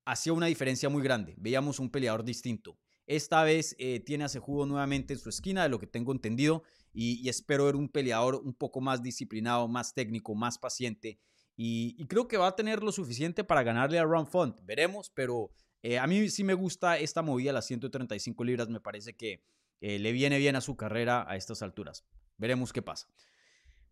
hacía 0.05 0.33
una 0.33 0.47
diferencia 0.47 0.89
muy 0.89 1.03
grande. 1.03 1.35
Veíamos 1.39 1.79
un 1.79 1.91
peleador 1.91 2.25
distinto. 2.25 2.79
Esta 3.07 3.43
vez 3.43 3.75
eh, 3.79 4.01
tiene 4.01 4.25
a 4.25 4.29
Cejudo 4.29 4.67
nuevamente 4.67 5.15
en 5.15 5.19
su 5.19 5.29
esquina, 5.29 5.63
de 5.63 5.69
lo 5.69 5.79
que 5.79 5.87
tengo 5.87 6.13
entendido, 6.13 6.63
y, 6.93 7.29
espero 7.29 7.67
ver 7.67 7.77
un 7.77 7.89
peleador 7.89 8.37
un 8.37 8.55
poco 8.55 8.81
más 8.81 9.03
disciplinado, 9.03 9.69
más 9.69 9.95
técnico, 9.95 10.35
más 10.35 10.59
paciente. 10.59 11.21
Y, 11.57 12.05
creo 12.07 12.27
que 12.27 12.37
va 12.37 12.49
a 12.49 12.57
tener 12.57 12.83
lo 12.83 12.93
suficiente 12.93 13.45
para 13.45 13.63
ganarle 13.63 13.99
a 13.99 14.05
Ron 14.05 14.27
Font. 14.27 14.61
Veremos, 14.65 15.11
pero 15.15 15.51
eh, 15.83 15.99
a 15.99 16.07
mí 16.07 16.28
sí 16.28 16.45
me 16.45 16.55
gusta 16.55 16.99
esta 16.99 17.22
movida, 17.22 17.53
las 17.53 17.66
135 17.66 18.45
libras. 18.45 18.68
Me 18.68 18.81
parece 18.81 19.14
que 19.14 19.43
eh, 19.81 19.99
le 19.99 20.12
viene 20.12 20.39
bien 20.39 20.57
a 20.57 20.61
su 20.61 20.76
carrera 20.76 21.24
a 21.28 21.37
estas 21.37 21.62
alturas. 21.62 22.05
Veremos 22.37 22.72
qué 22.72 22.83
pasa. 22.83 23.09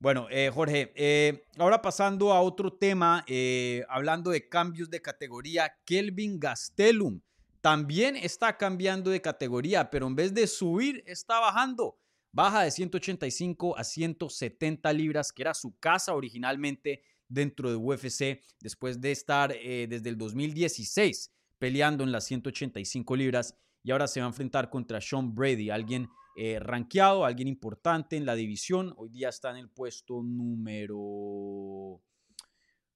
Bueno, 0.01 0.29
eh, 0.31 0.51
Jorge, 0.55 1.43
ahora 1.59 1.83
pasando 1.83 2.33
a 2.33 2.41
otro 2.41 2.73
tema, 2.73 3.25
hablando 3.89 4.31
de 4.31 4.49
cambios 4.49 4.91
de 4.91 5.03
categoría, 5.03 5.77
Kelvin 5.85 6.39
Gastelum 6.39 7.21
también 7.61 8.15
está 8.15 8.57
cambiando 8.57 9.11
de 9.11 9.21
categoría, 9.21 9.91
pero 9.91 10.07
en 10.07 10.15
vez 10.15 10.33
de 10.33 10.47
subir, 10.47 11.03
está 11.05 11.41
bajando. 11.41 11.99
Baja 12.31 12.63
de 12.63 12.71
185 12.71 13.77
a 13.77 13.83
170 13.83 14.93
libras, 14.93 15.33
que 15.33 15.43
era 15.43 15.55
su 15.55 15.77
casa 15.79 16.15
originalmente 16.15 17.03
dentro 17.27 17.69
de 17.69 17.75
UFC, 17.75 18.41
después 18.61 19.01
de 19.01 19.11
estar 19.11 19.51
desde 19.51 20.09
el 20.09 20.17
2016 20.17 21.33
peleando 21.59 22.05
en 22.05 22.13
las 22.13 22.25
185 22.25 23.17
libras 23.17 23.57
y 23.83 23.91
ahora 23.91 24.07
se 24.07 24.21
va 24.21 24.27
a 24.27 24.31
enfrentar 24.31 24.71
contra 24.71 25.01
Sean 25.01 25.35
Brady, 25.35 25.71
alguien 25.71 26.09
eh, 26.37 26.59
rankeado, 26.61 27.25
alguien 27.25 27.49
importante 27.49 28.17
en 28.17 28.27
la 28.27 28.35
división. 28.35 28.95
Hoy 28.97 29.09
día 29.11 29.29
está 29.29 29.51
en 29.51 29.57
el 29.57 29.69
puesto 29.69 30.23
número, 30.23 32.01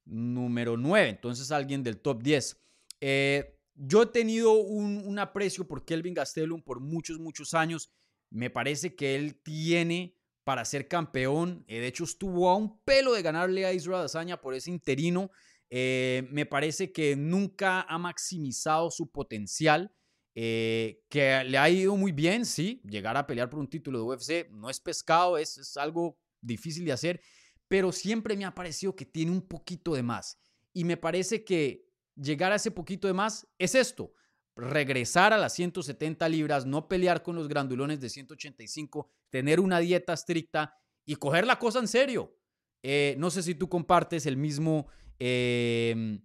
número 0.05 0.77
9, 0.77 1.09
entonces 1.09 1.51
alguien 1.51 1.83
del 1.83 2.01
top 2.01 2.23
10. 2.23 2.61
Eh, 3.01 3.59
yo 3.75 4.03
he 4.03 4.07
tenido 4.07 4.53
un, 4.53 5.19
aprecio 5.19 5.67
por 5.67 5.85
Kelvin 5.85 6.15
Gastelum 6.15 6.63
por 6.63 6.81
muchos, 6.81 7.19
muchos 7.19 7.55
años. 7.55 7.93
Me 8.31 8.51
parece 8.51 8.95
que 8.95 9.17
él 9.17 9.41
tiene 9.43 10.17
para 10.45 10.65
ser 10.65 10.89
campeón. 10.89 11.65
Eh, 11.67 11.81
de 11.81 11.87
hecho, 11.87 12.05
estuvo 12.05 12.49
a 12.49 12.57
un 12.57 12.81
pelo 12.85 13.13
de 13.13 13.23
ganarle 13.23 13.67
a 13.67 13.73
Israel 13.73 14.05
Azaña 14.05 14.41
por 14.41 14.55
ese 14.55 14.71
interino. 14.71 15.31
Me 15.73 16.47
parece 16.47 16.93
que 16.93 17.17
nunca 17.17 17.83
ha 17.83 17.99
maximizado 17.99 18.91
su 18.91 19.11
potencial. 19.11 19.95
Eh, 20.35 21.03
que 21.11 21.45
le 21.45 21.59
ha 21.59 21.69
ido 21.69 21.95
muy 21.95 22.11
bien, 22.11 22.47
sí, 22.47 22.81
llegar 22.85 23.19
a 23.19 23.27
pelear 23.27 23.51
por 23.51 23.61
un 23.61 23.69
título 23.69 23.99
de 23.99 24.05
UFC 24.05 24.51
no 24.51 24.71
es 24.71 24.81
pescado, 24.81 25.37
es, 25.37 25.59
es 25.59 25.77
algo 25.77 26.19
difícil 26.41 26.87
de 26.87 26.93
hacer, 26.93 27.21
pero 27.69 27.93
siempre 27.93 28.35
me 28.37 28.47
ha 28.47 28.55
parecido 28.55 28.97
que 28.97 29.05
tiene 29.05 29.31
un 29.31 29.43
poquito 29.43 29.95
de 29.95 30.03
más. 30.03 30.39
Y 30.73 30.85
me 30.85 30.97
parece 30.97 31.45
que 31.45 31.87
llegar 32.17 32.53
a 32.53 32.57
ese 32.57 32.71
poquito 32.71 33.07
de 33.09 33.15
más 33.15 33.47
es 33.59 33.75
esto, 33.75 34.15
regresar 34.57 35.33
a 35.33 35.39
las 35.39 35.55
170 35.55 36.29
libras, 36.29 36.67
no 36.67 36.89
pelear 36.89 37.23
con 37.23 37.37
los 37.37 37.49
grandulones 37.49 38.01
de 38.01 38.09
185, 38.09 39.11
tener 39.31 39.61
una 39.61 39.81
dieta 39.81 40.13
estricta 40.13 40.75
y 41.05 41.17
coger 41.17 41.47
la 41.47 41.59
cosa 41.59 41.79
en 41.79 41.89
serio. 41.89 42.37
Eh, 42.83 43.15
no 43.19 43.31
sé 43.31 43.43
si 43.43 43.55
tú 43.55 43.69
compartes 43.69 44.27
el 44.27 44.37
mismo 44.37 44.89
eh, 45.25 46.19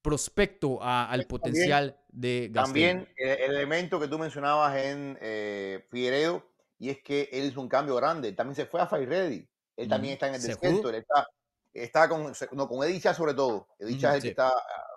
prospecto 0.00 0.78
al 0.80 1.26
potencial 1.26 2.00
de 2.08 2.52
También 2.54 3.08
el, 3.16 3.52
elemento 3.52 3.98
que 3.98 4.06
tú 4.06 4.16
mencionabas 4.16 4.76
en 4.76 5.18
eh, 5.20 5.84
Figueredo, 5.90 6.48
y 6.78 6.90
es 6.90 7.02
que 7.02 7.28
él 7.32 7.46
hizo 7.46 7.60
un 7.60 7.68
cambio 7.68 7.96
grande. 7.96 8.32
También 8.32 8.54
se 8.54 8.66
fue 8.66 8.80
a 8.80 8.86
Fire 8.86 9.08
Ready. 9.08 9.44
Él 9.76 9.88
también 9.88 10.14
está 10.14 10.28
en 10.28 10.36
el 10.36 10.42
desierto. 10.42 10.88
Él 10.88 10.94
está, 10.94 11.28
está 11.72 12.08
con, 12.08 12.32
no, 12.52 12.68
con 12.68 12.88
Edicha 12.88 13.12
sobre 13.12 13.34
todo. 13.34 13.66
Edicha 13.80 14.10
es 14.10 14.16
el 14.16 14.22
que 14.22 14.28
está 14.28 14.52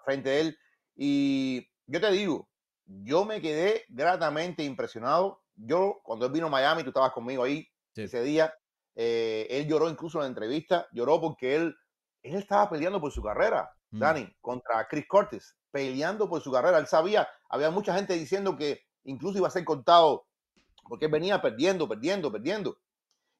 frente 0.06 0.30
a 0.30 0.40
él. 0.40 0.58
Y 0.96 1.68
yo 1.88 2.00
te 2.00 2.12
digo, 2.12 2.48
yo 2.86 3.26
me 3.26 3.42
quedé 3.42 3.86
gratamente 3.90 4.64
impresionado. 4.64 5.42
Yo, 5.56 6.00
cuando 6.04 6.28
él 6.28 6.32
vino 6.32 6.46
a 6.46 6.52
Miami, 6.52 6.84
tú 6.84 6.90
estabas 6.90 7.12
conmigo 7.12 7.44
ahí 7.44 7.68
ese 7.96 8.22
día, 8.22 8.54
eh, 8.96 9.48
él 9.50 9.68
lloró 9.68 9.90
incluso 9.90 10.20
en 10.20 10.24
la 10.24 10.28
entrevista, 10.28 10.88
lloró 10.92 11.20
porque 11.20 11.56
él, 11.56 11.76
él 12.24 12.36
estaba 12.36 12.70
peleando 12.70 13.00
por 13.00 13.12
su 13.12 13.22
carrera. 13.22 13.72
Mm. 13.92 14.00
Dani, 14.00 14.36
contra 14.42 14.88
Chris 14.88 15.06
Cortes, 15.08 15.56
peleando 15.72 16.30
por 16.30 16.42
su 16.42 16.52
carrera. 16.52 16.78
Él 16.78 16.88
sabía, 16.88 17.28
había 17.50 17.72
mucha 17.72 17.94
gente 17.94 18.14
diciendo 18.14 18.56
que 18.56 18.82
incluso 19.04 19.38
iba 19.38 19.48
a 19.48 19.52
ser 19.52 19.66
contado 19.66 20.26
porque 20.88 21.08
venía 21.08 21.42
perdiendo, 21.42 21.88
perdiendo, 21.88 22.32
perdiendo. 22.32 22.78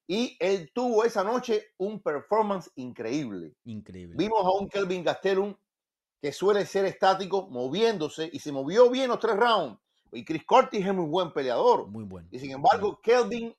Y 0.08 0.36
él 0.40 0.72
tuvo 0.74 1.06
esa 1.06 1.24
noche 1.24 1.68
un 1.78 2.02
performance 2.02 2.70
increíble. 2.76 3.56
Increíble. 3.64 4.16
Vimos 4.18 4.46
a 4.46 4.52
un 4.52 4.68
Kelvin 4.68 5.04
Gastelum 5.04 5.56
que 6.22 6.32
suele 6.32 6.66
ser 6.66 6.86
estático, 6.86 7.48
moviéndose 7.50 8.30
y 8.32 8.40
se 8.40 8.52
movió 8.52 8.90
bien 8.90 9.10
los 9.10 9.20
tres 9.20 9.38
rounds. 9.38 9.80
Y 10.12 10.26
Chris 10.26 10.46
Cortis 10.46 10.86
es 10.86 10.94
muy 10.94 11.08
buen 11.08 11.32
peleador. 11.32 11.88
Muy 11.88 12.04
bueno. 12.04 12.28
Y 12.32 12.40
sin 12.40 12.52
embargo, 12.52 13.00
Kelvin, 13.02 13.56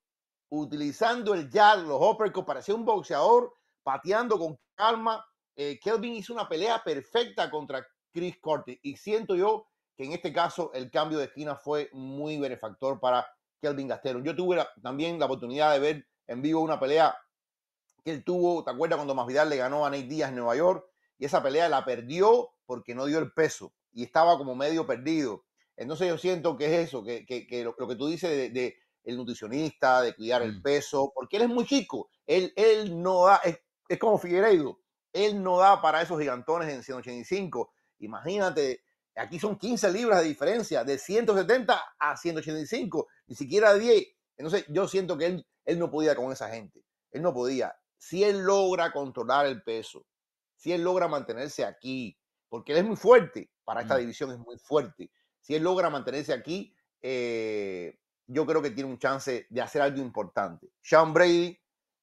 utilizando 0.51 1.35
el 1.35 1.51
jab, 1.51 1.87
los 1.87 1.99
uppercuts, 2.01 2.47
parecía 2.47 2.75
un 2.75 2.85
boxeador, 2.85 3.53
pateando 3.83 4.39
con 4.39 4.59
calma, 4.75 5.25
eh, 5.57 5.79
Kelvin 5.83 6.15
hizo 6.15 6.33
una 6.33 6.49
pelea 6.49 6.83
perfecta 6.83 7.51
contra 7.51 7.87
Chris 8.13 8.39
Corti 8.41 8.79
y 8.83 8.97
siento 8.97 9.35
yo 9.35 9.67
que 9.97 10.05
en 10.05 10.13
este 10.13 10.33
caso 10.33 10.71
el 10.75 10.91
cambio 10.91 11.19
de 11.19 11.27
esquina 11.27 11.57
fue 11.57 11.91
muy 11.93 12.39
benefactor 12.39 12.99
para 13.01 13.27
Kelvin 13.61 13.89
Gastelum. 13.89 14.23
Yo 14.25 14.35
tuve 14.35 14.65
también 14.83 15.19
la 15.19 15.27
oportunidad 15.27 15.73
de 15.73 15.79
ver 15.79 16.07
en 16.27 16.43
vivo 16.43 16.61
una 16.61 16.81
pelea 16.81 17.17
que 18.05 18.11
él 18.11 18.25
tuvo, 18.25 18.65
¿te 18.65 18.71
acuerdas 18.71 18.97
cuando 18.97 19.15
Masvidal 19.15 19.49
le 19.49 19.57
ganó 19.57 19.87
a 19.87 19.91
Nate 19.91 20.05
Díaz 20.05 20.31
en 20.31 20.37
Nueva 20.37 20.57
York? 20.57 20.87
Y 21.19 21.27
esa 21.27 21.43
pelea 21.43 21.69
la 21.69 21.85
perdió 21.85 22.51
porque 22.67 22.95
no 22.95 23.07
dio 23.07 23.19
el 23.19 23.33
peso 23.33 23.73
y 23.93 24.03
estaba 24.03 24.37
como 24.39 24.55
medio 24.55 24.87
perdido. 24.87 25.45
Entonces 25.77 26.09
yo 26.09 26.19
siento 26.19 26.57
que 26.57 26.67
es 26.67 26.89
eso, 26.89 27.05
que, 27.05 27.25
lo, 27.65 27.77
que 27.77 27.97
tú 27.97 28.09
dices 28.09 28.53
de, 28.53 28.77
el 29.05 29.17
nutricionista, 29.17 30.01
de 30.01 30.15
cuidar 30.15 30.43
el 30.43 30.59
mm. 30.59 30.63
peso, 30.63 31.13
porque 31.15 31.37
él 31.37 31.45
es 31.45 31.49
muy 31.49 31.65
chico, 31.65 32.11
él, 32.27 32.53
él 32.57 33.01
no 33.01 33.27
da, 33.27 33.37
es, 33.45 33.61
es 33.89 33.99
como 33.99 34.19
Figueiredo, 34.19 34.81
él 35.13 35.43
no 35.43 35.59
da 35.59 35.81
para 35.81 36.03
esos 36.03 36.19
gigantones 36.19 36.73
en 36.73 36.83
185. 36.83 37.73
Imagínate, 37.99 38.83
aquí 39.15 39.39
son 39.39 39.59
15 39.59 39.93
libras 39.93 40.21
de 40.21 40.29
diferencia, 40.29 40.85
de 40.85 40.99
170 40.99 41.83
a 41.99 42.17
185, 42.17 43.09
ni 43.27 43.35
siquiera 43.35 43.75
10. 43.75 44.07
Entonces 44.37 44.65
yo 44.69 44.89
siento 44.89 45.19
que 45.19 45.27
él, 45.27 45.47
él 45.65 45.79
no 45.79 45.91
podía 45.91 46.17
con 46.17 46.33
esa 46.33 46.49
gente. 46.49 46.85
Él 47.11 47.23
no 47.23 47.35
podía. 47.35 47.75
Si 47.99 48.25
él 48.25 48.41
logra 48.41 48.93
controlar 48.93 49.47
el 49.47 49.63
peso, 49.63 50.07
si 50.57 50.73
él 50.73 50.83
logra 50.83 51.09
mantenerse 51.09 51.65
aquí, 51.65 52.19
porque 52.49 52.73
él 52.73 52.79
es 52.79 52.85
muy 52.85 52.97
fuerte, 52.97 53.51
para 53.65 53.83
esta 53.83 53.97
mm. 53.97 54.01
división 54.01 54.33
es 54.33 54.39
muy 54.39 54.59
fuerte. 54.59 55.11
Si 55.41 55.55
él 55.55 55.63
logra 55.63 55.91
mantenerse 55.91 56.33
aquí, 56.33 56.75
eh, 57.01 57.99
yo 58.27 58.47
creo 58.47 58.63
que 58.63 58.71
tiene 58.71 58.91
un 58.91 58.99
chance 58.99 59.47
de 59.49 59.61
hacer 59.61 59.83
algo 59.83 60.01
importante. 60.01 60.73
Sean 60.81 61.13
Brady, 61.13 61.59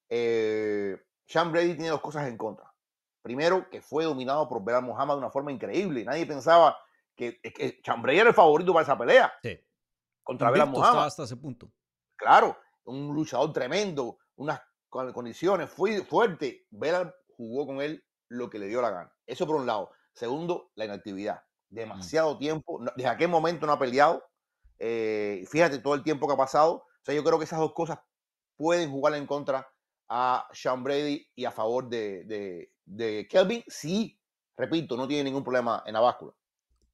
eh, 0.08 0.96
Sean 1.30 1.52
Brady 1.52 1.74
tiene 1.74 1.90
dos 1.90 2.00
cosas 2.00 2.26
en 2.26 2.36
contra. 2.36 2.74
Primero, 3.22 3.70
que 3.70 3.80
fue 3.80 4.02
dominado 4.02 4.48
por 4.48 4.64
Belal 4.64 4.82
Muhammad 4.82 5.14
de 5.14 5.18
una 5.20 5.30
forma 5.30 5.52
increíble. 5.52 6.04
Nadie 6.04 6.26
pensaba 6.26 6.76
que, 7.14 7.40
que 7.40 7.80
Sean 7.84 8.02
Brady 8.02 8.18
era 8.18 8.30
el 8.30 8.34
favorito 8.34 8.72
para 8.72 8.82
esa 8.82 8.98
pelea. 8.98 9.32
Sí. 9.40 9.56
Contra 10.24 10.50
Belal 10.50 10.70
Muhammad. 10.70 11.06
hasta 11.06 11.22
ese 11.22 11.36
punto. 11.36 11.70
Claro, 12.16 12.56
un 12.84 13.14
luchador 13.14 13.52
tremendo, 13.52 14.18
unas 14.34 14.60
condiciones 14.88 15.70
fue 15.70 16.02
fuerte. 16.02 16.66
Belal 16.70 17.14
jugó 17.36 17.64
con 17.64 17.80
él 17.80 18.04
lo 18.28 18.50
que 18.50 18.58
le 18.58 18.66
dio 18.66 18.82
la 18.82 18.90
gana. 18.90 19.12
Eso 19.24 19.46
por 19.46 19.54
un 19.54 19.66
lado. 19.66 19.92
Segundo, 20.12 20.72
la 20.74 20.86
inactividad. 20.86 21.44
Mm. 21.68 21.74
Demasiado 21.76 22.38
tiempo. 22.38 22.80
Desde 22.96 23.08
aquel 23.08 23.28
momento 23.28 23.66
no 23.66 23.72
ha 23.72 23.78
peleado. 23.78 24.24
Eh, 24.80 25.44
fíjate 25.48 25.78
todo 25.78 25.94
el 25.94 26.02
tiempo 26.02 26.26
que 26.26 26.34
ha 26.34 26.38
pasado. 26.38 26.72
O 26.72 27.04
sea, 27.04 27.14
yo 27.14 27.22
creo 27.22 27.38
que 27.38 27.44
esas 27.44 27.60
dos 27.60 27.72
cosas 27.72 28.00
pueden 28.56 28.90
jugar 28.90 29.14
en 29.14 29.28
contra 29.28 29.70
a 30.10 30.46
Sean 30.52 30.82
Brady 30.82 31.26
y 31.34 31.44
a 31.44 31.52
favor 31.52 31.88
de, 31.88 32.68
de, 32.84 33.28
Kelvin. 33.28 33.62
Sí, 33.68 34.18
repito, 34.56 34.96
no 34.96 35.08
tiene 35.08 35.24
ningún 35.24 35.42
problema 35.42 35.82
en 35.86 35.94
la 35.94 36.00
báscula. 36.00 36.32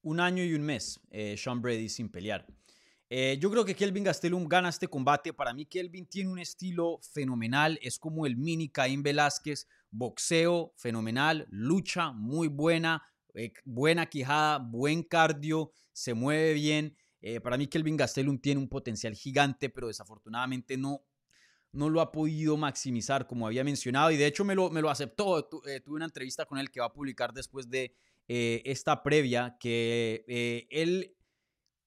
Un 0.02 0.20
año 0.20 0.44
y 0.44 0.54
un 0.54 0.62
mes, 0.62 1.00
eh, 1.10 1.36
Sean 1.36 1.60
Brady 1.60 1.88
sin 1.88 2.10
pelear. 2.10 2.46
Eh, 3.08 3.38
yo 3.40 3.50
creo 3.50 3.64
que 3.64 3.74
Kelvin 3.74 4.04
Gastelum 4.04 4.46
gana 4.46 4.68
este 4.68 4.86
combate. 4.88 5.32
Para 5.32 5.54
mí, 5.54 5.64
Kelvin 5.64 6.06
tiene 6.06 6.30
un 6.30 6.38
estilo 6.38 6.98
fenomenal. 7.02 7.78
Es 7.82 7.98
como 7.98 8.26
el 8.26 8.36
mini 8.36 8.68
Caín 8.68 9.02
Velázquez. 9.02 9.66
Boxeo 9.90 10.74
fenomenal, 10.76 11.46
lucha 11.50 12.12
muy 12.12 12.48
buena, 12.48 13.02
buena 13.64 14.06
quijada, 14.06 14.58
buen 14.58 15.02
cardio, 15.02 15.72
se 15.92 16.12
mueve 16.12 16.52
bien. 16.54 16.96
Eh, 17.22 17.40
para 17.40 17.56
mí 17.56 17.66
Kelvin 17.66 17.96
Gastelum 17.96 18.38
tiene 18.38 18.60
un 18.60 18.68
potencial 18.68 19.14
gigante, 19.14 19.70
pero 19.70 19.86
desafortunadamente 19.86 20.76
no, 20.76 21.02
no 21.76 21.90
lo 21.90 22.00
ha 22.00 22.10
podido 22.10 22.56
maximizar 22.56 23.26
como 23.26 23.46
había 23.46 23.64
mencionado 23.64 24.10
y 24.10 24.16
de 24.16 24.26
hecho 24.26 24.44
me 24.44 24.54
lo, 24.54 24.70
me 24.70 24.80
lo 24.80 24.90
aceptó. 24.90 25.48
Eh, 25.66 25.80
tuve 25.80 25.96
una 25.96 26.06
entrevista 26.06 26.46
con 26.46 26.58
él 26.58 26.70
que 26.70 26.80
va 26.80 26.86
a 26.86 26.92
publicar 26.92 27.32
después 27.32 27.68
de 27.68 27.94
eh, 28.28 28.62
esta 28.64 29.02
previa, 29.02 29.56
que 29.60 30.66
él 30.70 31.16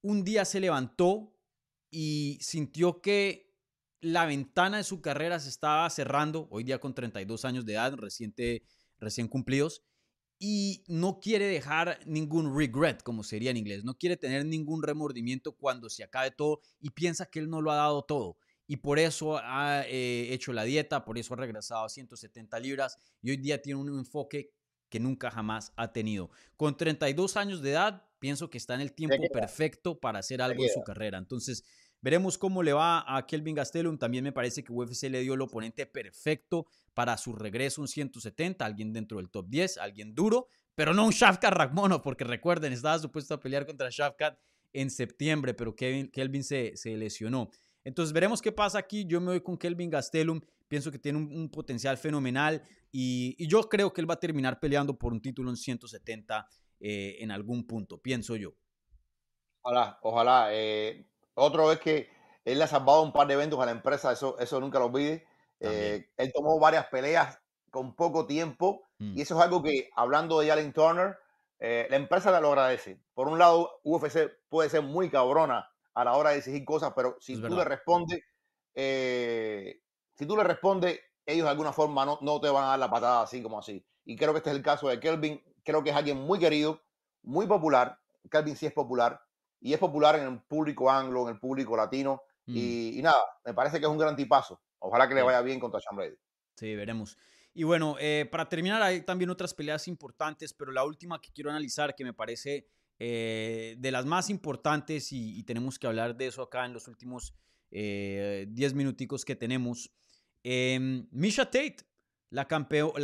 un 0.02 0.24
día 0.24 0.46
se 0.46 0.60
levantó 0.60 1.36
y 1.92 2.38
sintió 2.42 3.02
que 3.02 3.50
la 4.02 4.26
ventana 4.26 4.78
de 4.78 4.84
su 4.84 5.02
carrera 5.02 5.40
se 5.40 5.50
estaba 5.50 5.90
cerrando, 5.90 6.48
hoy 6.52 6.64
día 6.64 6.80
con 6.80 6.94
32 6.94 7.44
años 7.46 7.66
de 7.66 7.74
edad, 7.74 7.94
reciente, 7.96 8.64
recién 9.00 9.28
cumplidos, 9.28 9.84
y 10.38 10.86
no 10.88 11.20
quiere 11.20 11.48
dejar 11.48 12.00
ningún 12.06 12.56
regret, 12.58 13.04
como 13.04 13.24
sería 13.24 13.52
en 13.52 13.58
inglés, 13.58 13.84
no 13.84 13.98
quiere 13.98 14.16
tener 14.16 14.46
ningún 14.46 14.82
remordimiento 14.84 15.52
cuando 15.52 15.90
se 15.90 16.04
acabe 16.04 16.32
todo 16.32 16.62
y 16.80 16.92
piensa 16.92 17.26
que 17.26 17.40
él 17.40 17.50
no 17.50 17.62
lo 17.62 17.72
ha 17.72 17.76
dado 17.76 18.04
todo. 18.04 18.38
Y 18.70 18.78
por 18.78 19.00
eso 19.00 19.40
ha 19.40 19.84
eh, 19.88 20.32
hecho 20.32 20.54
la 20.54 20.64
dieta, 20.64 21.04
por 21.04 21.18
eso 21.18 21.34
ha 21.34 21.38
regresado 21.38 21.86
a 21.86 21.90
170 21.90 22.60
libras 22.60 22.98
y 23.20 23.32
hoy 23.32 23.38
día 23.38 23.62
tiene 23.62 23.82
un 23.82 23.90
enfoque 23.90 24.52
que 24.90 25.00
nunca 25.00 25.32
jamás 25.32 25.74
ha 25.76 25.92
tenido. 25.92 26.30
Con 26.56 26.78
32 26.78 27.36
años 27.36 27.62
de 27.62 27.72
edad, 27.72 28.08
pienso 28.20 28.50
que 28.50 28.60
está 28.60 28.76
en 28.76 28.82
el 28.82 28.94
tiempo 28.94 29.18
perfecto 29.34 30.00
para 30.00 30.20
hacer 30.20 30.42
algo 30.42 30.64
en 30.64 30.70
su 30.70 30.84
carrera. 30.84 31.18
Entonces, 31.18 31.64
Veremos 32.02 32.38
cómo 32.38 32.64
le 32.64 32.72
va 32.72 33.04
a 33.06 33.26
Kelvin 33.28 33.56
Gastelum. 33.56 33.98
También 33.98 34.24
me 34.24 34.32
parece 34.32 34.64
que 34.64 34.72
UFC 34.72 35.10
le 35.10 35.22
dio 35.22 35.34
el 35.34 35.42
oponente 35.42 35.86
perfecto 35.86 36.66
para 36.94 37.18
su 37.18 37.34
regreso, 37.34 37.82
un 37.82 37.88
170, 37.88 38.66
alguien 38.66 38.94
dentro 38.94 39.18
del 39.18 39.30
top 39.30 39.48
10, 39.50 39.78
alguien 39.80 40.16
duro, 40.16 40.48
pero 40.76 40.94
no 40.94 41.06
un 41.06 41.12
Shafkat 41.12 41.54
Ragmono, 41.54 42.02
porque 42.02 42.24
recuerden, 42.24 42.72
estaba 42.72 43.00
supuesto 43.00 43.34
a 43.34 43.40
pelear 43.40 43.66
contra 43.66 43.90
Shafkat 43.90 44.40
en 44.72 44.90
septiembre, 44.90 45.54
pero 45.54 45.76
Kelvin 45.76 46.44
se, 46.44 46.78
se, 46.78 46.96
lesionó. 46.96 47.50
Entonces 47.90 48.14
veremos 48.14 48.40
qué 48.40 48.52
pasa 48.52 48.78
aquí. 48.78 49.06
Yo 49.06 49.20
me 49.20 49.32
voy 49.32 49.42
con 49.42 49.58
Kelvin 49.58 49.90
Gastelum. 49.90 50.40
Pienso 50.68 50.92
que 50.92 51.00
tiene 51.00 51.18
un, 51.18 51.50
potencial 51.50 51.98
fenomenal 51.98 52.62
y, 52.92 53.36
yo 53.48 53.68
creo 53.68 53.92
que 53.92 54.02
él 54.02 54.10
va 54.10 54.14
a 54.14 54.20
terminar 54.20 54.60
peleando 54.60 54.96
por 54.96 55.12
un 55.12 55.20
título 55.20 55.50
en 55.50 55.58
170 55.58 56.48
eh, 56.80 57.18
en 57.20 57.32
algún 57.32 57.66
punto, 57.66 57.98
pienso 57.98 58.36
yo. 58.36 58.54
Ojalá, 59.64 59.98
ojalá. 60.04 60.50
Eh, 60.52 61.08
otro 61.34 61.72
es 61.72 61.80
que 61.80 62.08
él 62.46 62.60
le 62.60 62.66
ha 62.66 62.68
salvado 62.68 63.02
un 63.02 63.12
par 63.12 63.26
de 63.26 63.34
eventos 63.34 63.60
a 63.60 63.66
la 63.66 63.72
empresa, 63.72 64.12
eso, 64.12 64.38
eso 64.38 64.60
nunca 64.60 64.78
lo 64.78 64.86
olvide. 64.86 65.26
Eh, 65.60 66.12
él 66.16 66.32
tomó 66.32 66.60
varias 66.60 66.86
peleas 66.86 67.40
con 67.72 67.96
poco 67.96 68.28
tiempo 68.28 68.88
mm. 69.00 69.18
y 69.18 69.22
eso 69.22 69.36
es 69.36 69.44
algo 69.44 69.64
que, 69.64 69.90
hablando 69.96 70.40
de 70.40 70.52
Allen 70.52 70.72
Turner, 70.72 71.18
eh, 71.60 71.88
la 71.90 71.98
empresa 71.98 72.32
le 72.32 72.42
lo 72.42 72.50
agradece. 72.50 73.02
Por 73.16 73.28
un 73.28 73.40
lado, 73.40 73.80
UFC 73.84 74.30
puede 74.50 74.70
ser 74.70 74.84
muy 74.84 75.10
cabrona 75.10 75.69
a 75.94 76.04
la 76.04 76.14
hora 76.14 76.32
de 76.32 76.38
exigir 76.38 76.64
cosas, 76.66 76.94
pero 76.96 77.18
si 77.20 77.40
tú 77.42 77.56
le 77.56 77.64
respondes, 77.64 78.22
eh, 78.74 79.82
si 80.14 80.26
tú 80.26 80.36
le 80.36 80.44
respondes, 80.44 81.00
ellos 81.26 81.46
de 81.46 81.52
alguna 81.52 81.74
forma 81.74 82.06
no, 82.06 82.18
no 82.22 82.40
te 82.40 82.50
van 82.50 82.64
a 82.64 82.68
dar 82.68 82.80
la 82.80 82.90
patada 82.90 83.22
así 83.24 83.42
como 83.42 83.60
así. 83.60 83.86
Y 84.06 84.16
creo 84.16 84.32
que 84.32 84.40
este 84.40 84.50
es 84.50 84.56
el 84.56 84.64
caso 84.64 84.88
de 84.88 85.00
Kelvin. 85.00 85.42
Creo 85.64 85.84
que 85.84 85.92
es 85.92 85.96
alguien 85.96 86.18
muy 86.18 86.40
querido, 86.40 86.82
muy 87.22 87.46
popular. 87.46 88.00
Kelvin 88.30 88.56
sí 88.56 88.66
es 88.66 88.74
popular 88.74 89.22
y 89.62 89.74
es 89.74 89.80
popular 89.80 90.16
en 90.16 90.28
el 90.28 90.42
público 90.42 90.90
anglo, 90.90 91.24
en 91.24 91.36
el 91.36 91.40
público 91.40 91.76
latino. 91.76 92.24
Mm. 92.46 92.58
Y, 92.58 93.02
nada, 93.02 93.22
me 93.46 93.54
parece 93.54 93.80
que 93.80 93.86
es 93.86 93.92
un 93.92 93.98
gran 93.98 94.16
tipazo. 94.16 94.62
Ojalá 94.80 95.08
que 95.08 95.16
le 95.16 95.22
vaya 95.22 95.42
bien 95.42 95.60
contra 95.60 95.80
Sean 95.80 95.96
Brady. 95.96 96.16
Sí, 96.56 96.76
veremos. 96.76 97.18
Y 97.54 97.64
bueno, 97.64 97.98
eh, 98.00 98.28
para 98.32 98.48
terminar, 98.48 98.82
hay 98.82 99.02
también 99.02 99.30
otras 99.30 99.54
peleas 99.54 99.88
importantes, 99.88 100.54
pero 100.54 100.72
la 100.72 100.84
última 100.84 101.20
que 101.20 101.32
quiero 101.32 101.50
analizar, 101.50 101.96
que 101.96 102.04
me 102.04 102.14
parece 102.14 102.68
eh, 103.00 103.76
de 103.80 103.92
las 103.92 104.06
más 104.06 104.30
importantes, 104.30 105.12
y, 105.12 105.42
tenemos 105.44 105.80
que 105.80 105.88
hablar 105.88 106.18
de 106.18 106.28
eso 106.28 106.42
acá 106.42 106.66
en 106.66 106.74
los 106.74 106.88
últimos 106.88 107.34
10 107.72 107.72
eh, 107.72 108.76
minuticos 108.76 109.24
que 109.24 109.36
tenemos. 109.36 109.92
Em, 110.44 111.08
Misha 111.12 111.46
Tate, 111.46 111.78
la, 112.30 112.48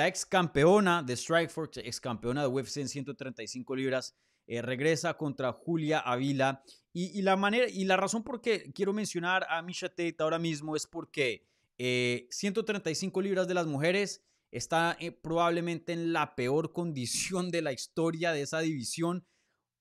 ex 0.08 0.26
campeona 0.26 1.02
de 1.02 1.16
Strikeforce, 1.16 1.82
ex 1.82 2.00
campeona 2.00 2.42
de 2.42 2.48
UFC 2.48 2.78
en 2.78 2.90
135 2.90 3.76
libras, 3.76 4.16
eh, 4.48 4.62
regresa 4.62 5.16
contra 5.16 5.52
Julia 5.54 6.00
Avila. 6.00 6.64
Y, 6.94 7.22
la 7.24 7.36
manera, 7.36 7.68
y 7.68 7.84
la 7.84 7.98
razón 7.98 8.24
por 8.24 8.40
qué 8.40 8.72
quiero 8.74 8.94
mencionar 8.94 9.46
a 9.50 9.62
Misha 9.62 9.90
Tate 9.90 10.16
ahora 10.20 10.40
mismo 10.40 10.78
es 10.78 10.88
porque 10.88 11.46
135 11.78 13.20
eh, 13.20 13.24
libras 13.24 13.48
de 13.50 13.54
las 13.54 13.68
mujeres 13.68 14.24
está 14.50 14.98
probablemente 15.22 15.92
en 15.92 16.14
la 16.14 16.36
peor 16.36 16.72
condición 16.72 17.52
de 17.52 17.62
la 17.62 17.74
historia 17.74 18.32
de 18.32 18.44
esa 18.44 18.60
división. 18.62 19.26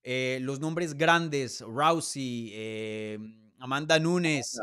Los 0.05 0.61
nombres 0.61 0.95
grandes, 0.95 1.61
Rousey, 1.61 2.53
Amanda 3.59 3.99
Nunes, 3.99 4.59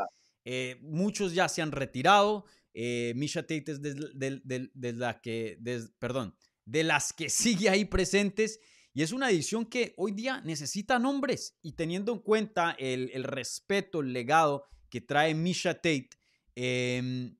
muchos 0.80 1.34
ya 1.34 1.48
se 1.48 1.62
han 1.62 1.72
retirado. 1.72 2.44
Misha 2.74 3.42
Tate 3.42 3.72
es 3.72 3.82
de, 3.82 4.92
la 4.94 5.20
que, 5.20 5.58
perdón, 5.98 6.34
de 6.64 6.84
las 6.84 7.12
que 7.12 7.28
sigue 7.30 7.68
ahí 7.68 7.84
presentes 7.84 8.60
y 8.94 9.02
es 9.02 9.12
una 9.12 9.30
edición 9.30 9.64
que 9.64 9.94
hoy 9.96 10.12
día 10.12 10.40
necesita 10.42 10.98
nombres 10.98 11.56
y 11.62 11.72
teniendo 11.72 12.12
en 12.12 12.18
cuenta 12.18 12.76
el, 12.78 13.24
respeto, 13.24 14.00
el 14.00 14.12
legado 14.12 14.64
que 14.90 15.00
trae 15.00 15.34
Misha 15.34 15.74
Tate, 15.74 16.10
em, 16.54 17.34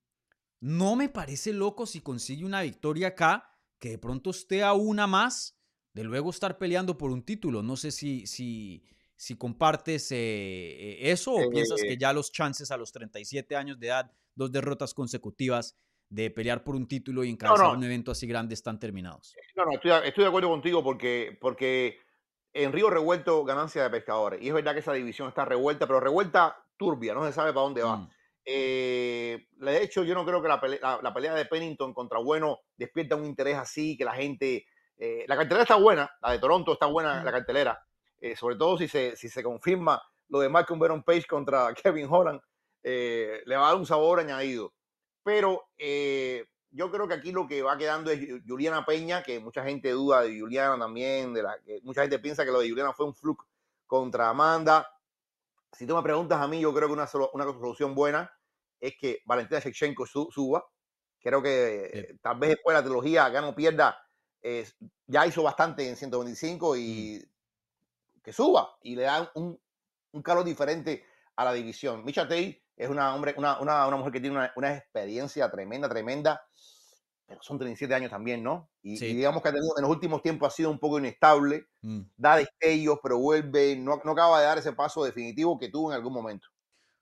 no 0.61 0.97
me 0.97 1.11
parece 1.11 1.53
loco 1.53 1.85
si 1.85 2.01
consigue 2.01 2.47
una 2.47 2.63
victoria 2.63 3.09
acá, 3.09 3.51
que 3.79 3.91
de 3.91 3.99
pronto 3.99 4.31
esté 4.31 4.63
a 4.63 4.73
una 4.73 5.07
más 5.07 5.61
de 5.93 6.05
luego 6.05 6.31
estar 6.31 6.59
peleando 6.59 6.97
por 6.97 7.11
un 7.11 7.23
título. 7.23 7.63
No 7.63 7.77
sé 7.77 7.91
si, 7.91 8.27
si, 8.27 8.85
si 9.17 9.37
compartes 9.37 10.11
eh, 10.13 11.11
eso 11.11 11.35
o 11.35 11.51
piensas 11.51 11.81
que 11.81 11.93
eh. 11.93 11.99
ya 11.99 12.13
los 12.13 12.33
chances 12.33 12.71
a 12.71 12.77
los 12.77 12.93
37 12.93 13.57
años 13.57 13.79
de 13.79 13.89
edad, 13.89 14.13
dos 14.35 14.51
derrotas 14.51 14.95
consecutivas, 14.95 15.77
de 16.09 16.31
pelear 16.31 16.63
por 16.63 16.77
un 16.77 16.87
título 16.87 17.25
y 17.25 17.31
encabezar 17.31 17.75
un 17.75 17.85
evento 17.85 18.11
así 18.11 18.27
grande 18.27 18.53
están 18.53 18.79
terminados. 18.79 19.35
No, 19.57 19.65
no, 19.65 19.73
estoy, 19.73 20.25
de 20.25 20.27
acuerdo 20.27 20.51
contigo 20.51 20.85
porque, 20.85 21.39
porque 21.41 21.97
en 22.53 22.71
Río 22.71 22.91
Revuelto 22.91 23.45
ganancia 23.45 23.83
de 23.83 23.91
pescadores. 23.91 24.43
Y 24.43 24.49
es 24.49 24.55
verdad 24.55 24.75
que 24.75 24.81
esa 24.81 24.93
división 24.93 25.29
está 25.29 25.47
revuelta, 25.47 25.87
pero 25.87 26.01
revuelta 26.01 26.55
turbia, 26.77 27.15
no 27.15 27.25
se 27.25 27.33
sabe 27.33 27.55
para 27.55 27.65
dónde 27.65 27.83
va. 27.83 27.97
Mm. 27.97 28.11
Eh, 28.45 29.47
de 29.53 29.83
hecho, 29.83 30.05
yo 30.05 30.15
no 30.15 30.27
creo 30.27 30.43
que 30.43 30.49
la 30.49 30.61
pelea, 30.61 31.35
de 31.35 31.47
Pennington 31.47 31.95
contra 31.95 32.19
Bueno 32.19 32.61
despierta 32.77 33.17
un 33.17 33.25
interés 33.25 33.57
así, 33.57 33.97
que 33.97 34.05
la 34.05 34.15
gente... 34.15 34.67
Eh, 35.05 35.25
la 35.27 35.35
cartelera 35.35 35.63
está 35.65 35.75
buena, 35.75 36.09
la 36.23 36.31
de 36.31 36.39
Toronto 36.39 36.75
está 36.75 36.87
buena, 36.87 37.25
la 37.25 37.33
cartelera, 37.33 37.85
eh, 38.21 38.37
sobre 38.37 38.55
todo 38.55 38.79
si 38.79 38.87
se, 38.87 39.17
si 39.17 39.29
se 39.29 39.43
confirma 39.43 40.01
lo 40.29 40.39
de 40.39 40.49
Malcolm 40.49 40.79
Baron 40.79 41.03
Page 41.03 41.25
contra 41.27 41.75
Kevin 41.83 42.07
Holland, 42.09 42.41
le 42.85 43.57
va 43.57 43.65
a 43.65 43.71
dar 43.71 43.77
un 43.81 43.85
sabor 43.85 44.21
añadido. 44.21 44.73
Pero 45.25 45.71
eh, 45.77 46.47
yo 46.71 46.89
creo 46.93 47.09
que 47.09 47.15
aquí 47.15 47.33
lo 47.33 47.49
que 47.49 47.65
va 47.65 47.77
quedando 47.77 48.13
es 48.13 48.21
Juliana 48.47 48.87
Peña, 48.87 49.25
que 49.25 49.41
mucha 49.41 49.65
gente 49.65 49.91
duda 49.91 50.21
de 50.23 50.39
Juliana 50.39 50.79
también, 50.79 51.35
de 51.35 51.43
la 51.43 51.59
que 51.59 51.81
mucha 51.83 52.03
gente 52.03 52.21
piensa 52.21 52.45
que 52.45 52.53
lo 52.53 52.61
de 52.61 52.71
Juliana 52.71 52.93
fue 52.93 53.07
un 53.07 53.15
fluke 53.17 53.45
contra 53.89 54.29
Amanda. 54.29 54.89
Si 55.73 55.85
tú 55.85 55.97
me 55.97 56.03
preguntas 56.05 56.41
a 56.41 56.47
mí, 56.47 56.61
yo 56.61 56.73
creo 56.73 56.87
que 56.87 56.95
una, 56.95 57.09
una 57.33 57.45
solución 57.45 57.97
buena 57.97 58.33
es 58.79 58.95
que 58.97 59.21
Valentina 59.25 59.59
Shevchenko 59.59 60.07
suba. 60.07 60.65
Creo 61.19 61.43
que 61.43 62.19
tal 62.23 62.39
vez 62.39 62.51
después 62.51 62.77
de 62.77 62.81
la 62.81 62.85
trilogía 62.85 63.29
ya 63.33 63.41
no 63.41 63.53
pierda, 63.53 63.99
ya 65.07 65.27
hizo 65.27 65.43
bastante 65.43 65.89
en 65.89 65.97
125 65.97 66.77
y 66.77 67.23
mm. 67.23 68.21
que 68.23 68.33
suba 68.33 68.77
y 68.83 68.97
le 68.97 69.03
da 69.03 69.31
un, 69.35 69.59
un 70.13 70.23
calor 70.23 70.45
diferente 70.45 71.05
a 71.37 71.45
la 71.45 71.53
división. 71.53 72.05
Misha 72.05 72.23
Tate 72.23 72.63
es 72.77 72.89
una, 72.89 73.15
hombre, 73.15 73.35
una, 73.37 73.61
una, 73.61 73.87
una 73.87 73.97
mujer 73.97 74.13
que 74.13 74.21
tiene 74.21 74.37
una, 74.37 74.53
una, 74.57 74.77
experiencia 74.77 75.51
tremenda, 75.51 75.89
tremenda, 75.89 76.43
pero 77.27 77.43
son 77.43 77.59
37 77.59 77.95
años 77.95 78.11
también, 78.11 78.43
¿no? 78.43 78.71
Y, 78.83 78.99
digamos 78.99 79.43
que 79.43 79.49
ha 79.49 79.53
tenido, 79.53 79.75
en 79.77 79.83
los 79.83 79.91
últimos 79.91 80.23
tiempos 80.23 80.53
ha 80.53 80.57
sido 80.57 80.71
un 80.71 80.79
poco 80.79 80.99
inestable, 80.99 81.69
mm. 81.83 82.01
da 82.17 82.37
destellos, 82.37 82.99
pero 83.03 83.19
vuelve, 83.19 83.77
no, 83.77 84.01
no 84.05 84.11
acaba 84.13 84.41
de 84.41 84.47
dar 84.47 84.59
ese 84.59 84.73
paso 84.73 85.05
definitivo 85.05 85.59
que 85.59 85.69
tuvo 85.69 85.91
en 85.91 85.97
algún 85.97 86.13
momento. 86.13 86.49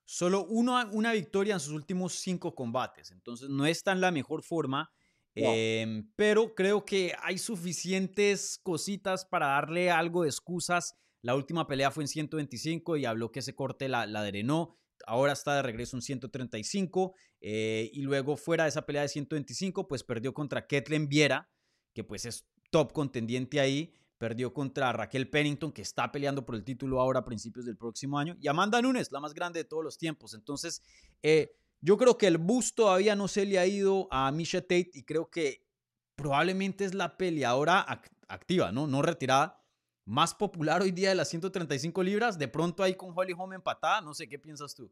Solo 0.05 0.45
uno, 0.45 0.77
una 0.91 1.13
victoria 1.13 1.53
en 1.53 1.59
sus 1.59 1.73
últimos 1.73 2.15
cinco 2.15 2.53
combates, 2.53 3.11
entonces 3.11 3.49
no 3.49 3.65
está 3.65 3.91
en 3.91 4.01
la 4.01 4.11
mejor 4.11 4.43
forma. 4.43 4.91
Em, 5.35 6.11
pero 6.15 6.53
creo 6.55 6.83
que 6.83 7.13
hay 7.21 7.37
suficientes 7.37 8.59
cositas 8.61 9.25
para 9.25 9.47
darle 9.47 9.89
algo 9.89 10.23
de 10.23 10.29
excusas. 10.29 10.95
La 11.21 11.35
última 11.35 11.67
pelea 11.67 11.91
fue 11.91 12.03
en 12.03 12.07
125 12.07 12.97
y 12.97 13.05
habló 13.05 13.31
que 13.31 13.39
ese 13.39 13.55
corte 13.55 13.87
la, 13.87 14.05
la 14.05 14.23
drenó. 14.23 14.77
Ahora 15.05 15.33
está 15.33 15.55
de 15.55 15.61
regreso 15.61 15.97
en 15.97 16.01
135. 16.01 17.13
Eh, 17.41 17.89
y 17.93 18.01
luego 18.01 18.37
fuera 18.37 18.65
de 18.65 18.69
esa 18.69 18.85
pelea 18.85 19.01
de 19.01 19.07
125, 19.09 19.87
pues 19.87 20.03
perdió 20.03 20.33
contra 20.33 20.67
Ketlen 20.67 21.07
Viera, 21.09 21.49
que 21.93 22.03
pues 22.03 22.25
es 22.25 22.47
top 22.69 22.93
contendiente 22.93 23.59
ahí. 23.59 23.93
Perdió 24.17 24.53
contra 24.53 24.93
Raquel 24.93 25.29
Pennington, 25.31 25.71
que 25.71 25.81
está 25.81 26.11
peleando 26.11 26.45
por 26.45 26.53
el 26.53 26.63
título 26.63 27.01
ahora 27.01 27.21
a 27.21 27.25
principios 27.25 27.65
del 27.65 27.75
próximo 27.75 28.19
año. 28.19 28.37
Y 28.39 28.47
Amanda 28.47 28.79
Nunes, 28.79 29.11
la 29.11 29.19
más 29.19 29.33
grande 29.33 29.61
de 29.61 29.63
todos 29.63 29.83
los 29.83 29.97
tiempos. 29.97 30.35
Entonces, 30.35 30.83
eh, 31.23 31.55
yo 31.81 31.97
creo 31.97 32.17
que 32.17 32.27
el 32.27 32.37
bus 32.37 32.75
todavía 32.75 33.15
no 33.15 33.27
se 33.27 33.45
le 33.45 33.57
ha 33.59 33.65
ido 33.65 34.07
a 34.11 34.31
Misha 34.31 34.61
Tate 34.61 34.91
y 34.93 35.03
creo 35.03 35.29
que 35.29 35.67
probablemente 36.15 36.85
es 36.85 36.93
la 36.93 37.17
peleadora 37.17 37.85
activa, 38.27 38.71
¿no? 38.71 38.87
No 38.87 39.01
retirada. 39.01 39.57
Más 40.05 40.33
popular 40.33 40.81
hoy 40.81 40.91
día 40.91 41.09
de 41.09 41.15
las 41.15 41.29
135 41.29 42.03
libras. 42.03 42.37
De 42.37 42.47
pronto 42.47 42.83
ahí 42.83 42.95
con 42.95 43.13
Holly 43.15 43.33
Holm 43.37 43.53
empatada. 43.53 44.01
No 44.01 44.13
sé, 44.13 44.29
¿qué 44.29 44.37
piensas 44.37 44.75
tú? 44.75 44.91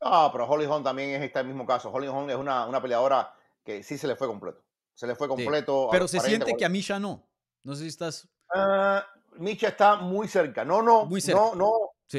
Ah, 0.00 0.28
pero 0.32 0.46
Holly 0.48 0.66
Holm 0.66 0.84
también 0.84 1.10
es 1.10 1.22
este 1.22 1.42
mismo 1.42 1.66
caso. 1.66 1.90
Holly 1.90 2.08
Holm 2.08 2.30
es 2.30 2.36
una, 2.36 2.66
una 2.66 2.80
peleadora 2.80 3.34
que 3.64 3.82
sí 3.82 3.98
se 3.98 4.06
le 4.06 4.16
fue 4.16 4.28
completo. 4.28 4.62
Se 4.94 5.06
le 5.06 5.14
fue 5.14 5.28
completo. 5.28 5.88
pero 5.90 6.06
se 6.06 6.20
siente 6.20 6.54
que 6.56 6.64
a 6.64 6.68
Misha 6.68 6.98
no. 6.98 7.26
No 7.62 7.74
sé 7.74 7.82
si 7.82 7.88
estás. 7.88 8.28
Uh, 8.54 9.40
Misha 9.40 9.68
está 9.68 9.96
muy 9.96 10.28
cerca. 10.28 10.64
No, 10.64 10.82
no. 10.82 11.06
Muy 11.06 11.20
cerca. 11.20 11.40
No, 11.40 11.54
no. 11.54 11.72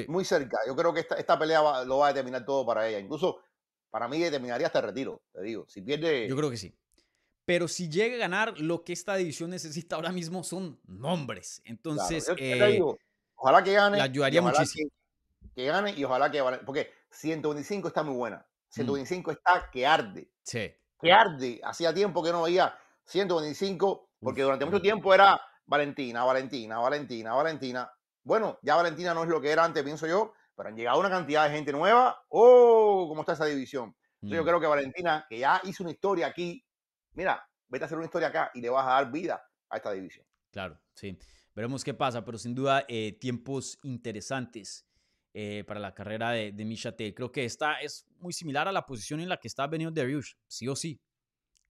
Muy 0.08 0.26
cerca. 0.26 0.58
Yo 0.68 0.76
creo 0.76 0.94
que 0.94 1.02
esta, 1.02 1.16
esta 1.16 1.38
pelea 1.38 1.84
lo 1.84 2.00
va 2.00 2.08
a 2.08 2.14
determinar 2.14 2.46
todo 2.46 2.66
para 2.66 2.88
ella. 2.88 3.00
Incluso 3.00 3.40
para 3.92 4.08
mí 4.08 4.20
determinaría 4.20 4.68
hasta 4.68 4.80
el 4.80 4.86
retiro, 4.86 5.22
te 5.32 5.42
digo. 5.44 5.66
Si 5.68 5.82
pierde. 5.82 6.28
Yo 6.28 6.36
creo 6.36 6.50
que 6.50 6.58
sí. 6.58 6.74
Pero 7.46 7.68
si 7.68 7.90
llega 7.90 8.16
a 8.16 8.20
ganar, 8.20 8.60
lo 8.60 8.84
que 8.84 8.94
esta 8.94 9.16
división 9.16 9.50
necesita 9.50 9.98
ahora 9.98 10.12
mismo 10.12 10.44
son 10.44 10.80
nombres. 10.88 11.62
Entonces, 11.66 12.32
eh, 12.38 12.82
ojalá 13.36 13.64
que 13.64 13.74
gane. 13.74 14.02
Ayudaría 14.02 14.42
muchísimo. 14.42 14.90
Que, 15.54 15.66
gane 15.66 15.92
y 15.92 16.04
ojalá 16.04 16.32
que. 16.32 16.42
Porque 16.66 16.90
125 17.10 17.90
está 17.90 18.04
muy 18.04 18.16
buena. 18.16 18.46
125 18.70 19.30
mm. 19.30 19.34
está 19.34 19.70
que 19.70 19.86
arde. 19.86 20.32
Sí. 20.44 20.72
Que 21.02 21.12
arde. 21.12 21.60
Hacía 21.64 21.94
tiempo 21.94 22.24
que 22.24 22.32
no 22.32 22.44
veía 22.44 22.74
125, 23.06 24.10
porque 24.22 24.44
durante 24.44 24.66
mucho 24.66 24.82
tiempo 24.82 25.14
era 25.14 25.42
Valentina, 25.66 26.24
Valentina, 26.24 26.80
Valentina, 26.80 27.34
Valentina. 27.34 27.92
Bueno, 28.24 28.60
ya 28.62 28.76
Valentina 28.76 29.14
no 29.14 29.24
es 29.24 29.30
lo 29.30 29.42
que 29.42 29.52
era 29.52 29.66
antes, 29.66 29.84
pienso 29.84 30.08
yo, 30.08 30.34
pero 30.62 30.70
han 30.70 30.78
llegado 30.78 31.00
una 31.00 31.10
cantidad 31.10 31.50
de 31.50 31.56
gente 31.56 31.72
nueva. 31.72 32.24
¡Oh! 32.30 33.08
¿Cómo 33.10 33.22
está 33.22 33.34
esa 33.34 33.46
división? 33.46 33.96
Yo 34.22 34.44
mm. 34.44 34.46
creo 34.46 34.60
que 34.60 34.68
Valentina, 34.68 35.26
que 35.28 35.40
ya 35.40 35.60
hizo 35.64 35.82
una 35.82 35.92
historia 35.92 36.28
aquí, 36.28 36.64
mira, 37.14 37.44
vete 37.68 37.84
a 37.84 37.88
hacer 37.88 37.98
una 37.98 38.06
historia 38.06 38.28
acá 38.28 38.52
y 38.54 38.62
le 38.62 38.70
vas 38.70 38.86
a 38.86 38.92
dar 38.92 39.12
vida 39.12 39.44
a 39.72 39.78
esta 39.78 39.92
división. 39.92 40.24
Claro, 40.52 40.80
sí. 40.94 41.18
Veremos 41.56 41.84
qué 41.84 41.96
pasa, 41.96 42.24
pero 42.24 42.38
sin 42.38 42.54
duda 42.54 42.86
eh, 42.88 43.18
tiempos 43.20 43.80
interesantes 43.82 44.86
eh, 45.34 45.64
para 45.66 45.80
la 45.80 45.96
carrera 45.96 46.30
de, 46.30 46.52
de 46.52 46.64
Misha 46.64 46.96
Creo 46.96 47.32
que 47.32 47.44
esta 47.44 47.82
es 47.82 48.06
muy 48.20 48.32
similar 48.32 48.68
a 48.68 48.72
la 48.72 48.86
posición 48.86 49.20
en 49.20 49.30
la 49.30 49.38
que 49.38 49.48
está 49.48 49.66
Benio 49.66 49.90
Dariush, 49.90 50.34
sí 50.46 50.68
o 50.68 50.76
sí. 50.76 51.02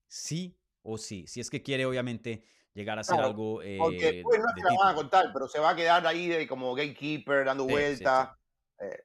Sí 0.06 0.54
o 0.82 0.98
sí. 0.98 1.26
Si 1.26 1.40
es 1.40 1.48
que 1.48 1.62
quiere, 1.62 1.86
obviamente, 1.86 2.44
llegar 2.74 2.98
a 2.98 3.00
hacer 3.00 3.18
algo. 3.18 3.62
Eh, 3.62 3.78
porque 3.78 4.20
pues, 4.22 4.38
no 4.38 4.48
que 4.54 4.62
la 4.64 4.78
van 4.78 4.92
a 4.92 4.94
contar, 4.94 5.30
pero 5.32 5.48
se 5.48 5.60
va 5.60 5.70
a 5.70 5.76
quedar 5.76 6.06
ahí 6.06 6.28
de, 6.28 6.46
como 6.46 6.74
gatekeeper, 6.74 7.46
dando 7.46 7.64
vueltas. 7.64 8.28
100%. 8.28 8.41
Eh, 8.82 9.04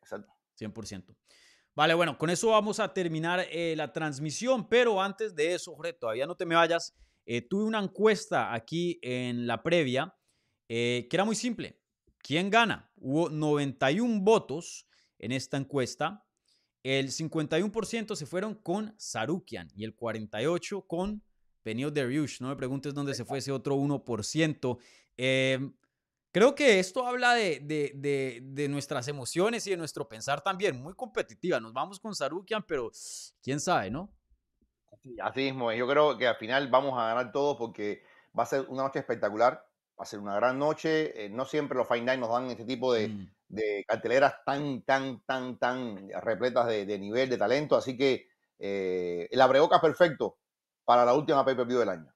vale, 1.76 1.94
bueno, 1.94 2.18
con 2.18 2.30
eso 2.30 2.50
vamos 2.50 2.80
a 2.80 2.94
terminar 2.94 3.46
eh, 3.52 3.76
la 3.76 3.92
transmisión, 3.94 4.68
pero 4.68 5.02
antes 5.02 5.36
de 5.36 5.54
eso, 5.54 5.76
Jorge, 5.76 5.94
todavía 5.94 6.26
no 6.26 6.36
te 6.36 6.46
me 6.46 6.56
vayas. 6.56 6.96
Eh, 7.26 7.42
tuve 7.42 7.64
una 7.64 7.80
encuesta 7.80 8.54
aquí 8.54 9.00
en 9.02 9.48
la 9.48 9.62
previa 9.62 10.14
que 10.68 11.08
era 11.10 11.24
muy 11.24 11.36
simple. 11.36 11.80
¿Quién 12.18 12.50
gana? 12.50 12.92
Hubo 12.98 13.30
91 13.30 14.20
votos 14.22 14.86
en 15.18 15.32
esta 15.32 15.56
encuesta. 15.56 16.26
El 16.84 17.12
51% 17.12 18.16
se 18.16 18.26
fueron 18.26 18.56
con 18.56 18.94
Sarukian 18.98 19.70
y 19.76 19.84
el 19.84 19.96
48% 19.96 20.86
con 20.88 21.24
Benio 21.64 21.92
Dariush. 21.92 22.40
No 22.42 22.48
me 22.50 22.56
preguntes 22.56 22.94
dónde 22.94 23.14
se 23.14 23.26
fue 23.26 23.40
ese 23.40 23.52
otro 23.52 23.76
1%. 23.76 24.78
Eh, 25.18 25.72
Creo 26.38 26.54
que 26.54 26.78
esto 26.78 27.04
habla 27.04 27.34
de, 27.34 27.62
de, 27.64 28.42
de, 28.44 28.70
nuestras 28.70 29.08
emociones 29.08 29.66
y 29.66 29.72
de 29.72 29.78
nuestro 29.78 30.08
pensar 30.08 30.40
también, 30.42 30.80
muy 30.80 30.94
competitiva. 30.94 31.60
Nos 31.60 31.74
vamos 31.74 32.00
con 32.00 32.14
Sarukian, 32.14 32.62
pero 32.62 32.92
quién 33.42 33.60
sabe, 33.60 33.90
¿no? 33.90 34.14
así 35.24 35.46
mismo, 35.46 35.72
yo 35.74 35.88
creo 35.88 36.16
que 36.16 36.28
al 36.28 36.36
final 36.36 36.68
vamos 36.68 36.94
a 36.94 37.08
ganar 37.08 37.32
todo 37.32 37.58
porque 37.58 38.04
va 38.38 38.44
a 38.44 38.46
ser 38.46 38.68
una 38.70 38.84
noche 38.84 39.00
espectacular, 39.00 39.66
va 40.00 40.04
a 40.04 40.06
ser 40.06 40.20
una 40.20 40.36
gran 40.36 40.60
noche. 40.60 41.26
Eh, 41.26 41.28
no 41.28 41.44
siempre 41.44 41.76
los 41.76 41.90
Night 41.90 42.20
nos 42.20 42.30
dan 42.30 42.52
este 42.52 42.66
tipo 42.66 42.94
de, 42.94 43.08
mm. 43.08 43.30
de, 43.48 43.86
carteleras 43.88 44.36
tan, 44.46 44.84
tan, 44.84 45.22
tan, 45.26 45.58
tan 45.58 46.08
repletas 46.22 46.68
de, 46.68 47.00
nivel, 47.00 47.32
de 47.32 47.38
talento. 47.40 47.76
Así 47.76 47.98
que 47.98 48.28
eh, 48.60 49.28
el 49.32 49.42
es 49.42 49.82
perfecto 49.82 50.38
para 50.86 51.04
la 51.04 51.16
última 51.16 51.44
pay-per-view 51.44 51.80
del 51.80 51.90
año. 51.90 52.14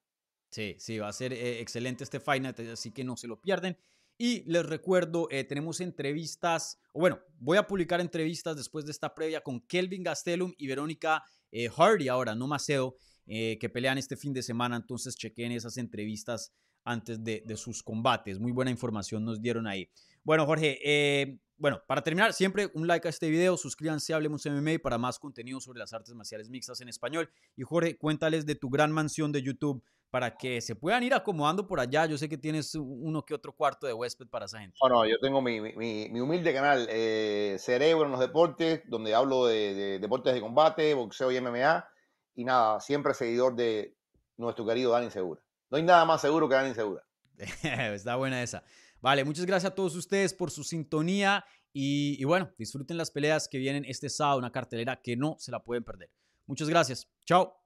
Sí, 0.52 0.76
sí, 0.78 1.00
va 1.00 1.08
a 1.08 1.14
ser 1.14 1.34
eh, 1.34 1.60
excelente 1.60 2.04
este 2.04 2.20
Night, 2.20 2.70
así 2.72 2.92
que 2.92 3.04
no 3.04 3.18
se 3.18 3.26
lo 3.26 3.42
pierden. 3.42 3.76
Y 4.18 4.44
les 4.50 4.66
recuerdo, 4.66 5.28
eh, 5.32 5.44
tenemos 5.44 5.82
entrevistas, 5.82 6.80
o 6.94 7.00
bueno, 7.00 7.20
voy 7.40 7.58
a 7.58 7.66
publicar 7.66 8.00
entrevistas 8.02 8.56
después 8.56 8.86
de 8.86 8.92
esta 8.92 9.14
previa 9.16 9.42
con 9.42 9.62
Kelvin 9.62 10.04
Gastelum 10.04 10.54
y 10.58 10.68
Verónica 10.68 11.24
eh, 11.52 11.70
Hardy 11.70 12.08
ahora, 12.08 12.36
no 12.36 12.48
Maceo, 12.48 12.96
eh, 13.26 13.58
que 13.60 13.70
pelean 13.70 13.98
este 13.98 14.16
fin 14.16 14.34
de 14.34 14.44
semana. 14.44 14.76
Entonces 14.76 15.16
chequen 15.16 15.52
esas 15.52 15.78
entrevistas 15.78 16.54
antes 16.84 17.24
de, 17.24 17.44
sus 17.58 17.84
combates. 17.84 18.40
Muy 18.40 18.52
buena 18.52 18.72
información 18.72 19.26
nos 19.26 19.42
dieron 19.42 19.68
ahí. 19.68 19.90
Bueno, 20.24 20.46
Jorge, 20.46 21.40
bueno, 21.62 21.80
para 21.86 22.02
terminar, 22.02 22.34
siempre 22.34 22.72
un 22.74 22.88
like 22.88 23.08
a 23.08 23.10
este 23.10 23.30
video, 23.30 23.56
suscríbanse 23.56 24.14
a 24.14 24.16
Hablemos 24.16 24.44
MMA 24.48 24.80
para 24.82 24.98
más 24.98 25.20
contenido 25.20 25.62
sobre 25.62 25.78
las 25.78 25.94
artes 25.94 26.16
marciales 26.16 26.50
mixtas 26.50 26.82
en 26.82 26.90
español. 26.90 27.30
Y 27.56 27.62
Jorge, 27.62 28.00
cuéntales 28.00 28.48
de 28.48 28.56
tu 28.56 28.72
gran 28.72 28.92
mansión 28.92 29.32
de 29.32 29.44
YouTube 29.44 29.84
para 30.12 30.36
que 30.36 30.60
se 30.60 30.76
puedan 30.76 31.02
ir 31.04 31.14
acomodando 31.14 31.66
por 31.66 31.80
allá. 31.80 32.06
Yo 32.06 32.18
sé 32.18 32.28
que 32.28 32.38
tienes 32.38 32.76
uno 32.76 33.26
que 33.26 33.34
otro 33.34 33.56
cuarto 33.56 33.88
de 33.88 33.94
huésped 33.94 34.28
para 34.28 34.46
esa 34.46 34.60
gente. 34.60 34.78
Bueno, 34.80 35.06
yo 35.06 35.18
tengo 35.20 35.42
mi, 35.42 35.62
mi, 35.62 36.20
humilde 36.20 36.54
canal, 36.54 36.86
eh, 36.90 37.56
Cerebro 37.58 38.06
en 38.06 38.12
los 38.12 38.20
Deportes, 38.20 38.82
donde 38.88 39.16
hablo 39.16 39.46
de, 39.46 40.00
deportes 40.00 40.34
de 40.34 40.42
combate, 40.42 40.94
boxeo 40.94 41.32
y 41.32 41.40
MMA. 41.40 41.88
Y 42.36 42.44
nada, 42.44 42.82
siempre 42.82 43.14
seguidor 43.14 43.56
de 43.56 43.96
nuestro 44.36 44.66
querido 44.66 44.92
Dani 44.92 45.10
Segura. 45.10 45.42
No 45.70 45.78
hay 45.78 45.84
nada 45.84 46.04
más 46.04 46.20
seguro 46.20 46.50
que 46.50 46.56
Dani 46.56 46.74
Segura. 46.74 47.04
Está 47.64 48.18
buena 48.18 48.44
esa. 48.44 48.64
Vale, 49.00 49.24
muchas 49.24 49.46
gracias 49.46 49.72
a 49.72 49.76
todos 49.76 49.96
ustedes 49.96 50.34
por 50.34 50.52
su 50.52 50.64
sintonía 50.66 51.46
y, 51.72 52.22
y 52.22 52.26
bueno, 52.26 52.52
disfruten 52.58 52.98
las 52.98 53.12
peleas 53.12 53.48
que 53.48 53.58
vienen 53.58 53.86
este 53.86 54.10
sábado, 54.10 54.40
una 54.40 54.52
cartelera 54.52 55.02
que 55.02 55.16
no 55.16 55.38
se 55.40 55.52
la 55.52 55.64
pueden 55.64 55.86
perder. 55.86 56.12
Muchas 56.46 56.68
gracias. 56.68 57.08
Chao. 57.26 57.61